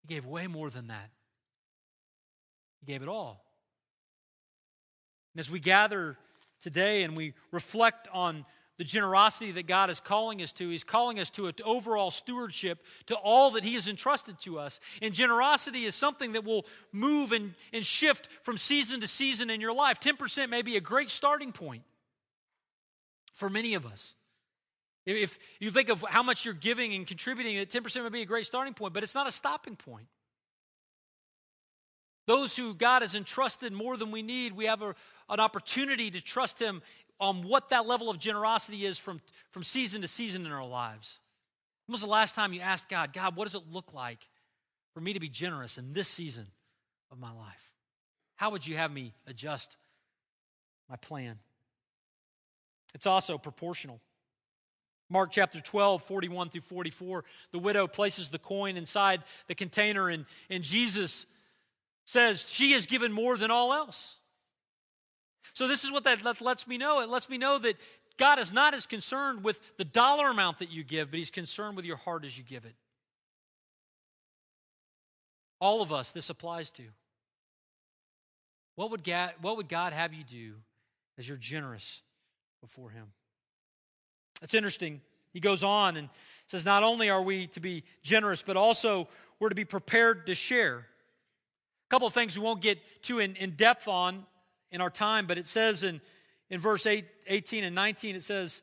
he 0.00 0.14
gave 0.14 0.24
way 0.24 0.46
more 0.46 0.70
than 0.70 0.86
that 0.86 1.10
he 2.80 2.92
gave 2.92 3.02
it 3.02 3.08
all. 3.08 3.44
And 5.34 5.40
as 5.40 5.50
we 5.50 5.60
gather 5.60 6.16
today 6.60 7.02
and 7.02 7.16
we 7.16 7.34
reflect 7.52 8.08
on 8.12 8.44
the 8.78 8.84
generosity 8.84 9.50
that 9.52 9.66
God 9.66 9.90
is 9.90 9.98
calling 9.98 10.40
us 10.40 10.52
to, 10.52 10.68
He's 10.68 10.84
calling 10.84 11.18
us 11.18 11.30
to 11.30 11.48
an 11.48 11.54
overall 11.64 12.10
stewardship 12.10 12.78
to 13.06 13.16
all 13.16 13.52
that 13.52 13.64
He 13.64 13.74
has 13.74 13.88
entrusted 13.88 14.38
to 14.40 14.58
us. 14.58 14.78
And 15.02 15.12
generosity 15.12 15.84
is 15.84 15.94
something 15.94 16.32
that 16.32 16.44
will 16.44 16.64
move 16.92 17.32
and, 17.32 17.54
and 17.72 17.84
shift 17.84 18.28
from 18.42 18.56
season 18.56 19.00
to 19.00 19.08
season 19.08 19.50
in 19.50 19.60
your 19.60 19.74
life. 19.74 20.00
10% 20.00 20.48
may 20.48 20.62
be 20.62 20.76
a 20.76 20.80
great 20.80 21.10
starting 21.10 21.52
point 21.52 21.82
for 23.34 23.50
many 23.50 23.74
of 23.74 23.84
us. 23.84 24.14
If 25.06 25.38
you 25.58 25.70
think 25.70 25.88
of 25.88 26.04
how 26.08 26.22
much 26.22 26.44
you're 26.44 26.54
giving 26.54 26.94
and 26.94 27.06
contributing, 27.06 27.56
10% 27.56 28.02
would 28.02 28.12
be 28.12 28.22
a 28.22 28.26
great 28.26 28.46
starting 28.46 28.74
point, 28.74 28.92
but 28.92 29.02
it's 29.02 29.14
not 29.14 29.28
a 29.28 29.32
stopping 29.32 29.74
point. 29.74 30.06
Those 32.28 32.54
who 32.54 32.74
God 32.74 33.00
has 33.00 33.14
entrusted 33.14 33.72
more 33.72 33.96
than 33.96 34.10
we 34.10 34.20
need, 34.20 34.52
we 34.52 34.66
have 34.66 34.82
a, 34.82 34.94
an 35.30 35.40
opportunity 35.40 36.10
to 36.10 36.20
trust 36.20 36.58
Him 36.58 36.82
on 37.18 37.42
what 37.42 37.70
that 37.70 37.86
level 37.86 38.10
of 38.10 38.18
generosity 38.18 38.84
is 38.84 38.98
from, 38.98 39.22
from 39.50 39.62
season 39.62 40.02
to 40.02 40.08
season 40.08 40.44
in 40.44 40.52
our 40.52 40.66
lives. 40.66 41.20
When 41.86 41.94
was 41.94 42.02
the 42.02 42.06
last 42.06 42.34
time 42.34 42.52
you 42.52 42.60
asked 42.60 42.90
God, 42.90 43.14
God, 43.14 43.34
what 43.34 43.44
does 43.44 43.54
it 43.54 43.62
look 43.72 43.94
like 43.94 44.18
for 44.92 45.00
me 45.00 45.14
to 45.14 45.20
be 45.20 45.30
generous 45.30 45.78
in 45.78 45.94
this 45.94 46.06
season 46.06 46.46
of 47.10 47.18
my 47.18 47.32
life? 47.32 47.72
How 48.36 48.50
would 48.50 48.66
you 48.66 48.76
have 48.76 48.92
me 48.92 49.14
adjust 49.26 49.78
my 50.90 50.96
plan? 50.96 51.38
It's 52.94 53.06
also 53.06 53.38
proportional. 53.38 54.02
Mark 55.08 55.30
chapter 55.30 55.62
12, 55.62 56.02
41 56.02 56.50
through 56.50 56.60
44, 56.60 57.24
the 57.52 57.58
widow 57.58 57.86
places 57.86 58.28
the 58.28 58.38
coin 58.38 58.76
inside 58.76 59.22
the 59.46 59.54
container, 59.54 60.10
and, 60.10 60.26
and 60.50 60.62
Jesus 60.62 61.24
says 62.08 62.48
she 62.48 62.72
has 62.72 62.86
given 62.86 63.12
more 63.12 63.36
than 63.36 63.50
all 63.50 63.70
else. 63.70 64.16
So, 65.52 65.68
this 65.68 65.84
is 65.84 65.92
what 65.92 66.04
that 66.04 66.40
lets 66.40 66.66
me 66.66 66.78
know. 66.78 67.02
It 67.02 67.10
lets 67.10 67.28
me 67.28 67.36
know 67.36 67.58
that 67.58 67.74
God 68.16 68.38
is 68.38 68.50
not 68.50 68.72
as 68.72 68.86
concerned 68.86 69.44
with 69.44 69.60
the 69.76 69.84
dollar 69.84 70.30
amount 70.30 70.60
that 70.60 70.72
you 70.72 70.84
give, 70.84 71.10
but 71.10 71.18
He's 71.18 71.30
concerned 71.30 71.76
with 71.76 71.84
your 71.84 71.98
heart 71.98 72.24
as 72.24 72.38
you 72.38 72.44
give 72.44 72.64
it. 72.64 72.74
All 75.60 75.82
of 75.82 75.92
us, 75.92 76.10
this 76.10 76.30
applies 76.30 76.70
to. 76.72 76.82
What 78.76 78.90
would 78.90 79.04
God, 79.04 79.34
what 79.42 79.58
would 79.58 79.68
God 79.68 79.92
have 79.92 80.14
you 80.14 80.24
do 80.24 80.54
as 81.18 81.28
you're 81.28 81.36
generous 81.36 82.00
before 82.62 82.88
Him? 82.88 83.08
That's 84.40 84.54
interesting. 84.54 85.02
He 85.34 85.40
goes 85.40 85.62
on 85.62 85.98
and 85.98 86.08
says, 86.46 86.64
Not 86.64 86.84
only 86.84 87.10
are 87.10 87.22
we 87.22 87.48
to 87.48 87.60
be 87.60 87.84
generous, 88.02 88.40
but 88.40 88.56
also 88.56 89.08
we're 89.38 89.50
to 89.50 89.54
be 89.54 89.66
prepared 89.66 90.24
to 90.24 90.34
share. 90.34 90.86
A 91.88 91.90
couple 91.90 92.06
of 92.06 92.12
things 92.12 92.38
we 92.38 92.44
won't 92.44 92.60
get 92.60 92.78
too 93.02 93.18
in, 93.18 93.34
in 93.36 93.52
depth 93.52 93.88
on 93.88 94.26
in 94.70 94.82
our 94.82 94.90
time, 94.90 95.26
but 95.26 95.38
it 95.38 95.46
says 95.46 95.84
in, 95.84 96.02
in 96.50 96.60
verse 96.60 96.86
8, 96.86 97.06
18 97.26 97.64
and 97.64 97.74
19, 97.74 98.14
it 98.14 98.22
says 98.22 98.60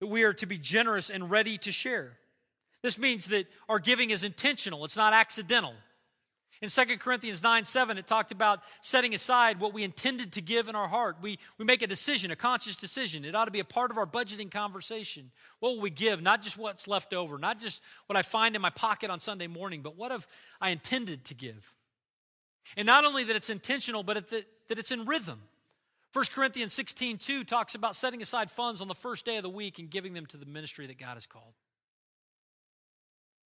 that 0.00 0.08
we 0.08 0.24
are 0.24 0.34
to 0.34 0.46
be 0.46 0.58
generous 0.58 1.08
and 1.08 1.30
ready 1.30 1.56
to 1.58 1.72
share. 1.72 2.18
This 2.82 2.98
means 2.98 3.26
that 3.26 3.46
our 3.66 3.78
giving 3.78 4.10
is 4.10 4.24
intentional, 4.24 4.84
it's 4.84 4.96
not 4.96 5.14
accidental. 5.14 5.72
In 6.60 6.68
2 6.68 6.98
Corinthians 6.98 7.42
9 7.42 7.64
7, 7.64 7.98
it 7.98 8.06
talked 8.06 8.30
about 8.30 8.60
setting 8.80 9.14
aside 9.14 9.58
what 9.58 9.74
we 9.74 9.82
intended 9.82 10.32
to 10.32 10.40
give 10.40 10.68
in 10.68 10.76
our 10.76 10.88
heart. 10.88 11.16
We, 11.20 11.38
we 11.58 11.64
make 11.64 11.82
a 11.82 11.86
decision, 11.86 12.30
a 12.30 12.36
conscious 12.36 12.76
decision. 12.76 13.24
It 13.24 13.34
ought 13.34 13.46
to 13.46 13.50
be 13.50 13.60
a 13.60 13.64
part 13.64 13.90
of 13.90 13.98
our 13.98 14.06
budgeting 14.06 14.50
conversation. 14.50 15.30
What 15.60 15.74
will 15.74 15.80
we 15.80 15.90
give? 15.90 16.22
Not 16.22 16.42
just 16.42 16.56
what's 16.56 16.86
left 16.86 17.12
over, 17.12 17.38
not 17.38 17.60
just 17.60 17.82
what 18.06 18.16
I 18.16 18.22
find 18.22 18.54
in 18.54 18.62
my 18.62 18.70
pocket 18.70 19.10
on 19.10 19.18
Sunday 19.18 19.46
morning, 19.46 19.82
but 19.82 19.96
what 19.96 20.10
have 20.10 20.26
I 20.60 20.70
intended 20.70 21.24
to 21.26 21.34
give? 21.34 21.74
And 22.76 22.86
not 22.86 23.04
only 23.04 23.24
that 23.24 23.36
it's 23.36 23.50
intentional, 23.50 24.02
but 24.02 24.28
that, 24.28 24.44
it's 24.68 24.92
in 24.92 25.04
rhythm. 25.04 25.40
1 26.12 26.24
Corinthians 26.32 26.72
16, 26.72 27.18
2 27.18 27.44
talks 27.44 27.74
about 27.74 27.96
setting 27.96 28.22
aside 28.22 28.50
funds 28.50 28.80
on 28.80 28.88
the 28.88 28.94
first 28.94 29.24
day 29.24 29.36
of 29.36 29.42
the 29.42 29.48
week 29.48 29.78
and 29.78 29.90
giving 29.90 30.14
them 30.14 30.26
to 30.26 30.36
the 30.36 30.46
ministry 30.46 30.86
that 30.86 30.98
God 30.98 31.14
has 31.14 31.26
called. 31.26 31.54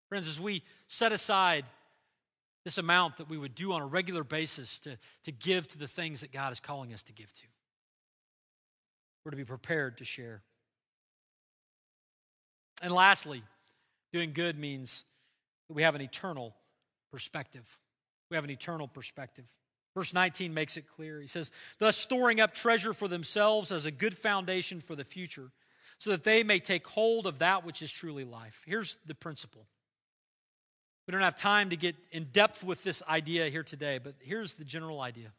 Friends, 0.08 0.28
as 0.28 0.38
we 0.38 0.62
set 0.86 1.10
aside 1.10 1.64
this 2.64 2.78
amount 2.78 3.16
that 3.16 3.28
we 3.28 3.36
would 3.36 3.54
do 3.54 3.72
on 3.72 3.82
a 3.82 3.86
regular 3.86 4.22
basis 4.22 4.78
to, 4.80 4.96
to 5.24 5.32
give 5.32 5.66
to 5.68 5.78
the 5.78 5.88
things 5.88 6.20
that 6.20 6.32
God 6.32 6.52
is 6.52 6.60
calling 6.60 6.94
us 6.94 7.02
to 7.04 7.12
give 7.12 7.32
to, 7.32 7.42
we're 9.24 9.30
to 9.30 9.36
be 9.36 9.44
prepared 9.44 9.98
to 9.98 10.04
share. 10.04 10.42
And 12.80 12.92
lastly, 12.92 13.42
doing 14.12 14.32
good 14.32 14.58
means 14.58 15.04
that 15.68 15.74
we 15.74 15.82
have 15.82 15.94
an 15.94 16.02
eternal 16.02 16.54
perspective. 17.10 17.78
We 18.32 18.36
have 18.36 18.44
an 18.44 18.50
eternal 18.50 18.88
perspective. 18.88 19.44
Verse 19.94 20.14
19 20.14 20.54
makes 20.54 20.78
it 20.78 20.88
clear. 20.88 21.20
He 21.20 21.26
says, 21.26 21.50
Thus 21.78 21.98
storing 21.98 22.40
up 22.40 22.54
treasure 22.54 22.94
for 22.94 23.08
themselves 23.08 23.70
as 23.70 23.84
a 23.84 23.90
good 23.90 24.16
foundation 24.16 24.80
for 24.80 24.96
the 24.96 25.04
future, 25.04 25.50
so 25.98 26.12
that 26.12 26.24
they 26.24 26.42
may 26.42 26.58
take 26.58 26.86
hold 26.88 27.26
of 27.26 27.40
that 27.40 27.66
which 27.66 27.82
is 27.82 27.92
truly 27.92 28.24
life. 28.24 28.62
Here's 28.64 28.96
the 29.04 29.14
principle. 29.14 29.66
We 31.06 31.12
don't 31.12 31.20
have 31.20 31.36
time 31.36 31.68
to 31.68 31.76
get 31.76 31.94
in 32.10 32.28
depth 32.32 32.64
with 32.64 32.82
this 32.84 33.02
idea 33.06 33.50
here 33.50 33.64
today, 33.64 33.98
but 34.02 34.14
here's 34.20 34.54
the 34.54 34.64
general 34.64 35.02
idea. 35.02 35.32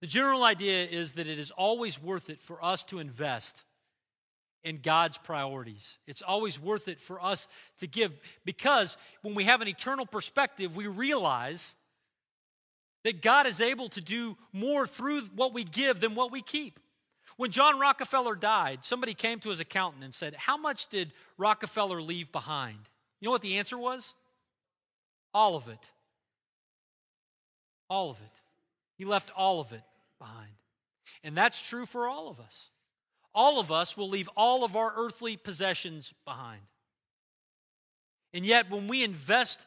The 0.00 0.06
general 0.06 0.44
idea 0.44 0.84
is 0.84 1.14
that 1.14 1.26
it 1.26 1.40
is 1.40 1.50
always 1.50 2.00
worth 2.00 2.30
it 2.30 2.40
for 2.40 2.64
us 2.64 2.84
to 2.84 3.00
invest 3.00 3.64
in 4.64 4.80
God's 4.82 5.18
priorities. 5.18 5.98
It's 6.06 6.22
always 6.22 6.60
worth 6.60 6.88
it 6.88 7.00
for 7.00 7.22
us 7.22 7.48
to 7.78 7.86
give 7.86 8.12
because 8.44 8.96
when 9.22 9.34
we 9.34 9.44
have 9.44 9.60
an 9.60 9.68
eternal 9.68 10.06
perspective, 10.06 10.76
we 10.76 10.86
realize 10.86 11.74
that 13.04 13.22
God 13.22 13.46
is 13.46 13.60
able 13.60 13.88
to 13.90 14.00
do 14.00 14.36
more 14.52 14.86
through 14.86 15.22
what 15.34 15.52
we 15.52 15.64
give 15.64 16.00
than 16.00 16.14
what 16.14 16.30
we 16.30 16.42
keep. 16.42 16.78
When 17.36 17.50
John 17.50 17.80
Rockefeller 17.80 18.36
died, 18.36 18.84
somebody 18.84 19.14
came 19.14 19.40
to 19.40 19.48
his 19.48 19.60
accountant 19.60 20.04
and 20.04 20.14
said, 20.14 20.34
How 20.34 20.56
much 20.56 20.88
did 20.88 21.12
Rockefeller 21.38 22.00
leave 22.00 22.30
behind? 22.30 22.78
You 23.20 23.26
know 23.26 23.32
what 23.32 23.42
the 23.42 23.58
answer 23.58 23.78
was? 23.78 24.14
All 25.34 25.56
of 25.56 25.68
it. 25.68 25.90
All 27.88 28.10
of 28.10 28.20
it. 28.20 28.40
He 28.96 29.04
left 29.04 29.30
all 29.36 29.60
of 29.60 29.72
it 29.72 29.82
behind. 30.18 30.52
And 31.24 31.36
that's 31.36 31.60
true 31.60 31.86
for 31.86 32.06
all 32.06 32.28
of 32.28 32.38
us. 32.38 32.70
All 33.34 33.58
of 33.58 33.72
us 33.72 33.96
will 33.96 34.08
leave 34.08 34.28
all 34.36 34.64
of 34.64 34.76
our 34.76 34.92
earthly 34.96 35.36
possessions 35.36 36.12
behind. 36.24 36.60
And 38.34 38.44
yet, 38.46 38.70
when 38.70 38.88
we 38.88 39.04
invest 39.04 39.66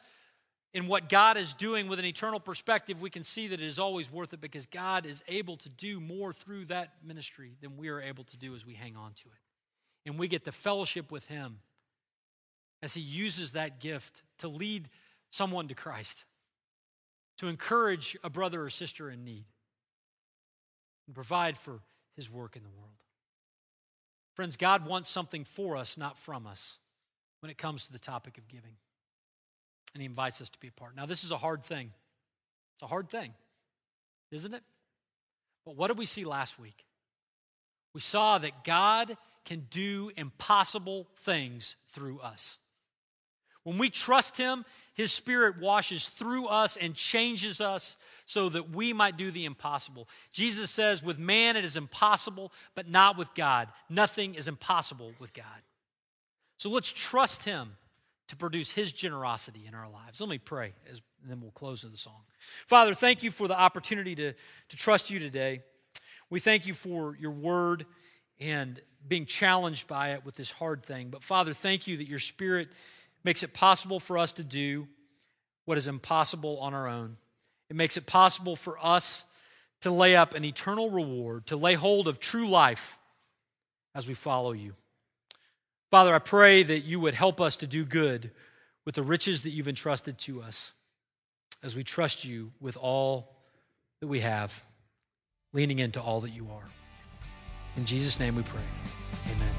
in 0.74 0.88
what 0.88 1.08
God 1.08 1.36
is 1.36 1.54
doing 1.54 1.88
with 1.88 1.98
an 1.98 2.04
eternal 2.04 2.38
perspective, 2.40 3.00
we 3.00 3.10
can 3.10 3.24
see 3.24 3.48
that 3.48 3.60
it 3.60 3.66
is 3.66 3.78
always 3.78 4.12
worth 4.12 4.32
it 4.32 4.40
because 4.40 4.66
God 4.66 5.06
is 5.06 5.22
able 5.26 5.56
to 5.58 5.68
do 5.68 6.00
more 6.00 6.32
through 6.32 6.66
that 6.66 6.94
ministry 7.02 7.56
than 7.60 7.76
we 7.76 7.88
are 7.88 8.00
able 8.00 8.24
to 8.24 8.36
do 8.36 8.54
as 8.54 8.66
we 8.66 8.74
hang 8.74 8.96
on 8.96 9.12
to 9.14 9.28
it. 9.28 10.08
And 10.08 10.18
we 10.18 10.28
get 10.28 10.44
to 10.44 10.52
fellowship 10.52 11.10
with 11.10 11.26
Him 11.28 11.60
as 12.82 12.94
He 12.94 13.00
uses 13.00 13.52
that 13.52 13.80
gift 13.80 14.22
to 14.38 14.48
lead 14.48 14.88
someone 15.30 15.68
to 15.68 15.74
Christ, 15.74 16.24
to 17.38 17.48
encourage 17.48 18.16
a 18.22 18.30
brother 18.30 18.62
or 18.62 18.70
sister 18.70 19.10
in 19.10 19.24
need, 19.24 19.44
and 21.06 21.14
provide 21.14 21.56
for 21.56 21.80
His 22.16 22.30
work 22.30 22.54
in 22.54 22.62
the 22.62 22.68
world. 22.68 23.05
Friends, 24.36 24.58
God 24.58 24.86
wants 24.86 25.08
something 25.08 25.44
for 25.44 25.78
us, 25.78 25.96
not 25.96 26.18
from 26.18 26.46
us, 26.46 26.76
when 27.40 27.48
it 27.48 27.56
comes 27.56 27.86
to 27.86 27.92
the 27.92 27.98
topic 27.98 28.36
of 28.36 28.46
giving. 28.48 28.76
And 29.94 30.02
He 30.02 30.06
invites 30.06 30.42
us 30.42 30.50
to 30.50 30.60
be 30.60 30.68
a 30.68 30.72
part. 30.72 30.94
Now, 30.94 31.06
this 31.06 31.24
is 31.24 31.32
a 31.32 31.38
hard 31.38 31.64
thing. 31.64 31.90
It's 32.74 32.82
a 32.82 32.86
hard 32.86 33.08
thing, 33.08 33.32
isn't 34.30 34.52
it? 34.52 34.62
But 35.64 35.74
what 35.76 35.88
did 35.88 35.96
we 35.96 36.04
see 36.04 36.26
last 36.26 36.58
week? 36.58 36.84
We 37.94 38.02
saw 38.02 38.36
that 38.36 38.62
God 38.62 39.16
can 39.46 39.66
do 39.70 40.10
impossible 40.16 41.06
things 41.16 41.76
through 41.88 42.20
us. 42.20 42.58
When 43.66 43.78
we 43.78 43.90
trust 43.90 44.36
Him, 44.36 44.64
His 44.94 45.10
Spirit 45.10 45.58
washes 45.58 46.06
through 46.06 46.46
us 46.46 46.76
and 46.76 46.94
changes 46.94 47.60
us 47.60 47.96
so 48.24 48.48
that 48.50 48.70
we 48.70 48.92
might 48.92 49.16
do 49.16 49.32
the 49.32 49.44
impossible. 49.44 50.08
Jesus 50.30 50.70
says, 50.70 51.02
with 51.02 51.18
man 51.18 51.56
it 51.56 51.64
is 51.64 51.76
impossible, 51.76 52.52
but 52.76 52.88
not 52.88 53.18
with 53.18 53.34
God. 53.34 53.66
Nothing 53.90 54.36
is 54.36 54.46
impossible 54.46 55.14
with 55.18 55.34
God. 55.34 55.44
So 56.58 56.70
let's 56.70 56.92
trust 56.92 57.42
Him 57.42 57.72
to 58.28 58.36
produce 58.36 58.70
His 58.70 58.92
generosity 58.92 59.64
in 59.66 59.74
our 59.74 59.90
lives. 59.90 60.20
Let 60.20 60.30
me 60.30 60.38
pray, 60.38 60.72
as, 60.88 61.02
and 61.22 61.28
then 61.28 61.40
we'll 61.40 61.50
close 61.50 61.82
with 61.82 61.90
the 61.90 61.98
song. 61.98 62.22
Father, 62.68 62.94
thank 62.94 63.24
you 63.24 63.32
for 63.32 63.48
the 63.48 63.58
opportunity 63.58 64.14
to, 64.14 64.32
to 64.32 64.76
trust 64.76 65.10
you 65.10 65.18
today. 65.18 65.64
We 66.30 66.38
thank 66.38 66.68
you 66.68 66.74
for 66.74 67.16
your 67.18 67.32
word 67.32 67.84
and 68.38 68.80
being 69.08 69.26
challenged 69.26 69.88
by 69.88 70.12
it 70.12 70.24
with 70.24 70.36
this 70.36 70.52
hard 70.52 70.84
thing. 70.84 71.08
But 71.08 71.24
Father, 71.24 71.52
thank 71.52 71.88
you 71.88 71.96
that 71.96 72.06
your 72.06 72.20
Spirit 72.20 72.68
makes 73.26 73.42
it 73.42 73.52
possible 73.52 73.98
for 73.98 74.16
us 74.16 74.32
to 74.34 74.44
do 74.44 74.86
what 75.64 75.76
is 75.76 75.88
impossible 75.88 76.60
on 76.60 76.72
our 76.72 76.86
own. 76.86 77.16
It 77.68 77.74
makes 77.74 77.96
it 77.96 78.06
possible 78.06 78.54
for 78.54 78.78
us 78.80 79.24
to 79.80 79.90
lay 79.90 80.14
up 80.14 80.32
an 80.32 80.44
eternal 80.44 80.90
reward, 80.90 81.44
to 81.48 81.56
lay 81.56 81.74
hold 81.74 82.06
of 82.06 82.20
true 82.20 82.48
life 82.48 82.98
as 83.96 84.06
we 84.06 84.14
follow 84.14 84.52
you. 84.52 84.74
Father, 85.90 86.14
I 86.14 86.20
pray 86.20 86.62
that 86.62 86.80
you 86.80 87.00
would 87.00 87.14
help 87.14 87.40
us 87.40 87.56
to 87.58 87.66
do 87.66 87.84
good 87.84 88.30
with 88.84 88.94
the 88.94 89.02
riches 89.02 89.42
that 89.42 89.50
you've 89.50 89.66
entrusted 89.66 90.18
to 90.18 90.40
us 90.40 90.72
as 91.64 91.74
we 91.74 91.82
trust 91.82 92.24
you 92.24 92.52
with 92.60 92.76
all 92.76 93.34
that 94.00 94.06
we 94.06 94.20
have, 94.20 94.64
leaning 95.52 95.80
into 95.80 96.00
all 96.00 96.20
that 96.20 96.30
you 96.30 96.46
are. 96.52 96.68
In 97.76 97.86
Jesus' 97.86 98.20
name 98.20 98.36
we 98.36 98.44
pray. 98.44 99.55